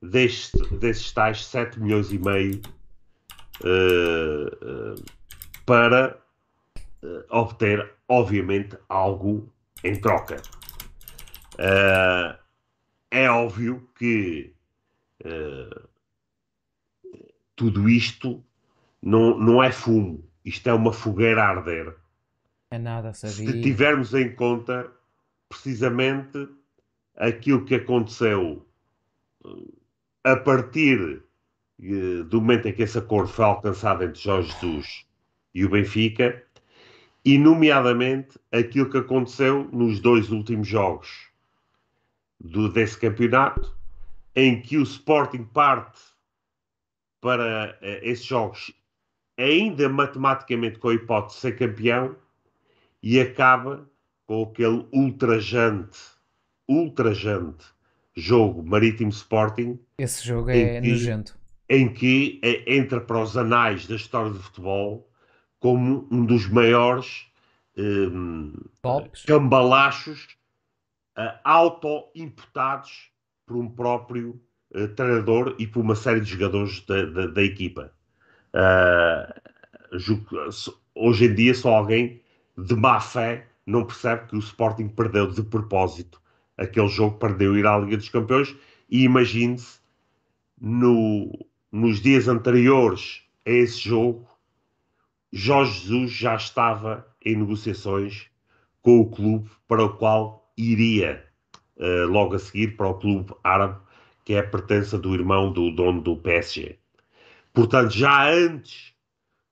deste, 0.00 0.56
desses 0.76 1.12
tais 1.12 1.44
7 1.44 1.78
milhões 1.78 2.10
e 2.10 2.18
meio 2.18 2.62
uh, 3.60 5.04
para 5.66 6.18
obter, 7.30 7.94
obviamente, 8.08 8.76
algo 8.88 9.52
em 9.84 10.00
troca. 10.00 10.36
é 13.10 13.30
óbvio 13.30 13.88
que 13.96 14.52
tudo 17.58 17.88
isto 17.88 18.42
não, 19.02 19.36
não 19.38 19.62
é 19.62 19.72
fumo, 19.72 20.24
isto 20.44 20.68
é 20.68 20.72
uma 20.72 20.92
fogueira 20.92 21.42
a 21.42 21.48
arder. 21.48 21.94
É 22.70 22.78
nada, 22.78 23.12
sabia. 23.12 23.52
Se 23.52 23.60
tivermos 23.60 24.14
em 24.14 24.34
conta 24.34 24.90
precisamente 25.48 26.48
aquilo 27.16 27.64
que 27.64 27.74
aconteceu 27.74 28.64
eh, 29.44 30.30
a 30.32 30.36
partir 30.36 31.22
eh, 31.80 32.22
do 32.24 32.40
momento 32.40 32.68
em 32.68 32.72
que 32.72 32.82
esse 32.82 32.98
acordo 32.98 33.28
foi 33.28 33.44
alcançado 33.44 34.04
entre 34.04 34.20
Jorge 34.20 34.52
Jesus 34.52 35.06
e 35.54 35.64
o 35.64 35.70
Benfica, 35.70 36.44
e 37.28 37.36
nomeadamente 37.36 38.38
aquilo 38.50 38.88
que 38.88 38.96
aconteceu 38.96 39.68
nos 39.70 40.00
dois 40.00 40.30
últimos 40.30 40.66
jogos 40.66 41.28
do, 42.40 42.72
desse 42.72 42.98
campeonato, 42.98 43.76
em 44.34 44.62
que 44.62 44.78
o 44.78 44.82
Sporting 44.82 45.44
parte 45.44 46.00
para 47.20 47.76
uh, 47.82 47.84
esses 48.00 48.24
jogos, 48.24 48.72
ainda 49.36 49.90
matematicamente 49.90 50.78
com 50.78 50.88
a 50.88 50.94
hipótese 50.94 51.34
de 51.34 51.40
ser 51.42 51.58
campeão, 51.58 52.16
e 53.02 53.20
acaba 53.20 53.86
com 54.26 54.44
aquele 54.44 54.86
ultrajante, 54.90 55.98
ultrajante 56.66 57.66
jogo 58.16 58.62
Marítimo 58.62 59.10
Sporting. 59.10 59.78
Esse 59.98 60.26
jogo 60.26 60.48
é 60.48 60.80
que, 60.80 60.88
nojento. 60.88 61.38
Em 61.68 61.92
que 61.92 62.40
é, 62.42 62.74
entra 62.74 63.02
para 63.02 63.20
os 63.20 63.36
anais 63.36 63.86
da 63.86 63.96
história 63.96 64.30
do 64.30 64.42
futebol 64.42 65.07
como 65.60 66.06
um 66.10 66.24
dos 66.24 66.48
maiores 66.48 67.26
um, 67.76 68.52
cambalachos 69.26 70.28
uh, 71.16 71.38
auto-imputados 71.44 73.10
por 73.46 73.56
um 73.56 73.68
próprio 73.68 74.40
uh, 74.74 74.88
treinador 74.88 75.54
e 75.58 75.66
por 75.66 75.80
uma 75.80 75.94
série 75.94 76.20
de 76.20 76.30
jogadores 76.30 76.84
da, 76.86 77.04
da, 77.04 77.26
da 77.26 77.42
equipa. 77.42 77.92
Uh, 78.54 79.32
hoje 80.94 81.26
em 81.26 81.34
dia, 81.34 81.54
só 81.54 81.76
alguém 81.76 82.20
de 82.56 82.74
má 82.74 83.00
fé 83.00 83.46
não 83.64 83.84
percebe 83.84 84.28
que 84.28 84.36
o 84.36 84.40
Sporting 84.40 84.88
perdeu 84.88 85.30
de 85.30 85.42
propósito 85.42 86.20
aquele 86.56 86.88
jogo, 86.88 87.18
perdeu 87.18 87.56
ir 87.56 87.66
à 87.66 87.78
Liga 87.78 87.96
dos 87.96 88.08
Campeões 88.08 88.54
e 88.90 89.04
imagine-se 89.04 89.78
no, 90.60 91.30
nos 91.70 92.00
dias 92.00 92.26
anteriores 92.26 93.22
a 93.46 93.50
esse 93.50 93.88
jogo, 93.88 94.26
Jorge 95.32 95.80
Jesus 95.80 96.12
já 96.12 96.34
estava 96.34 97.06
em 97.24 97.36
negociações 97.36 98.28
com 98.82 99.00
o 99.00 99.10
clube 99.10 99.50
para 99.66 99.84
o 99.84 99.96
qual 99.96 100.50
iria 100.56 101.24
uh, 101.76 102.06
logo 102.06 102.34
a 102.34 102.38
seguir 102.38 102.76
para 102.76 102.88
o 102.88 102.94
clube 102.94 103.34
árabe 103.44 103.78
que 104.24 104.34
é 104.34 104.40
a 104.40 104.46
pertença 104.46 104.98
do 104.98 105.14
irmão 105.14 105.50
do 105.50 105.70
dono 105.70 106.02
do 106.02 106.14
PSG. 106.14 106.78
Portanto, 107.54 107.92
já 107.92 108.30
antes 108.30 108.92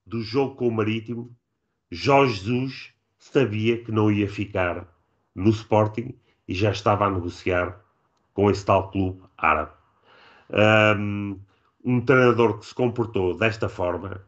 do 0.06 0.20
jogo 0.20 0.54
com 0.54 0.68
o 0.68 0.70
Marítimo, 0.70 1.34
Jorge 1.90 2.34
Jesus 2.34 2.92
sabia 3.18 3.82
que 3.82 3.90
não 3.90 4.10
ia 4.12 4.28
ficar 4.28 4.86
no 5.34 5.48
Sporting 5.48 6.14
e 6.46 6.54
já 6.54 6.70
estava 6.70 7.06
a 7.06 7.10
negociar 7.10 7.80
com 8.34 8.50
esse 8.50 8.66
tal 8.66 8.90
clube 8.90 9.22
árabe. 9.38 9.72
Um, 10.98 11.40
um 11.82 12.00
treinador 12.02 12.58
que 12.58 12.66
se 12.66 12.74
comportou 12.74 13.34
desta 13.34 13.70
forma, 13.70 14.20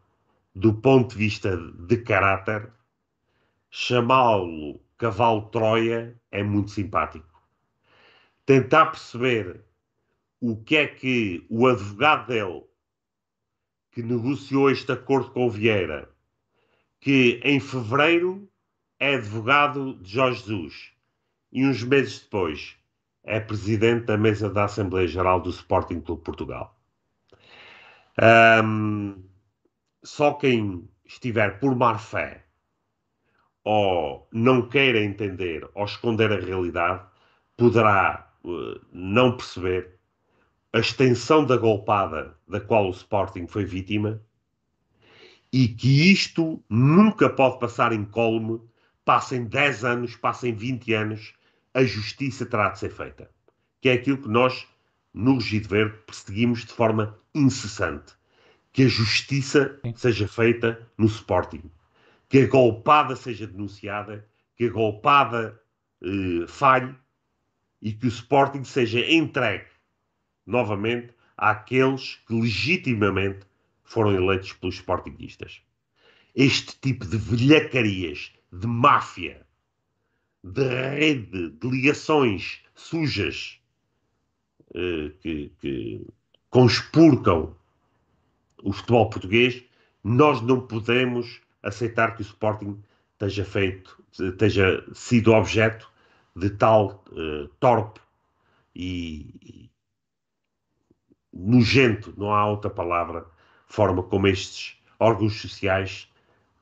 do 0.53 0.73
ponto 0.73 1.11
de 1.11 1.17
vista 1.17 1.55
de 1.57 1.97
caráter, 1.97 2.71
chamá-lo 3.69 4.79
cavalo 4.97 5.49
Troia 5.49 6.19
é 6.31 6.43
muito 6.43 6.71
simpático. 6.71 7.27
Tentar 8.45 8.87
perceber 8.87 9.63
o 10.41 10.55
que 10.57 10.75
é 10.75 10.87
que 10.87 11.45
o 11.49 11.67
advogado 11.67 12.27
dele, 12.27 12.63
que 13.91 14.03
negociou 14.03 14.69
este 14.69 14.91
acordo 14.91 15.31
com 15.31 15.47
o 15.47 15.49
Vieira, 15.49 16.09
que 16.99 17.39
em 17.43 17.59
fevereiro 17.59 18.49
é 18.99 19.15
advogado 19.15 19.95
de 20.01 20.11
Jorge 20.11 20.41
Jesus 20.41 20.91
e 21.51 21.65
uns 21.65 21.83
meses 21.83 22.19
depois 22.19 22.75
é 23.23 23.39
presidente 23.39 24.05
da 24.05 24.17
mesa 24.17 24.49
da 24.49 24.65
Assembleia 24.65 25.07
Geral 25.07 25.39
do 25.39 25.49
Sporting 25.49 26.01
Clube 26.01 26.23
Portugal. 26.23 26.77
Um, 28.21 29.23
só 30.03 30.33
quem 30.33 30.89
estiver 31.05 31.59
por 31.59 31.75
má 31.75 31.97
fé 31.97 32.45
ou 33.63 34.27
não 34.31 34.67
queira 34.67 34.99
entender 35.03 35.67
ou 35.73 35.85
esconder 35.85 36.31
a 36.31 36.39
realidade 36.39 37.05
poderá 37.57 38.31
uh, 38.43 38.79
não 38.91 39.35
perceber 39.35 39.99
a 40.71 40.79
extensão 40.79 41.45
da 41.45 41.57
golpada 41.57 42.37
da 42.47 42.61
qual 42.61 42.87
o 42.87 42.91
Sporting 42.91 43.47
foi 43.47 43.65
vítima 43.65 44.21
e 45.51 45.67
que 45.67 46.11
isto 46.11 46.63
nunca 46.69 47.27
pode 47.27 47.59
passar 47.59 47.91
incólume, 47.91 48.61
passem 49.03 49.45
10 49.45 49.83
anos, 49.83 50.15
passem 50.15 50.53
20 50.53 50.93
anos, 50.93 51.33
a 51.73 51.83
justiça 51.83 52.45
terá 52.45 52.69
de 52.69 52.77
ser 52.77 52.91
feita. 52.91 53.29
Que 53.81 53.89
é 53.89 53.93
aquilo 53.93 54.21
que 54.21 54.29
nós 54.29 54.67
no 55.13 55.33
Rugido 55.33 55.67
Verde, 55.67 55.97
perseguimos 56.05 56.65
de 56.65 56.71
forma 56.71 57.17
incessante 57.33 58.18
que 58.71 58.83
a 58.83 58.87
justiça 58.87 59.79
seja 59.95 60.27
feita 60.27 60.87
no 60.97 61.07
Sporting, 61.07 61.63
que 62.27 62.39
a 62.39 62.47
golpada 62.47 63.15
seja 63.15 63.47
denunciada, 63.47 64.27
que 64.55 64.65
a 64.65 64.69
golpada 64.69 65.59
eh, 66.01 66.45
falhe 66.47 66.95
e 67.81 67.93
que 67.93 68.05
o 68.05 68.09
Sporting 68.09 68.63
seja 68.63 68.99
entregue 68.99 69.67
novamente 70.45 71.13
àqueles 71.37 72.15
que 72.27 72.33
legitimamente 72.33 73.47
foram 73.83 74.11
eleitos 74.11 74.53
pelos 74.53 74.75
Sportingistas. 74.75 75.61
Este 76.35 76.75
tipo 76.79 77.05
de 77.05 77.17
velhacarias, 77.17 78.31
de 78.51 78.67
máfia, 78.67 79.45
de 80.43 80.63
rede, 80.63 81.49
de 81.49 81.67
ligações 81.67 82.61
sujas 82.75 83.59
eh, 84.75 85.11
que, 85.21 85.51
que 85.59 86.07
conspurcam 86.49 87.55
o 88.63 88.71
futebol 88.71 89.09
português, 89.09 89.63
nós 90.03 90.41
não 90.41 90.61
podemos 90.61 91.41
aceitar 91.61 92.15
que 92.15 92.21
o 92.21 92.23
Sporting 92.23 92.81
esteja 93.13 93.43
feito, 93.43 94.01
esteja 94.17 94.83
sido 94.93 95.33
objeto 95.33 95.91
de 96.35 96.49
tal 96.49 97.03
uh, 97.11 97.47
torpe 97.59 97.99
e, 98.75 99.35
e 99.41 99.71
nojento, 101.33 102.13
não 102.17 102.33
há 102.33 102.45
outra 102.45 102.69
palavra, 102.69 103.25
forma 103.67 104.01
como 104.03 104.27
estes 104.27 104.77
órgãos 104.99 105.39
sociais 105.39 106.07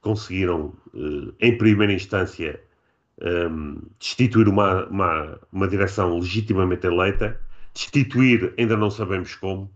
conseguiram, 0.01 0.73
uh, 0.93 1.33
em 1.39 1.57
primeira 1.57 1.93
instância, 1.93 2.61
um, 3.21 3.81
destituir 3.99 4.47
uma, 4.47 4.85
uma, 4.87 5.39
uma 5.51 5.67
direção 5.67 6.19
legitimamente 6.19 6.85
eleita, 6.85 7.39
destituir 7.73 8.53
ainda 8.57 8.77
não 8.77 8.89
sabemos 8.89 9.35
como, 9.35 9.71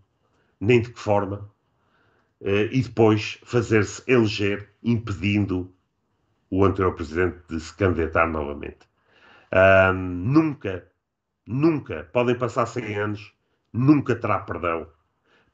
nem 0.59 0.81
de 0.81 0.91
que 0.91 0.99
forma, 0.99 1.49
e 2.41 2.81
depois 2.81 3.39
fazer-se 3.43 4.03
eleger, 4.11 4.69
impedindo 4.83 5.71
o 6.49 6.65
anterior 6.65 6.95
presidente 6.95 7.37
de 7.47 7.59
se 7.59 7.73
candidatar 7.75 8.27
novamente. 8.27 8.79
Nunca, 9.93 10.87
nunca, 11.45 12.09
podem 12.11 12.35
passar 12.35 12.65
100 12.65 12.95
anos, 12.95 13.33
nunca 13.71 14.15
terá 14.15 14.39
perdão. 14.39 14.87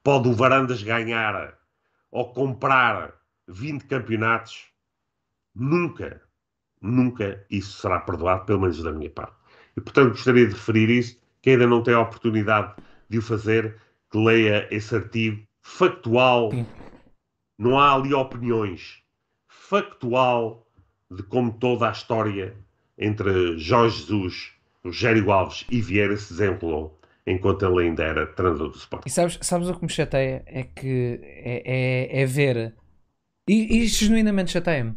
Pode 0.01 0.29
o 0.29 0.33
Varandas 0.33 0.81
ganhar 0.81 1.57
ou 2.09 2.31
comprar 2.31 3.13
20 3.47 3.85
campeonatos, 3.85 4.67
nunca, 5.53 6.21
nunca 6.81 7.45
isso 7.49 7.81
será 7.81 7.99
perdoado, 7.99 8.45
pelo 8.45 8.61
menos 8.61 8.81
da 8.81 8.91
minha 8.91 9.09
parte. 9.09 9.35
E 9.75 9.81
portanto 9.81 10.11
gostaria 10.11 10.47
de 10.47 10.53
referir 10.53 10.89
isso, 10.89 11.21
quem 11.41 11.53
ainda 11.53 11.67
não 11.67 11.83
tem 11.83 11.93
a 11.93 11.99
oportunidade 11.99 12.75
de 13.09 13.17
o 13.17 13.21
fazer, 13.21 13.77
que 14.09 14.17
leia 14.17 14.67
esse 14.73 14.95
artigo 14.95 15.46
factual, 15.67 16.49
Sim. 16.51 16.65
não 17.59 17.77
há 17.77 17.93
ali 17.93 18.13
opiniões, 18.13 19.03
factual 19.47 20.65
de 21.11 21.21
como 21.23 21.51
toda 21.51 21.89
a 21.89 21.91
história 21.91 22.55
entre 22.97 23.57
Jorge 23.57 23.97
Jesus, 23.99 24.53
Rogério 24.83 25.29
Alves 25.29 25.65
e 25.69 25.81
Vieira 25.81 26.15
se 26.15 26.33
desenrolou 26.33 26.97
enquanto 27.27 27.65
ele 27.65 27.87
ainda 27.87 28.03
era 28.03 28.25
treinador 28.25 28.69
do 28.69 28.77
Sporting. 28.77 29.07
E 29.07 29.11
sabes, 29.11 29.37
sabes 29.41 29.67
o 29.67 29.75
que 29.75 29.83
me 29.83 29.91
chateia? 29.91 30.41
É 30.47 30.63
que 30.63 31.19
é, 31.21 31.63
é, 31.65 32.21
é 32.21 32.25
ver, 32.25 32.73
e, 33.47 33.81
e 33.81 33.87
genuinamente 33.87 34.51
chateia-me, 34.51 34.95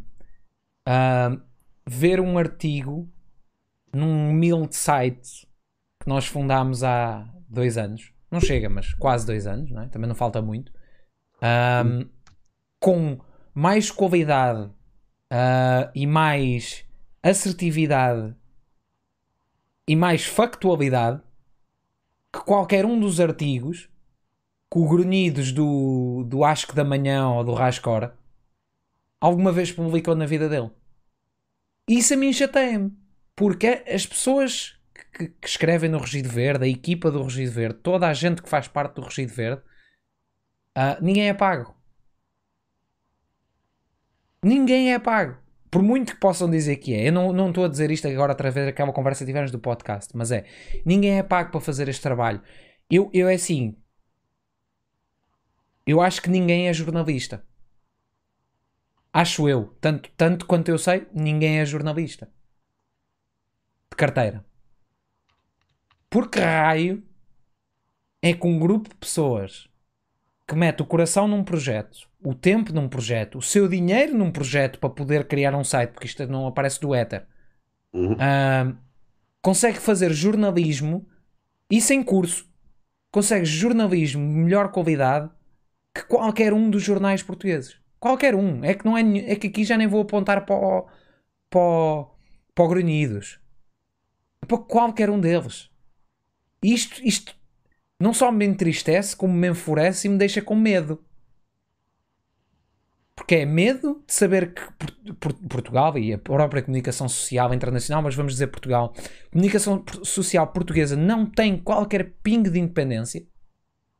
ah, 0.87 1.37
ver 1.85 2.21
um 2.21 2.37
artigo 2.37 3.11
num 3.93 4.29
humilde 4.29 4.75
site 4.75 5.45
que 6.01 6.07
nós 6.07 6.25
fundámos 6.25 6.81
há 6.81 7.29
dois 7.49 7.77
anos, 7.77 8.13
não 8.31 8.39
chega, 8.39 8.69
mas 8.69 8.93
quase 8.93 9.25
dois 9.25 9.45
anos, 9.45 9.69
não 9.69 9.81
é? 9.81 9.87
também 9.89 10.07
não 10.07 10.15
falta 10.15 10.41
muito, 10.41 10.71
ah, 11.41 11.83
com 12.79 13.19
mais 13.53 13.91
qualidade 13.91 14.71
ah, 15.29 15.91
e 15.93 16.07
mais 16.07 16.85
assertividade 17.21 18.33
e 19.87 19.95
mais 19.95 20.25
factualidade 20.25 21.21
que 22.33 22.39
qualquer 22.39 22.85
um 22.85 22.99
dos 22.99 23.19
artigos 23.19 23.89
que 24.71 24.79
o 24.79 24.87
Grunhidos 24.87 25.51
do, 25.51 26.23
do 26.25 26.45
Asco 26.45 26.73
da 26.73 26.83
Manhã 26.83 27.27
ou 27.27 27.43
do 27.43 27.53
Rascora 27.53 28.17
alguma 29.19 29.51
vez 29.51 29.71
publicou 29.71 30.15
na 30.15 30.25
vida 30.25 30.47
dele. 30.47 30.71
Isso 31.87 32.13
a 32.13 32.17
mim 32.17 32.31
chateia-me. 32.31 32.91
Porque 33.35 33.83
as 33.87 34.05
pessoas 34.05 34.77
que, 35.13 35.27
que 35.29 35.47
escrevem 35.47 35.89
no 35.89 35.99
Regido 35.99 36.29
Verde, 36.29 36.65
a 36.65 36.67
equipa 36.67 37.11
do 37.11 37.23
Regido 37.23 37.51
Verde, 37.51 37.79
toda 37.81 38.07
a 38.07 38.13
gente 38.13 38.41
que 38.41 38.49
faz 38.49 38.67
parte 38.67 38.95
do 38.95 39.01
Regido 39.01 39.33
Verde, 39.33 39.61
ah, 40.75 40.97
ninguém 41.01 41.29
é 41.29 41.33
pago. 41.33 41.75
Ninguém 44.43 44.93
é 44.93 44.99
pago. 44.99 45.37
Por 45.69 45.81
muito 45.81 46.13
que 46.13 46.19
possam 46.19 46.49
dizer 46.49 46.77
que 46.77 46.93
é, 46.93 47.07
eu 47.07 47.13
não, 47.13 47.31
não 47.31 47.49
estou 47.49 47.65
a 47.65 47.67
dizer 47.67 47.91
isto 47.91 48.07
agora 48.07 48.33
através 48.33 48.65
daquela 48.65 48.91
conversa 48.91 49.23
que 49.23 49.29
tivemos 49.29 49.51
do 49.51 49.59
podcast, 49.59 50.15
mas 50.15 50.31
é, 50.31 50.45
ninguém 50.85 51.17
é 51.17 51.23
pago 51.23 51.51
para 51.51 51.61
fazer 51.61 51.87
este 51.87 52.01
trabalho. 52.01 52.41
Eu, 52.89 53.09
eu 53.13 53.29
é 53.29 53.35
assim, 53.35 53.77
eu 55.85 56.01
acho 56.01 56.21
que 56.21 56.29
ninguém 56.29 56.67
é 56.67 56.73
jornalista. 56.73 57.45
Acho 59.13 59.49
eu. 59.49 59.75
Tanto, 59.81 60.09
tanto 60.15 60.45
quanto 60.45 60.69
eu 60.69 60.77
sei, 60.77 61.07
ninguém 61.13 61.59
é 61.59 61.65
jornalista. 61.65 62.29
De 63.89 63.97
carteira. 63.97 64.45
Por 66.11 66.29
que 66.29 66.39
raio 66.39 67.03
é 68.21 68.33
que 68.33 68.47
um 68.47 68.59
grupo 68.59 68.89
de 68.89 68.95
pessoas 68.95 69.67
que 70.47 70.55
mete 70.55 70.81
o 70.81 70.85
coração 70.85 71.27
num 71.27 71.43
projeto, 71.43 72.09
o 72.23 72.35
tempo 72.35 72.73
num 72.73 72.89
projeto, 72.89 73.39
o 73.39 73.41
seu 73.41 73.67
dinheiro 73.67 74.17
num 74.17 74.31
projeto 74.31 74.79
para 74.79 74.89
poder 74.91 75.27
criar 75.27 75.55
um 75.55 75.63
site, 75.63 75.91
porque 75.91 76.07
isto 76.07 76.27
não 76.27 76.47
aparece 76.47 76.81
do 76.81 76.95
éter, 76.95 77.27
Uhum. 77.93 78.15
ah, 78.19 78.73
consegue 79.41 79.79
fazer 79.79 80.13
jornalismo 80.13 81.07
e 81.71 81.81
sem 81.81 82.03
curso, 82.03 82.49
consegue 83.11 83.45
jornalismo 83.45 84.27
de 84.27 84.35
melhor 84.35 84.71
qualidade 84.71 85.31
que 85.95 86.03
qualquer 86.03 86.53
um 86.53 86.69
dos 86.69 86.83
jornais 86.83 87.23
portugueses. 87.23 87.79
Qualquer 87.99 88.35
um. 88.35 88.63
É 88.65 88.75
que, 88.75 88.85
não 88.85 88.97
é, 88.97 89.01
é 89.31 89.35
que 89.37 89.47
aqui 89.47 89.63
já 89.65 89.77
nem 89.77 89.87
vou 89.87 90.01
apontar 90.03 90.45
para 90.45 90.55
o, 90.55 90.87
para 91.49 91.61
o, 91.61 92.11
para 92.55 92.65
o 92.65 92.69
Grunhidos. 92.69 93.39
É 94.43 94.45
para 94.45 94.59
qualquer 94.59 95.09
um 95.09 95.19
deles. 95.19 95.70
Isto, 96.63 97.01
isto 97.03 97.35
não 97.99 98.13
só 98.13 98.31
me 98.31 98.45
entristece, 98.45 99.15
como 99.15 99.33
me 99.33 99.49
enfurece 99.49 100.07
e 100.07 100.09
me 100.11 100.17
deixa 100.17 100.41
com 100.41 100.55
medo. 100.55 101.03
Porque 103.15 103.35
é 103.35 103.45
medo 103.45 104.03
de 104.07 104.13
saber 104.13 104.53
que 104.53 104.61
Por- 104.73 105.15
Por- 105.15 105.47
Portugal 105.47 105.97
e 105.97 106.13
a 106.13 106.17
própria 106.17 106.61
comunicação 106.63 107.07
social 107.07 107.53
internacional, 107.53 108.01
mas 108.01 108.15
vamos 108.15 108.33
dizer 108.33 108.47
Portugal, 108.47 108.93
comunicação 109.31 109.83
social 110.03 110.47
portuguesa 110.47 110.95
não 110.95 111.25
tem 111.25 111.57
qualquer 111.57 112.13
pingo 112.23 112.49
de 112.49 112.59
independência. 112.59 113.25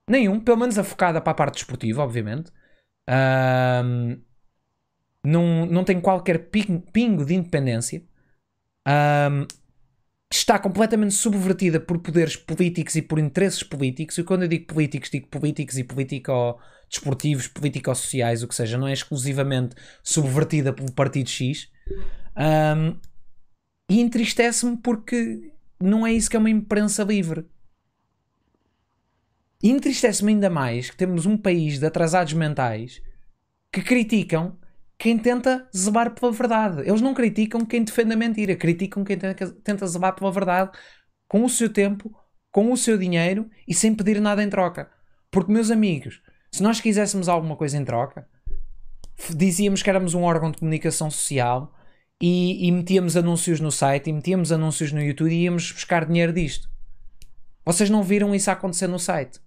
Nenhum, 0.10 0.40
pelo 0.40 0.58
menos 0.58 0.78
a 0.78 0.84
focada 0.84 1.22
para 1.22 1.32
a 1.32 1.36
parte 1.36 1.56
desportiva, 1.56 2.04
obviamente. 2.04 2.52
Ahm, 3.08 4.18
não, 5.24 5.66
não 5.66 5.84
tem 5.84 6.02
qualquer 6.02 6.50
ping- 6.50 6.80
pingo 6.92 7.26
de 7.26 7.36
independência. 7.36 8.04
Ahm, 8.86 9.46
está 10.38 10.58
completamente 10.58 11.14
subvertida 11.14 11.80
por 11.80 12.00
poderes 12.00 12.36
políticos 12.36 12.96
e 12.96 13.02
por 13.02 13.20
interesses 13.20 13.64
políticos. 13.64 14.18
E 14.18 14.24
quando 14.24 14.44
eu 14.44 14.48
digo 14.48 14.66
políticos, 14.66 15.10
digo 15.10 15.28
políticos 15.28 15.78
e 15.78 15.84
político-desportivos, 15.84 17.48
político-sociais, 17.48 18.42
o 18.42 18.48
que 18.48 18.56
seja, 18.56 18.78
não 18.78 18.88
é 18.88 18.94
exclusivamente 18.94 19.76
subvertida 20.02 20.72
pelo 20.72 20.92
Partido 20.94 21.30
X. 21.30 21.70
Ahm, 22.36 22.98
e 23.90 24.00
entristece-me 24.00 24.78
porque 24.78 25.52
não 25.78 26.08
é 26.08 26.14
isso 26.14 26.30
que 26.30 26.38
é 26.38 26.40
uma 26.40 26.50
imprensa 26.50 27.04
livre. 27.04 27.46
E 29.62 29.70
entristece-me 29.70 30.32
ainda 30.32 30.50
mais 30.50 30.90
que 30.90 30.98
temos 30.98 31.26
um 31.26 31.38
país 31.38 31.78
de 31.78 31.86
atrasados 31.86 32.34
mentais 32.34 33.02
que 33.72 33.82
criticam 33.82 34.58
quem 35.02 35.18
tenta 35.18 35.68
zebar 35.76 36.14
pela 36.14 36.32
verdade. 36.32 36.82
Eles 36.88 37.02
não 37.02 37.16
criticam 37.16 37.66
quem 37.66 37.84
defende 37.84 38.14
a 38.14 38.16
mentira, 38.16 38.56
criticam 38.56 39.04
quem 39.04 39.18
tenta, 39.18 39.88
zebar 39.88 40.14
pela 40.14 40.32
verdade 40.32 40.78
com 41.28 41.44
o 41.44 41.50
seu 41.50 41.74
tempo, 41.74 42.16
com 42.52 42.72
o 42.72 42.78
seu 42.78 43.00
dinheiro 43.00 43.50
e 43.68 43.74
sem 43.74 43.96
pedir 43.96 44.22
nada 44.22 44.44
em 44.44 44.50
troca. 44.50 44.92
Porque, 45.32 45.52
meus 45.52 45.72
amigos, 45.72 46.22
se 46.52 46.62
nós 46.62 46.80
quiséssemos 46.80 47.28
alguma 47.28 47.56
coisa 47.56 47.78
em 47.78 47.84
troca, 47.84 48.28
dizíamos 49.36 49.82
que 49.82 49.90
éramos 49.90 50.14
um 50.14 50.22
órgão 50.22 50.52
de 50.52 50.60
comunicação 50.60 51.10
social 51.10 51.74
e, 52.22 52.68
e 52.68 52.72
metíamos 52.72 53.18
anúncios 53.18 53.60
no 53.60 53.72
site 53.72 54.12
e 54.12 54.14
metíamos 54.14 54.52
anúncios 54.52 54.92
no 54.92 55.02
YouTube 55.02 55.32
e 55.32 55.46
íamos 55.46 55.72
buscar 55.72 56.06
dinheiro 56.06 56.32
disto. 56.32 56.70
Vocês 57.66 57.90
não 57.90 58.04
viram 58.04 58.36
isso 58.36 58.52
acontecer 58.52 58.86
no 58.86 59.00
site. 59.00 59.40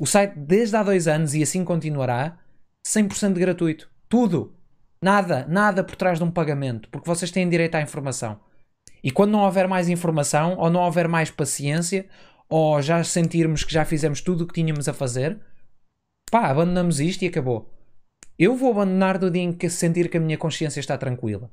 O 0.00 0.06
site, 0.06 0.32
desde 0.38 0.76
há 0.76 0.82
dois 0.82 1.06
anos, 1.06 1.34
e 1.34 1.42
assim 1.42 1.62
continuará, 1.62 2.38
100% 2.86 3.34
gratuito. 3.34 3.90
Tudo. 4.08 4.57
Nada, 5.00 5.46
nada 5.48 5.84
por 5.84 5.96
trás 5.96 6.18
de 6.18 6.24
um 6.24 6.30
pagamento. 6.30 6.88
Porque 6.88 7.08
vocês 7.08 7.30
têm 7.30 7.48
direito 7.48 7.74
à 7.74 7.80
informação. 7.80 8.40
E 9.02 9.10
quando 9.10 9.30
não 9.30 9.40
houver 9.40 9.68
mais 9.68 9.88
informação, 9.88 10.56
ou 10.58 10.70
não 10.70 10.80
houver 10.80 11.06
mais 11.06 11.30
paciência, 11.30 12.06
ou 12.48 12.80
já 12.82 13.02
sentirmos 13.04 13.62
que 13.62 13.72
já 13.72 13.84
fizemos 13.84 14.20
tudo 14.20 14.42
o 14.42 14.46
que 14.46 14.54
tínhamos 14.54 14.88
a 14.88 14.92
fazer, 14.92 15.38
pá, 16.30 16.48
abandonamos 16.48 16.98
isto 16.98 17.22
e 17.22 17.28
acabou. 17.28 17.72
Eu 18.38 18.56
vou 18.56 18.70
abandonar 18.70 19.18
do 19.18 19.30
dia 19.30 19.42
em 19.42 19.52
que 19.52 19.68
sentir 19.68 20.08
que 20.08 20.16
a 20.16 20.20
minha 20.20 20.38
consciência 20.38 20.80
está 20.80 20.96
tranquila. 20.96 21.50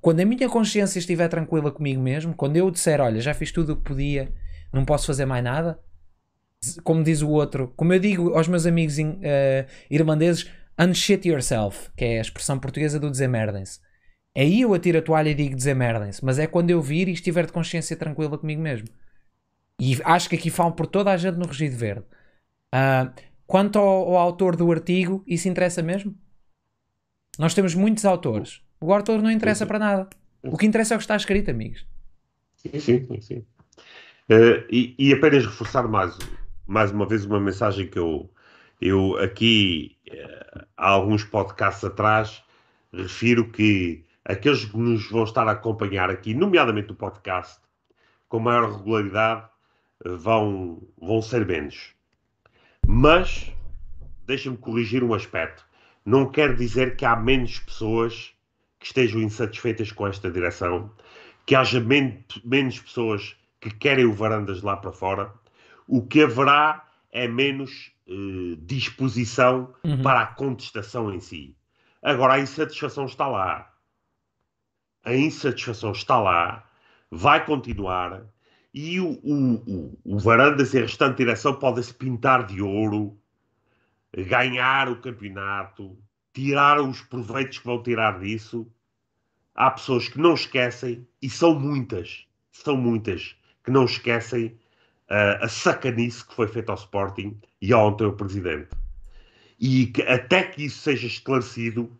Quando 0.00 0.20
a 0.20 0.24
minha 0.24 0.48
consciência 0.48 0.98
estiver 0.98 1.28
tranquila 1.28 1.70
comigo 1.70 2.02
mesmo, 2.02 2.34
quando 2.34 2.56
eu 2.56 2.70
disser, 2.70 3.00
olha, 3.00 3.20
já 3.20 3.32
fiz 3.32 3.52
tudo 3.52 3.72
o 3.72 3.76
que 3.76 3.82
podia, 3.82 4.32
não 4.72 4.84
posso 4.84 5.06
fazer 5.06 5.26
mais 5.26 5.44
nada, 5.44 5.78
como 6.82 7.04
diz 7.04 7.22
o 7.22 7.28
outro, 7.28 7.72
como 7.76 7.92
eu 7.92 8.00
digo 8.00 8.34
aos 8.34 8.48
meus 8.48 8.66
amigos 8.66 8.98
uh, 8.98 9.02
irlandeses, 9.88 10.50
unshit 10.78 11.28
yourself, 11.28 11.90
que 11.96 12.04
é 12.04 12.18
a 12.18 12.22
expressão 12.22 12.58
portuguesa 12.58 12.98
do 12.98 13.10
dizer 13.10 13.28
merdem-se. 13.28 13.80
Aí 14.36 14.62
eu 14.62 14.72
atiro 14.72 14.98
a 14.98 15.02
toalha 15.02 15.28
e 15.28 15.34
digo 15.34 15.54
dizer 15.54 15.74
merdem-se, 15.74 16.24
mas 16.24 16.38
é 16.38 16.46
quando 16.46 16.70
eu 16.70 16.80
vir 16.80 17.08
e 17.08 17.12
estiver 17.12 17.46
de 17.46 17.52
consciência 17.52 17.96
tranquila 17.96 18.38
comigo 18.38 18.62
mesmo. 18.62 18.88
E 19.80 19.98
acho 20.04 20.28
que 20.28 20.36
aqui 20.36 20.50
falo 20.50 20.72
por 20.72 20.86
toda 20.86 21.10
a 21.10 21.16
gente 21.16 21.36
no 21.36 21.46
Regido 21.46 21.76
Verde. 21.76 22.04
Uh, 22.74 23.12
quanto 23.46 23.78
ao, 23.78 24.08
ao, 24.08 24.16
autor 24.16 24.56
do 24.56 24.70
artigo, 24.70 25.22
isso 25.26 25.48
interessa 25.48 25.82
mesmo? 25.82 26.14
Nós 27.38 27.52
temos 27.54 27.74
muitos 27.74 28.04
autores. 28.04 28.62
O 28.80 28.92
autor 28.92 29.20
não 29.20 29.30
interessa 29.30 29.58
sim, 29.58 29.64
sim. 29.64 29.68
para 29.68 29.78
nada. 29.78 30.10
O 30.42 30.56
que 30.56 30.66
interessa 30.66 30.94
é 30.94 30.96
o 30.96 30.98
que 30.98 31.04
está 31.04 31.16
escrito, 31.16 31.50
amigos. 31.50 31.86
Sim, 32.56 32.78
sim, 32.78 33.20
sim. 33.20 33.44
Uh, 34.30 34.64
e, 34.70 34.94
e, 34.98 35.12
apenas 35.12 35.44
reforçar 35.44 35.86
mais, 35.88 36.16
mais 36.66 36.90
uma 36.90 37.06
vez 37.06 37.24
uma 37.24 37.40
mensagem 37.40 37.88
que 37.88 37.98
eu, 37.98 38.30
eu 38.82 39.16
aqui, 39.18 39.96
uh, 40.10 40.66
há 40.76 40.88
alguns 40.88 41.22
podcasts 41.22 41.84
atrás, 41.84 42.42
refiro 42.92 43.48
que 43.48 44.04
aqueles 44.24 44.64
que 44.64 44.76
nos 44.76 45.08
vão 45.08 45.22
estar 45.22 45.46
a 45.46 45.52
acompanhar 45.52 46.10
aqui, 46.10 46.34
nomeadamente 46.34 46.90
o 46.90 46.96
podcast, 46.96 47.60
com 48.28 48.40
maior 48.40 48.72
regularidade, 48.76 49.46
vão, 50.04 50.82
vão 51.00 51.22
ser 51.22 51.46
menos. 51.46 51.94
Mas, 52.84 53.52
deixa-me 54.26 54.56
corrigir 54.56 55.04
um 55.04 55.14
aspecto. 55.14 55.64
Não 56.04 56.28
quer 56.28 56.56
dizer 56.56 56.96
que 56.96 57.04
há 57.04 57.14
menos 57.14 57.60
pessoas 57.60 58.34
que 58.80 58.86
estejam 58.86 59.20
insatisfeitas 59.20 59.92
com 59.92 60.08
esta 60.08 60.28
direção, 60.28 60.90
que 61.46 61.54
haja 61.54 61.78
men 61.78 62.24
menos 62.44 62.80
pessoas 62.80 63.36
que 63.60 63.70
querem 63.70 64.04
o 64.04 64.12
Varandas 64.12 64.60
lá 64.62 64.76
para 64.76 64.90
fora. 64.90 65.32
O 65.86 66.04
que 66.04 66.22
haverá 66.22 66.84
é 67.12 67.28
menos 67.28 67.92
eh, 68.08 68.56
disposição 68.60 69.74
uhum. 69.84 70.02
para 70.02 70.22
a 70.22 70.26
contestação 70.26 71.12
em 71.12 71.20
si. 71.20 71.56
Agora, 72.02 72.34
a 72.34 72.40
insatisfação 72.40 73.04
está 73.04 73.28
lá 73.28 73.72
a 75.04 75.14
insatisfação 75.14 75.92
está 75.92 76.20
lá, 76.20 76.68
vai 77.10 77.44
continuar, 77.44 78.24
e 78.72 79.00
o, 79.00 79.18
o, 79.22 79.54
o, 79.54 79.98
o 80.04 80.18
Varandas 80.18 80.72
e 80.72 80.78
a 80.78 80.82
restante 80.82 81.18
direção 81.18 81.54
podem-se 81.54 81.92
pintar 81.92 82.46
de 82.46 82.62
ouro, 82.62 83.18
ganhar 84.16 84.88
o 84.88 85.00
campeonato, 85.00 85.98
tirar 86.32 86.80
os 86.80 87.02
proveitos 87.02 87.58
que 87.58 87.66
vão 87.66 87.82
tirar 87.82 88.20
disso. 88.20 88.70
Há 89.54 89.70
pessoas 89.70 90.08
que 90.08 90.18
não 90.18 90.34
esquecem, 90.34 91.06
e 91.20 91.28
são 91.28 91.58
muitas, 91.58 92.26
são 92.50 92.76
muitas, 92.76 93.36
que 93.64 93.70
não 93.70 93.84
esquecem 93.84 94.58
a 95.12 95.46
sacanice 95.46 96.26
que 96.26 96.34
foi 96.34 96.48
feita 96.48 96.72
ao 96.72 96.78
Sporting 96.78 97.38
e 97.60 97.72
ao 97.72 97.94
Presidente. 97.94 98.70
E 99.60 99.86
que 99.86 100.02
até 100.02 100.42
que 100.42 100.64
isso 100.64 100.78
seja 100.78 101.06
esclarecido 101.06 101.90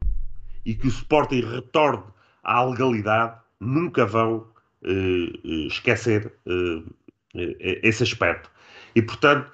e 0.65 0.75
que 0.75 0.87
o 0.87 0.89
Sporting 0.89 1.43
retorne 1.43 2.05
à 2.43 2.65
legalidade, 2.65 3.39
nunca 3.61 4.07
vão 4.07 4.47
uh, 4.83 5.67
esquecer 5.67 6.33
uh, 6.47 6.95
esse 7.35 8.03
aspecto. 8.03 8.51
E, 8.95 9.03
portanto, 9.03 9.51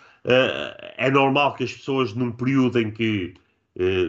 é 0.97 1.11
normal 1.11 1.55
que 1.55 1.65
as 1.65 1.73
pessoas, 1.73 2.13
num 2.13 2.33
período 2.33 2.81
em 2.81 2.91
que 2.91 3.35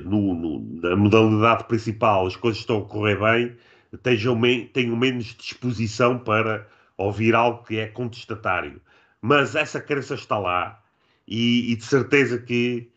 no, 0.06 0.34
no, 0.34 0.82
na 0.82 0.96
modalidade 0.96 1.66
principal 1.66 2.26
as 2.26 2.36
coisas 2.36 2.60
estão 2.60 2.80
a 2.80 2.86
correr 2.86 3.20
bem, 3.20 3.56
tenham, 4.02 4.36
me, 4.36 4.66
tenham 4.66 4.96
menos 4.96 5.36
disposição 5.38 6.18
para 6.18 6.68
ouvir 6.98 7.36
algo 7.36 7.64
que 7.64 7.78
é 7.78 7.86
contestatário. 7.88 8.82
Mas 9.22 9.56
essa 9.56 9.82
crença 9.82 10.16
está 10.16 10.38
lá 10.38 10.82
e, 11.28 11.72
e 11.72 11.76
de 11.76 11.84
certeza 11.86 12.40
que, 12.40 12.92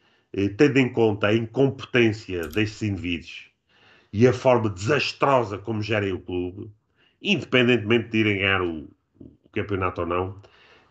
tendo 0.56 0.78
em 0.78 0.92
conta 0.92 1.28
a 1.28 1.34
incompetência 1.34 2.46
destes 2.48 2.82
indivíduos, 2.82 3.52
e 4.12 4.26
a 4.28 4.32
forma 4.32 4.68
desastrosa 4.68 5.58
como 5.58 5.82
gerem 5.82 6.12
o 6.12 6.20
clube, 6.20 6.70
independentemente 7.20 8.10
de 8.10 8.18
irem 8.18 8.38
ganhar 8.38 8.60
o, 8.60 8.88
o 9.18 9.48
campeonato 9.52 10.02
ou 10.02 10.06
não, 10.06 10.28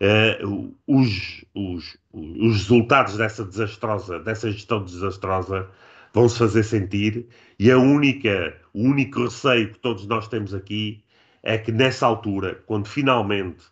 uh, 0.01 0.75
os, 0.87 1.45
os, 1.53 1.97
os 2.11 2.57
resultados 2.57 3.17
dessa 3.17 3.45
desastrosa, 3.45 4.19
dessa 4.19 4.51
gestão 4.51 4.83
desastrosa 4.83 5.69
vão 6.13 6.27
se 6.27 6.39
fazer 6.39 6.63
sentir 6.63 7.27
e 7.59 7.71
a 7.71 7.77
única, 7.77 8.59
o 8.73 8.83
único 8.83 9.23
receio 9.23 9.71
que 9.71 9.79
todos 9.79 10.07
nós 10.07 10.27
temos 10.27 10.53
aqui 10.53 11.03
é 11.43 11.57
que 11.57 11.71
nessa 11.71 12.05
altura, 12.05 12.55
quando 12.65 12.87
finalmente 12.87 13.63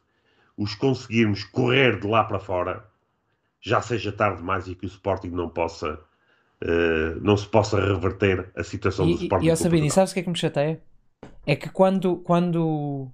os 0.59 0.75
conseguirmos 0.75 1.45
correr 1.45 1.97
de 2.01 2.05
lá 2.05 2.25
para 2.25 2.37
fora, 2.37 2.85
já 3.61 3.81
seja 3.81 4.11
tarde 4.11 4.39
demais 4.39 4.67
e 4.67 4.75
que 4.75 4.85
o 4.85 4.87
Sporting 4.87 5.29
não 5.29 5.47
possa 5.47 5.93
uh, 5.93 7.19
não 7.21 7.37
se 7.37 7.47
possa 7.47 7.79
reverter 7.79 8.51
a 8.55 8.61
situação 8.61 9.07
e, 9.07 9.13
do 9.13 9.21
Sporting. 9.23 9.47
E, 9.47 9.49
e 9.49 9.55
Sabine, 9.55 9.89
sabes 9.89 10.11
o 10.11 10.13
que 10.13 10.19
é 10.19 10.23
que 10.23 10.29
me 10.29 10.37
chateia? 10.37 10.81
É 11.47 11.55
que 11.55 11.69
quando, 11.69 12.17
quando, 12.17 13.09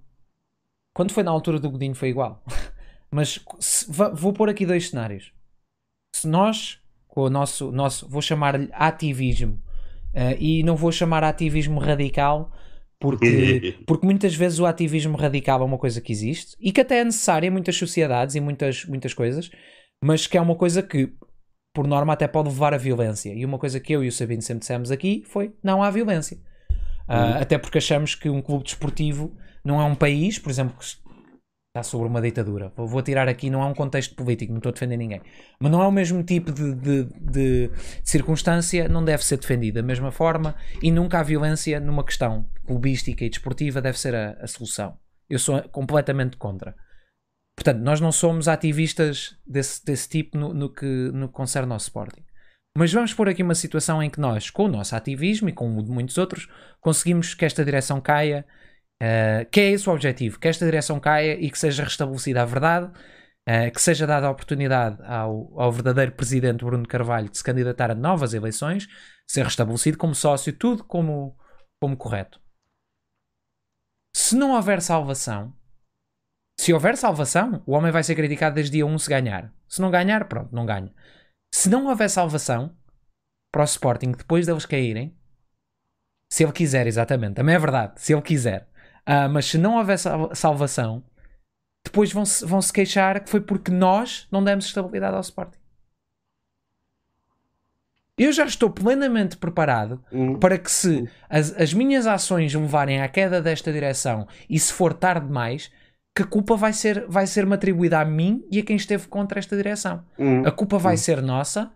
quando 0.91 1.11
foi 1.11 1.21
na 1.21 1.29
altura 1.29 1.59
do 1.59 1.69
Godinho 1.69 1.93
foi 1.93 2.09
igual. 2.09 2.43
Mas 3.11 3.39
se, 3.59 3.85
vou 3.91 4.33
pôr 4.33 4.49
aqui 4.49 4.65
dois 4.65 4.89
cenários. 4.89 5.31
Se 6.15 6.27
nós, 6.27 6.79
com 7.07 7.21
o 7.21 7.29
nosso, 7.29 7.71
nosso 7.71 8.09
vou 8.09 8.23
chamar-lhe 8.23 8.69
ativismo, 8.73 9.61
uh, 10.15 10.35
e 10.39 10.63
não 10.63 10.75
vou 10.75 10.91
chamar 10.91 11.23
ativismo 11.23 11.79
radical, 11.79 12.51
porque, 12.99 13.75
porque 13.85 14.05
muitas 14.05 14.35
vezes 14.35 14.59
o 14.59 14.65
ativismo 14.65 15.17
radical 15.17 15.61
é 15.61 15.65
uma 15.65 15.77
coisa 15.77 16.01
que 16.01 16.11
existe 16.11 16.55
e 16.59 16.71
que 16.71 16.81
até 16.81 16.99
é 16.99 17.03
necessária 17.03 17.47
em 17.47 17.51
muitas 17.51 17.75
sociedades 17.75 18.35
e 18.35 18.39
muitas, 18.39 18.85
muitas 18.85 19.13
coisas, 19.13 19.49
mas 20.03 20.27
que 20.27 20.37
é 20.37 20.41
uma 20.41 20.55
coisa 20.55 20.81
que 20.81 21.13
por 21.73 21.87
norma 21.87 22.13
até 22.13 22.27
pode 22.27 22.49
levar 22.49 22.73
à 22.73 22.77
violência. 22.77 23.33
E 23.33 23.43
uma 23.43 23.59
coisa 23.59 23.79
que 23.79 23.93
eu 23.93 24.03
e 24.03 24.07
o 24.07 24.11
Sabino 24.11 24.41
sempre 24.41 24.61
dissemos 24.61 24.91
aqui 24.91 25.23
foi 25.25 25.53
não 25.61 25.83
há 25.83 25.89
violência. 25.89 26.37
Uh, 27.07 27.41
até 27.41 27.57
porque 27.57 27.77
achamos 27.77 28.15
que 28.15 28.29
um 28.29 28.41
clube 28.41 28.63
desportivo 28.63 29.35
não 29.63 29.81
é 29.81 29.83
um 29.83 29.93
país, 29.93 30.39
por 30.39 30.49
exemplo, 30.49 30.75
que 30.77 30.85
está 31.75 31.83
sobre 31.83 32.07
uma 32.07 32.21
ditadura. 32.21 32.71
Vou, 32.77 33.01
tirar 33.01 33.27
aqui, 33.27 33.49
não 33.49 33.61
é 33.61 33.65
um 33.65 33.73
contexto 33.73 34.15
político, 34.15 34.53
não 34.53 34.59
estou 34.59 34.69
a 34.69 34.73
defender 34.73 34.95
ninguém. 34.95 35.21
Mas 35.59 35.69
não 35.69 35.83
é 35.83 35.87
o 35.87 35.91
mesmo 35.91 36.23
tipo 36.23 36.53
de, 36.53 36.73
de, 36.73 37.03
de, 37.03 37.67
de 37.67 37.71
circunstância, 38.01 38.87
não 38.87 39.03
deve 39.03 39.25
ser 39.25 39.37
defendido 39.37 39.75
da 39.75 39.83
mesma 39.83 40.09
forma 40.09 40.55
e 40.81 40.89
nunca 40.89 41.19
há 41.19 41.23
violência 41.23 41.79
numa 41.81 42.05
questão 42.05 42.45
clubística 42.65 43.25
e 43.25 43.29
desportiva 43.29 43.81
deve 43.81 43.99
ser 43.99 44.15
a, 44.15 44.37
a 44.39 44.47
solução. 44.47 44.97
Eu 45.29 45.37
sou 45.37 45.61
completamente 45.63 46.37
contra. 46.37 46.73
Portanto, 47.57 47.79
nós 47.81 47.99
não 47.99 48.11
somos 48.11 48.47
ativistas 48.47 49.37
desse, 49.45 49.83
desse 49.83 50.07
tipo 50.07 50.37
no, 50.37 50.53
no, 50.53 50.69
que, 50.69 50.85
no 50.85 51.27
que 51.27 51.33
concerne 51.33 51.73
ao 51.73 51.77
Sporting. 51.77 52.23
Mas 52.77 52.91
vamos 52.91 53.13
pôr 53.13 53.27
aqui 53.29 53.43
uma 53.43 53.55
situação 53.55 54.01
em 54.01 54.09
que 54.09 54.19
nós, 54.19 54.49
com 54.49 54.65
o 54.65 54.67
nosso 54.69 54.95
ativismo 54.95 55.49
e 55.49 55.53
com 55.53 55.67
muitos 55.67 56.17
outros, 56.17 56.47
conseguimos 56.79 57.33
que 57.33 57.45
esta 57.45 57.63
direção 57.63 58.01
caia, 58.01 58.45
uh, 59.01 59.49
que 59.51 59.59
é 59.59 59.71
esse 59.71 59.89
o 59.89 59.93
objetivo, 59.93 60.39
que 60.39 60.47
esta 60.47 60.65
direção 60.65 60.99
caia 60.99 61.33
e 61.39 61.49
que 61.49 61.57
seja 61.57 61.83
restabelecida 61.83 62.41
a 62.41 62.45
verdade, 62.45 62.87
uh, 62.87 63.71
que 63.73 63.81
seja 63.81 64.05
dada 64.07 64.27
a 64.27 64.31
oportunidade 64.31 65.01
ao, 65.03 65.59
ao 65.59 65.71
verdadeiro 65.71 66.11
presidente 66.11 66.63
Bruno 66.63 66.87
Carvalho 66.87 67.29
de 67.29 67.37
se 67.37 67.43
candidatar 67.43 67.91
a 67.91 67.95
novas 67.95 68.33
eleições, 68.33 68.87
ser 69.27 69.43
restabelecido 69.43 69.97
como 69.97 70.15
sócio, 70.15 70.53
tudo 70.53 70.83
como, 70.83 71.37
como 71.79 71.97
correto. 71.97 72.39
Se 74.15 74.35
não 74.35 74.51
houver 74.51 74.81
salvação, 74.81 75.53
se 76.57 76.73
houver 76.73 76.95
salvação, 76.97 77.61
o 77.65 77.73
homem 77.73 77.91
vai 77.91 78.03
ser 78.03 78.15
criticado 78.15 78.55
desde 78.55 78.71
dia 78.73 78.85
1 78.85 78.97
se 78.99 79.09
ganhar. 79.09 79.53
Se 79.67 79.81
não 79.81 79.91
ganhar, 79.91 80.25
pronto, 80.27 80.55
não 80.55 80.65
ganha. 80.65 80.93
Se 81.53 81.69
não 81.69 81.85
houver 81.87 82.09
salvação 82.09 82.75
para 83.51 83.61
o 83.61 83.65
Sporting 83.65 84.11
depois 84.11 84.45
deles 84.45 84.65
caírem, 84.65 85.17
se 86.31 86.43
ele 86.43 86.51
quiser, 86.51 86.87
exatamente, 86.87 87.35
também 87.35 87.55
é 87.55 87.59
verdade, 87.59 88.01
se 88.01 88.13
ele 88.13 88.21
quiser. 88.21 88.69
Uh, 89.07 89.29
mas 89.29 89.45
se 89.45 89.57
não 89.57 89.77
houver 89.77 89.97
salvação, 90.33 91.03
depois 91.83 92.11
vão 92.11 92.25
-se, 92.25 92.45
vão 92.45 92.61
-se 92.61 92.73
queixar 92.73 93.23
que 93.23 93.29
foi 93.29 93.39
porque 93.39 93.71
nós 93.71 94.27
não 94.31 94.43
demos 94.43 94.65
estabilidade 94.65 95.15
ao 95.15 95.21
Sporting. 95.21 95.59
Eu 98.17 98.31
já 98.31 98.45
estou 98.45 98.69
plenamente 98.69 99.35
preparado 99.35 100.01
uhum. 100.11 100.39
para 100.39 100.57
que 100.57 100.71
se 100.71 101.07
as, 101.29 101.53
as 101.59 101.73
minhas 101.73 102.07
ações 102.07 102.53
levarem 102.53 103.01
à 103.01 103.09
queda 103.09 103.41
desta 103.41 103.73
direção 103.73 104.25
e 104.49 104.57
se 104.57 104.71
for 104.71 104.93
tarde 104.93 105.27
demais, 105.27 105.69
que 106.15 106.23
a 106.23 106.25
culpa 106.25 106.55
vai 106.55 106.71
ser, 106.71 107.05
vai 107.09 107.27
ser-me 107.27 107.55
atribuída 107.55 107.99
a 107.99 108.05
mim 108.05 108.45
e 108.49 108.59
a 108.59 108.63
quem 108.63 108.77
esteve 108.77 109.07
contra 109.07 109.37
esta 109.37 109.55
direção. 109.57 110.01
Uhum. 110.17 110.47
A 110.47 110.51
culpa 110.51 110.77
vai 110.77 110.93
uhum. 110.93 110.97
ser 110.97 111.21
nossa, 111.21 111.69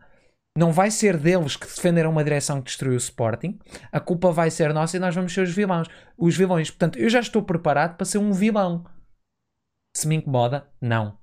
não 0.57 0.71
vai 0.71 0.91
ser 0.91 1.17
deles 1.17 1.55
que 1.55 1.65
defenderam 1.65 2.11
uma 2.11 2.23
direção 2.23 2.61
que 2.61 2.67
destruiu 2.67 2.95
o 2.95 2.97
Sporting, 2.97 3.57
a 3.91 3.99
culpa 3.99 4.31
vai 4.31 4.51
ser 4.51 4.73
nossa 4.73 4.97
e 4.97 4.99
nós 4.99 5.15
vamos 5.15 5.34
ser 5.34 5.41
os 5.41 5.53
vilões. 5.53 5.88
Os 6.17 6.35
vilões. 6.35 6.69
Portanto, 6.69 6.99
eu 6.99 7.09
já 7.09 7.19
estou 7.19 7.43
preparado 7.43 7.95
para 7.95 8.05
ser 8.05 8.17
um 8.17 8.34
vilão. 8.34 8.85
se 9.95 10.07
me 10.07 10.15
incomoda? 10.15 10.69
Não. 10.81 11.17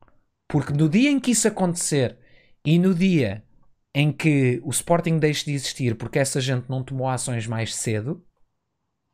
Porque 0.49 0.73
no 0.73 0.89
dia 0.89 1.11
em 1.11 1.21
que 1.21 1.33
isso 1.33 1.49
acontecer 1.49 2.19
e 2.65 2.79
no 2.79 2.95
dia 2.95 3.45
em 3.95 4.13
que 4.13 4.61
o 4.65 4.71
Sporting 4.71 5.19
deixe 5.19 5.47
de 5.47 5.53
existir 5.53 5.97
porque 5.97 6.19
essa 6.19 6.41
gente 6.41 6.69
não 6.69 6.85
tomou 6.85 7.09
ações 7.09 7.47
mais 7.47 7.75
cedo, 7.75 8.25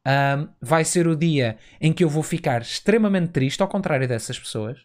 um, 0.07 0.49
vai 0.61 0.85
ser 0.85 1.07
o 1.07 1.17
dia 1.17 1.59
em 1.81 1.93
que 1.93 2.03
eu 2.03 2.09
vou 2.09 2.23
ficar 2.23 2.63
extremamente 2.63 3.31
triste, 3.31 3.63
ao 3.63 3.69
contrário 3.69 4.09
dessas 4.09 4.39
pessoas, 4.39 4.81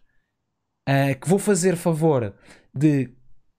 uh, 0.88 1.20
que 1.20 1.28
vou 1.28 1.40
fazer 1.40 1.76
favor 1.76 2.36
de 2.74 3.17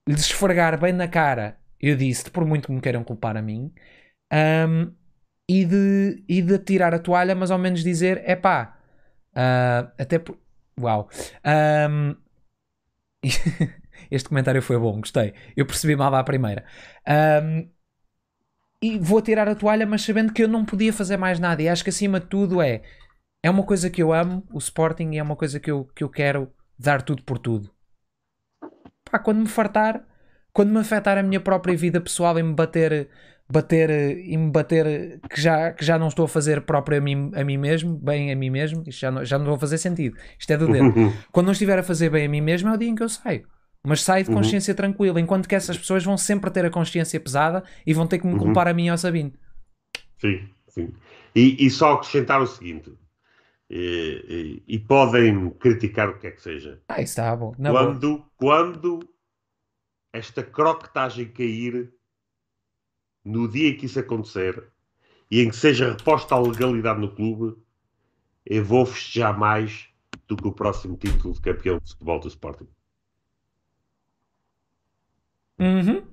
lhes 0.09 0.23
esfregar 0.23 0.81
bem 0.81 0.93
na 0.93 1.07
cara, 1.07 1.59
eu 1.81 1.97
disse, 1.97 2.31
por 2.31 2.45
muito 2.45 2.67
que 2.67 2.73
me 2.73 2.81
queiram 2.81 3.05
culpar 3.05 3.37
a 3.37 3.43
mim, 3.43 3.73
um, 4.33 4.93
e, 5.49 5.65
de, 5.65 6.25
e 6.29 6.43
de 6.43 6.59
tirar 6.59 6.95
a 6.95 6.99
toalha, 6.99 7.35
mas 7.35 7.51
ao 7.51 7.59
menos 7.59 7.83
dizer: 7.83 8.23
é 8.25 8.37
pá, 8.37 8.79
uh, 9.35 9.93
até 9.99 10.19
por. 10.19 10.39
Uau! 10.81 11.09
Um, 11.91 12.17
este 14.11 14.29
comentário 14.29 14.63
foi 14.63 14.79
bom, 14.79 15.01
gostei. 15.01 15.35
Eu 15.57 15.67
percebi 15.67 15.97
mal 15.97 16.15
à 16.15 16.23
primeira. 16.25 16.65
Um, 17.43 17.69
e 18.81 18.99
vou 18.99 19.21
tirar 19.21 19.49
a 19.49 19.57
toalha, 19.57 19.87
mas 19.87 20.03
sabendo 20.03 20.33
que 20.33 20.43
eu 20.43 20.49
não 20.49 20.65
podia 20.65 20.93
fazer 20.93 21.17
mais 21.17 21.41
nada. 21.41 21.63
E 21.63 21.69
acho 21.69 21.83
que 21.83 21.91
acima 21.91 22.21
de 22.21 22.27
tudo 22.27 22.63
é. 22.63 22.83
É 23.43 23.51
uma 23.51 23.65
coisa 23.65 23.91
que 23.91 24.03
eu 24.03 24.13
amo, 24.13 24.45
o 24.53 24.59
Sporting, 24.59 25.13
e 25.13 25.19
é 25.19 25.23
uma 25.23 25.37
coisa 25.37 25.61
que 25.61 25.71
eu, 25.71 25.85
que 25.87 26.05
eu 26.05 26.09
quero 26.11 26.53
dar 26.79 27.03
tudo 27.03 27.23
por 27.25 27.39
tudo. 27.39 27.73
Pá, 29.11 29.19
quando 29.19 29.39
me 29.39 29.49
fartar, 29.49 30.05
quando 30.53 30.71
me 30.71 30.79
afetar 30.79 31.19
a 31.19 31.23
minha 31.23 31.41
própria 31.41 31.77
vida 31.77 32.01
pessoal 32.01 32.39
e 32.39 32.43
me 32.43 32.55
bater, 32.55 33.09
bater 33.51 34.19
e 34.19 34.37
me 34.37 34.51
bater 34.51 35.21
que 35.29 35.41
já, 35.41 35.73
que 35.73 35.85
já 35.85 35.99
não 35.99 36.09
estou 36.09 36.25
a 36.25 36.29
fazer 36.29 36.63
próprio 36.63 36.99
a 36.99 37.01
mim, 37.01 37.31
a 37.35 37.45
mim 37.45 37.57
mesmo, 37.57 37.97
bem 37.97 38.33
a 38.33 38.37
mim 38.37 38.51
mesmo, 38.51 38.83
isto 38.87 39.01
já 39.01 39.11
não, 39.11 39.25
já 39.25 39.39
não 39.39 39.45
estou 39.45 39.57
a 39.57 39.61
fazer 39.61 39.79
sentido. 39.79 40.17
Isto 40.39 40.53
é 40.53 40.57
do 40.57 40.71
dedo. 40.71 40.93
quando 41.33 41.47
não 41.47 41.53
estiver 41.53 41.79
a 41.79 41.83
fazer 41.83 42.11
bem 42.11 42.27
a 42.27 42.29
mim 42.29 42.41
mesmo, 42.41 42.69
é 42.69 42.73
o 42.73 42.77
dia 42.77 42.89
em 42.89 42.95
que 42.95 43.03
eu 43.03 43.09
saio 43.09 43.47
mas 43.85 44.03
sai 44.03 44.23
de 44.23 44.31
uhum. 44.31 44.37
consciência 44.37 44.73
uhum. 44.73 44.77
tranquila, 44.77 45.21
enquanto 45.21 45.49
que 45.49 45.55
essas 45.55 45.79
pessoas 45.79 46.05
vão 46.05 46.17
sempre 46.19 46.51
ter 46.51 46.65
a 46.65 46.71
consciência 46.71 47.19
pesada 47.19 47.63
e 47.87 47.95
vão 47.95 48.07
ter 48.07 48.19
que 48.19 48.27
me 48.27 48.35
uhum. 48.35 48.39
culpar 48.39 48.69
a 48.69 48.75
mim 48.75 48.89
ou 48.89 48.95
a 48.95 48.99
Sabine. 48.99 49.33
Sim, 50.19 50.49
sim. 50.69 50.93
E, 51.35 51.65
e 51.65 51.71
só 51.71 51.95
acrescentar 51.95 52.41
o 52.43 52.47
seguinte, 52.47 52.93
e, 53.71 54.63
e, 54.67 54.77
e, 54.77 54.79
podem 54.79 55.51
criticar 55.51 56.09
o 56.09 56.19
que 56.19 56.27
é 56.27 56.31
que 56.31 56.41
seja. 56.41 56.83
Ah, 56.89 57.03
isso 57.03 57.13
está 57.13 57.37
bom. 57.37 57.55
Na 57.59 57.71
quando, 57.71 58.19
boa. 58.19 58.31
quando 58.37 59.01
esta 60.13 60.43
croquetagem 60.43 61.29
cair, 61.29 61.93
no 63.25 63.47
dia 63.47 63.69
em 63.69 63.77
que 63.77 63.87
isso 63.87 64.01
acontecer, 64.01 64.65
e 65.31 65.43
em 65.43 65.51
que 65.51 65.57
seja 65.57 65.91
reposta 65.91 66.35
a 66.35 66.41
legalidade 66.41 67.01
no 67.01 67.15
clube, 67.15 67.61
eu 68.47 68.65
vou 68.65 68.87
festejar 68.87 69.39
mais 69.39 69.89
do 70.27 70.37
que 70.37 70.49
o 70.49 70.53
próximo 70.53 70.97
título 70.97 71.35
de 71.35 71.41
campeão 71.41 71.79
de 71.79 71.91
futebol 71.91 72.21
do 72.21 72.29
Sporting. 72.29 72.69
Uhum. 75.59 76.07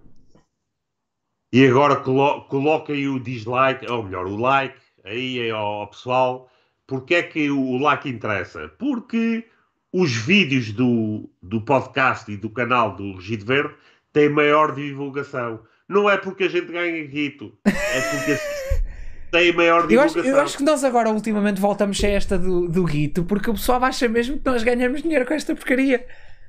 E 1.54 1.66
agora 1.68 1.96
colo 1.98 2.42
coloquem 2.46 3.08
o 3.08 3.20
dislike, 3.20 3.90
ou 3.90 4.04
melhor, 4.04 4.26
o 4.26 4.36
like 4.36 4.82
aí 5.06 5.50
ao 5.50 5.88
pessoal. 5.88 6.50
Porque 6.88 7.16
é 7.16 7.24
que 7.24 7.50
o 7.50 7.78
like 7.78 8.08
interessa? 8.08 8.70
Porque 8.78 9.46
os 9.92 10.16
vídeos 10.16 10.72
do, 10.72 11.30
do 11.42 11.62
podcast 11.62 12.32
e 12.32 12.38
do 12.38 12.50
canal 12.50 12.96
do 12.96 13.16
Regido 13.16 13.46
Verde 13.46 13.74
têm 14.12 14.30
maior 14.30 14.74
divulgação. 14.76 15.62
Não 15.88 16.10
é 16.10 16.18
porque 16.18 16.46
a 16.46 16.50
gente 16.50 16.72
ganha 16.72 17.06
guito, 17.06 17.58
é 17.66 18.02
porque 18.12 18.38
tem 19.32 19.54
maior 19.54 19.88
divulgação. 19.88 20.22
Eu 20.22 20.28
acho, 20.28 20.36
eu 20.38 20.42
acho, 20.42 20.58
que 20.58 20.64
nós 20.64 20.84
agora 20.84 21.10
ultimamente 21.10 21.62
voltamos 21.62 22.04
a 22.04 22.08
esta 22.08 22.38
do, 22.38 22.68
do 22.68 22.84
guito, 22.84 23.24
porque 23.24 23.50
o 23.50 23.54
pessoal 23.54 23.84
acha 23.84 24.08
mesmo 24.08 24.38
que 24.38 24.46
nós 24.46 24.64
ganhamos 24.64 25.02
dinheiro 25.02 25.26
com 25.26 25.34
esta 25.34 25.56
porcaria. 25.56 26.06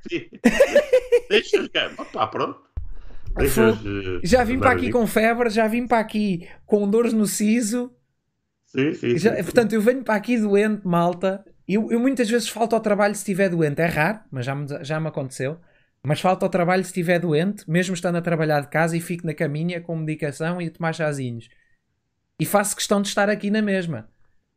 Sim. 0.09 0.25
Deixa. 1.29 1.69
Opa, 1.97 2.27
pronto. 2.27 2.67
Já 4.23 4.43
vim 4.43 4.59
para 4.59 4.71
aqui 4.71 4.89
com 4.89 5.05
febre, 5.05 5.49
já 5.49 5.67
vim 5.67 5.87
para 5.87 5.99
aqui 5.99 6.47
com 6.65 6.89
dores 6.89 7.13
no 7.13 7.27
siso. 7.27 7.91
Sim, 8.77 8.93
sim, 8.93 9.17
sim, 9.17 9.29
Portanto, 9.43 9.73
eu 9.73 9.81
venho 9.81 10.03
para 10.03 10.15
aqui 10.15 10.37
doente, 10.37 10.85
malta. 10.85 11.43
Eu, 11.67 11.91
eu 11.91 11.99
muitas 11.99 12.29
vezes 12.29 12.47
falto 12.47 12.75
ao 12.75 12.81
trabalho 12.81 13.15
se 13.15 13.21
estiver 13.21 13.49
doente. 13.49 13.81
É 13.81 13.87
raro, 13.87 14.19
mas 14.31 14.45
já 14.45 14.53
me, 14.53 14.67
já 14.83 14.99
me 14.99 15.07
aconteceu. 15.07 15.57
Mas 16.03 16.21
falto 16.21 16.43
ao 16.43 16.49
trabalho 16.49 16.83
se 16.83 16.89
estiver 16.89 17.19
doente, 17.19 17.69
mesmo 17.69 17.93
estando 17.95 18.17
a 18.17 18.21
trabalhar 18.21 18.61
de 18.61 18.67
casa 18.67 18.95
e 18.95 19.01
fico 19.01 19.25
na 19.25 19.33
caminha 19.33 19.81
com 19.81 19.95
medicação 19.95 20.61
e 20.61 20.67
a 20.67 20.71
tomar 20.71 20.93
chazinhos. 20.93 21.49
E 22.39 22.45
faço 22.45 22.75
questão 22.75 23.01
de 23.01 23.07
estar 23.07 23.29
aqui 23.29 23.49
na 23.49 23.61
mesma. 23.61 24.07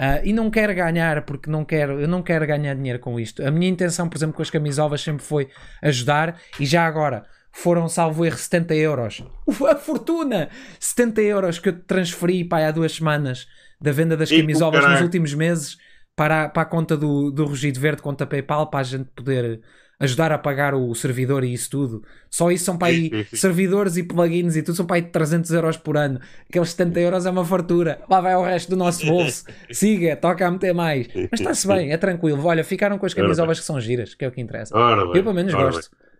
Uh, 0.00 0.20
e 0.24 0.32
não 0.32 0.50
quero 0.50 0.74
ganhar, 0.74 1.24
porque 1.24 1.50
não 1.50 1.64
quero, 1.64 2.00
eu 2.00 2.08
não 2.08 2.22
quero 2.22 2.46
ganhar 2.46 2.74
dinheiro 2.74 2.98
com 2.98 3.18
isto. 3.18 3.44
A 3.44 3.50
minha 3.50 3.68
intenção, 3.68 4.08
por 4.08 4.16
exemplo, 4.16 4.34
com 4.34 4.42
as 4.42 4.50
camisovas 4.50 5.00
sempre 5.00 5.24
foi 5.24 5.48
ajudar. 5.82 6.38
E 6.58 6.66
já 6.66 6.86
agora, 6.86 7.24
foram, 7.50 7.88
salvo 7.88 8.24
erro, 8.24 8.36
70 8.36 8.74
euros. 8.74 9.24
A 9.68 9.76
fortuna! 9.76 10.50
70 10.78 11.22
euros 11.22 11.58
que 11.58 11.70
eu 11.70 11.80
transferi 11.82 12.44
para 12.44 12.68
há 12.68 12.70
duas 12.70 12.92
semanas 12.92 13.48
da 13.80 13.92
venda 13.92 14.16
das 14.16 14.30
camisolas 14.30 14.84
nos 14.84 15.00
últimos 15.00 15.34
meses 15.34 15.78
para, 16.14 16.44
a, 16.44 16.48
para 16.48 16.62
a 16.62 16.66
conta 16.66 16.96
do, 16.96 17.30
do 17.30 17.46
Rugido 17.46 17.80
Verde, 17.80 18.02
conta 18.02 18.26
PayPal, 18.26 18.68
para 18.68 18.80
a 18.80 18.82
gente 18.84 19.08
poder 19.14 19.62
ajudar 20.00 20.32
a 20.32 20.38
pagar 20.38 20.74
o 20.74 20.94
servidor 20.94 21.44
e 21.44 21.52
isso 21.52 21.70
tudo. 21.70 22.02
Só 22.30 22.50
isso 22.50 22.64
são 22.64 22.78
para 22.78 22.88
aí 22.88 23.26
servidores 23.34 23.98
e 23.98 24.02
plugins 24.02 24.56
e 24.56 24.62
tudo 24.62 24.74
são 24.74 24.86
para 24.86 24.96
aí 24.96 25.02
300 25.02 25.50
euros 25.50 25.76
por 25.76 25.96
ano. 25.96 26.18
Aqueles 26.48 26.70
70 26.70 27.00
euros 27.00 27.26
é 27.26 27.30
uma 27.30 27.44
fartura. 27.44 28.00
Lá 28.08 28.20
vai 28.20 28.34
o 28.34 28.42
resto 28.42 28.70
do 28.70 28.76
nosso 28.76 29.04
bolso. 29.04 29.44
Siga, 29.70 30.16
toca 30.16 30.46
a 30.46 30.50
meter 30.50 30.74
mais. 30.74 31.06
Mas 31.30 31.40
está-se 31.40 31.68
bem, 31.68 31.92
é 31.92 31.98
tranquilo. 31.98 32.42
Olha, 32.44 32.64
ficaram 32.64 32.98
com 32.98 33.04
as 33.04 33.12
camisolas 33.12 33.60
que 33.60 33.66
são 33.66 33.78
giras, 33.78 34.14
que 34.14 34.24
é 34.24 34.28
o 34.28 34.32
que 34.32 34.40
interessa. 34.40 34.74
eu 34.74 35.12
pelo 35.12 35.34
menos 35.34 35.52
gosto. 35.52 35.90
Bem. 35.90 36.10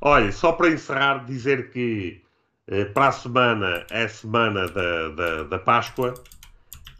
Olha, 0.00 0.30
só 0.30 0.52
para 0.52 0.68
encerrar, 0.68 1.24
dizer 1.24 1.70
que 1.70 2.22
eh, 2.68 2.84
para 2.84 3.08
a 3.08 3.12
semana 3.12 3.84
é 3.90 4.04
a 4.04 4.08
semana 4.08 4.68
da, 4.68 5.08
da, 5.08 5.42
da 5.44 5.58
Páscoa 5.58 6.14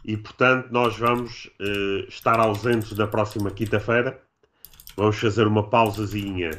e, 0.03 0.15
portanto, 0.17 0.69
nós 0.71 0.97
vamos 0.97 1.49
eh, 1.59 2.05
estar 2.07 2.39
ausentes 2.39 2.93
da 2.93 3.05
próxima 3.05 3.51
quinta-feira. 3.51 4.19
Vamos 4.95 5.17
fazer 5.19 5.45
uma 5.45 5.69
pausazinha 5.69 6.51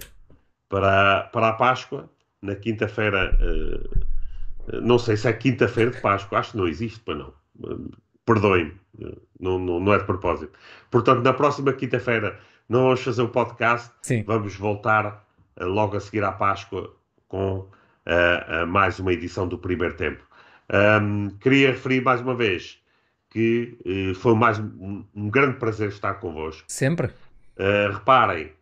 para, 0.69 1.29
para 1.33 1.49
a 1.49 1.53
Páscoa. 1.55 2.09
Na 2.43 2.55
quinta-feira, 2.55 3.37
eh, 3.41 4.81
não 4.83 4.99
sei 4.99 5.17
se 5.17 5.29
é 5.29 5.33
quinta-feira 5.33 5.91
de 5.91 6.01
Páscoa, 6.01 6.39
acho 6.39 6.53
que 6.53 6.59
não 6.59 6.69
existe, 6.69 7.01
para 7.01 7.15
não. 7.15 7.35
Perdoem-me, 8.25 8.75
não, 9.39 9.59
não, 9.59 9.81
não 9.81 9.93
é 9.93 9.99
de 9.99 10.05
propósito. 10.05 10.53
Portanto, 10.91 11.23
na 11.23 11.33
próxima 11.33 11.73
quinta-feira 11.73 12.39
não 12.69 12.85
vamos 12.85 13.03
fazer 13.03 13.23
o 13.23 13.29
podcast, 13.29 13.91
Sim. 14.03 14.23
vamos 14.23 14.55
voltar 14.55 15.27
logo 15.59 15.97
a 15.97 16.01
seguir 16.01 16.23
à 16.25 16.33
Páscoa, 16.33 16.95
com 17.29 17.59
uh, 17.59 17.69
uh, 18.63 18.67
mais 18.67 18.99
uma 18.99 19.13
edição 19.13 19.49
do 19.49 19.59
primeiro 19.59 19.95
tempo. 19.95 20.23
Um, 21.03 21.31
queria 21.41 21.73
referir 21.73 22.01
mais 22.03 22.21
uma 22.21 22.35
vez 22.35 22.80
que 23.31 23.79
uh, 23.87 24.15
foi 24.15 24.35
mais 24.35 24.59
um, 24.59 25.05
um, 25.15 25.31
grande 25.31 25.57
prazer 25.57 25.89
estar 25.89 26.15
convosco. 26.15 26.65
Sempre. 26.67 27.11
reparem, 27.93 28.53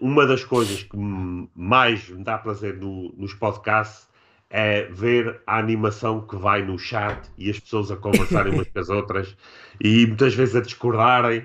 uma 0.00 0.26
das 0.26 0.44
coisas 0.44 0.82
que 0.84 0.96
mais 0.96 2.08
me 2.08 2.24
dá 2.24 2.38
prazer 2.38 2.78
no, 2.78 3.12
nos 3.16 3.34
podcasts 3.34 4.08
é 4.48 4.84
ver 4.84 5.40
a 5.46 5.58
animação 5.58 6.26
que 6.26 6.36
vai 6.36 6.62
no 6.62 6.78
chat 6.78 7.30
e 7.38 7.50
as 7.50 7.58
pessoas 7.58 7.90
a 7.90 7.96
conversarem 7.96 8.52
umas 8.52 8.68
com 8.72 8.78
as 8.78 8.88
outras 8.88 9.36
e 9.82 10.06
muitas 10.06 10.34
vezes 10.34 10.54
a 10.54 10.60
discordarem 10.60 11.44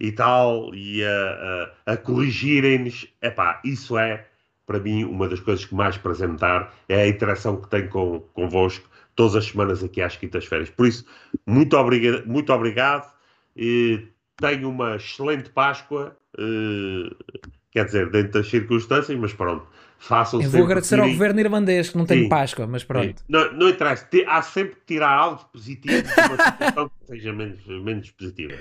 e 0.00 0.12
tal, 0.12 0.74
e 0.74 1.04
a, 1.04 1.70
a, 1.86 1.92
a 1.92 1.96
corrigirem-nos. 1.96 3.06
Epá, 3.20 3.60
isso 3.64 3.98
é, 3.98 4.26
para 4.66 4.78
mim, 4.78 5.04
uma 5.04 5.28
das 5.28 5.40
coisas 5.40 5.64
que 5.64 5.74
mais 5.74 5.96
prazer 5.96 6.28
me 6.28 6.36
dá, 6.36 6.70
é 6.88 7.02
a 7.02 7.08
interação 7.08 7.60
que 7.60 7.68
tenho 7.68 7.88
com, 7.88 8.20
convosco 8.32 8.88
todas 9.18 9.34
as 9.34 9.46
semanas 9.46 9.82
aqui 9.82 10.00
às 10.00 10.16
quintas-feiras. 10.16 10.70
Por 10.70 10.86
isso, 10.86 11.04
muito, 11.44 11.76
obriga 11.76 12.22
muito 12.24 12.52
obrigado. 12.52 13.12
E 13.56 14.06
tenho 14.36 14.70
uma 14.70 14.94
excelente 14.94 15.50
Páscoa, 15.50 16.16
uh, 16.38 17.34
quer 17.72 17.84
dizer, 17.84 18.08
dentro 18.10 18.34
das 18.34 18.48
circunstâncias, 18.48 19.18
mas 19.18 19.32
pronto. 19.32 19.66
Façam 19.98 20.40
Eu 20.40 20.48
vou 20.48 20.62
agradecer 20.62 21.00
ao 21.00 21.08
governo 21.08 21.40
irlandês 21.40 21.90
que 21.90 21.98
não 21.98 22.06
tem 22.06 22.28
Páscoa, 22.28 22.68
mas 22.68 22.84
pronto. 22.84 23.20
Não, 23.28 23.52
não 23.52 23.68
interessa, 23.68 24.08
há 24.28 24.40
sempre 24.40 24.76
que 24.76 24.94
tirar 24.94 25.10
algo 25.10 25.44
positivo 25.52 26.00
de 26.00 26.20
uma 26.20 26.44
situação 26.44 26.88
que 26.88 27.06
seja 27.08 27.32
menos, 27.32 27.66
menos 27.66 28.10
positiva. 28.12 28.54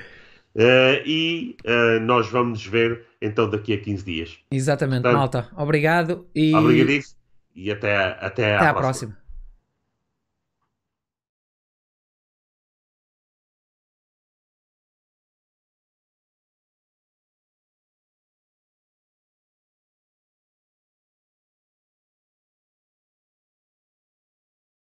Uh, 0.56 1.06
e 1.06 1.56
uh, 1.68 2.00
nós 2.00 2.28
vamos 2.30 2.66
ver 2.66 3.04
então 3.22 3.48
daqui 3.48 3.74
a 3.74 3.78
15 3.78 4.04
dias. 4.04 4.40
Exatamente, 4.50 5.04
Portanto, 5.04 5.20
malta. 5.20 5.50
Obrigado 5.56 6.26
e. 6.34 6.56
Obrigadíssimo 6.56 7.20
e 7.56 7.72
até, 7.72 7.96
até, 7.96 8.56
até 8.56 8.56
à, 8.56 8.74
próxima. 8.74 8.82
próxima. 8.82 9.27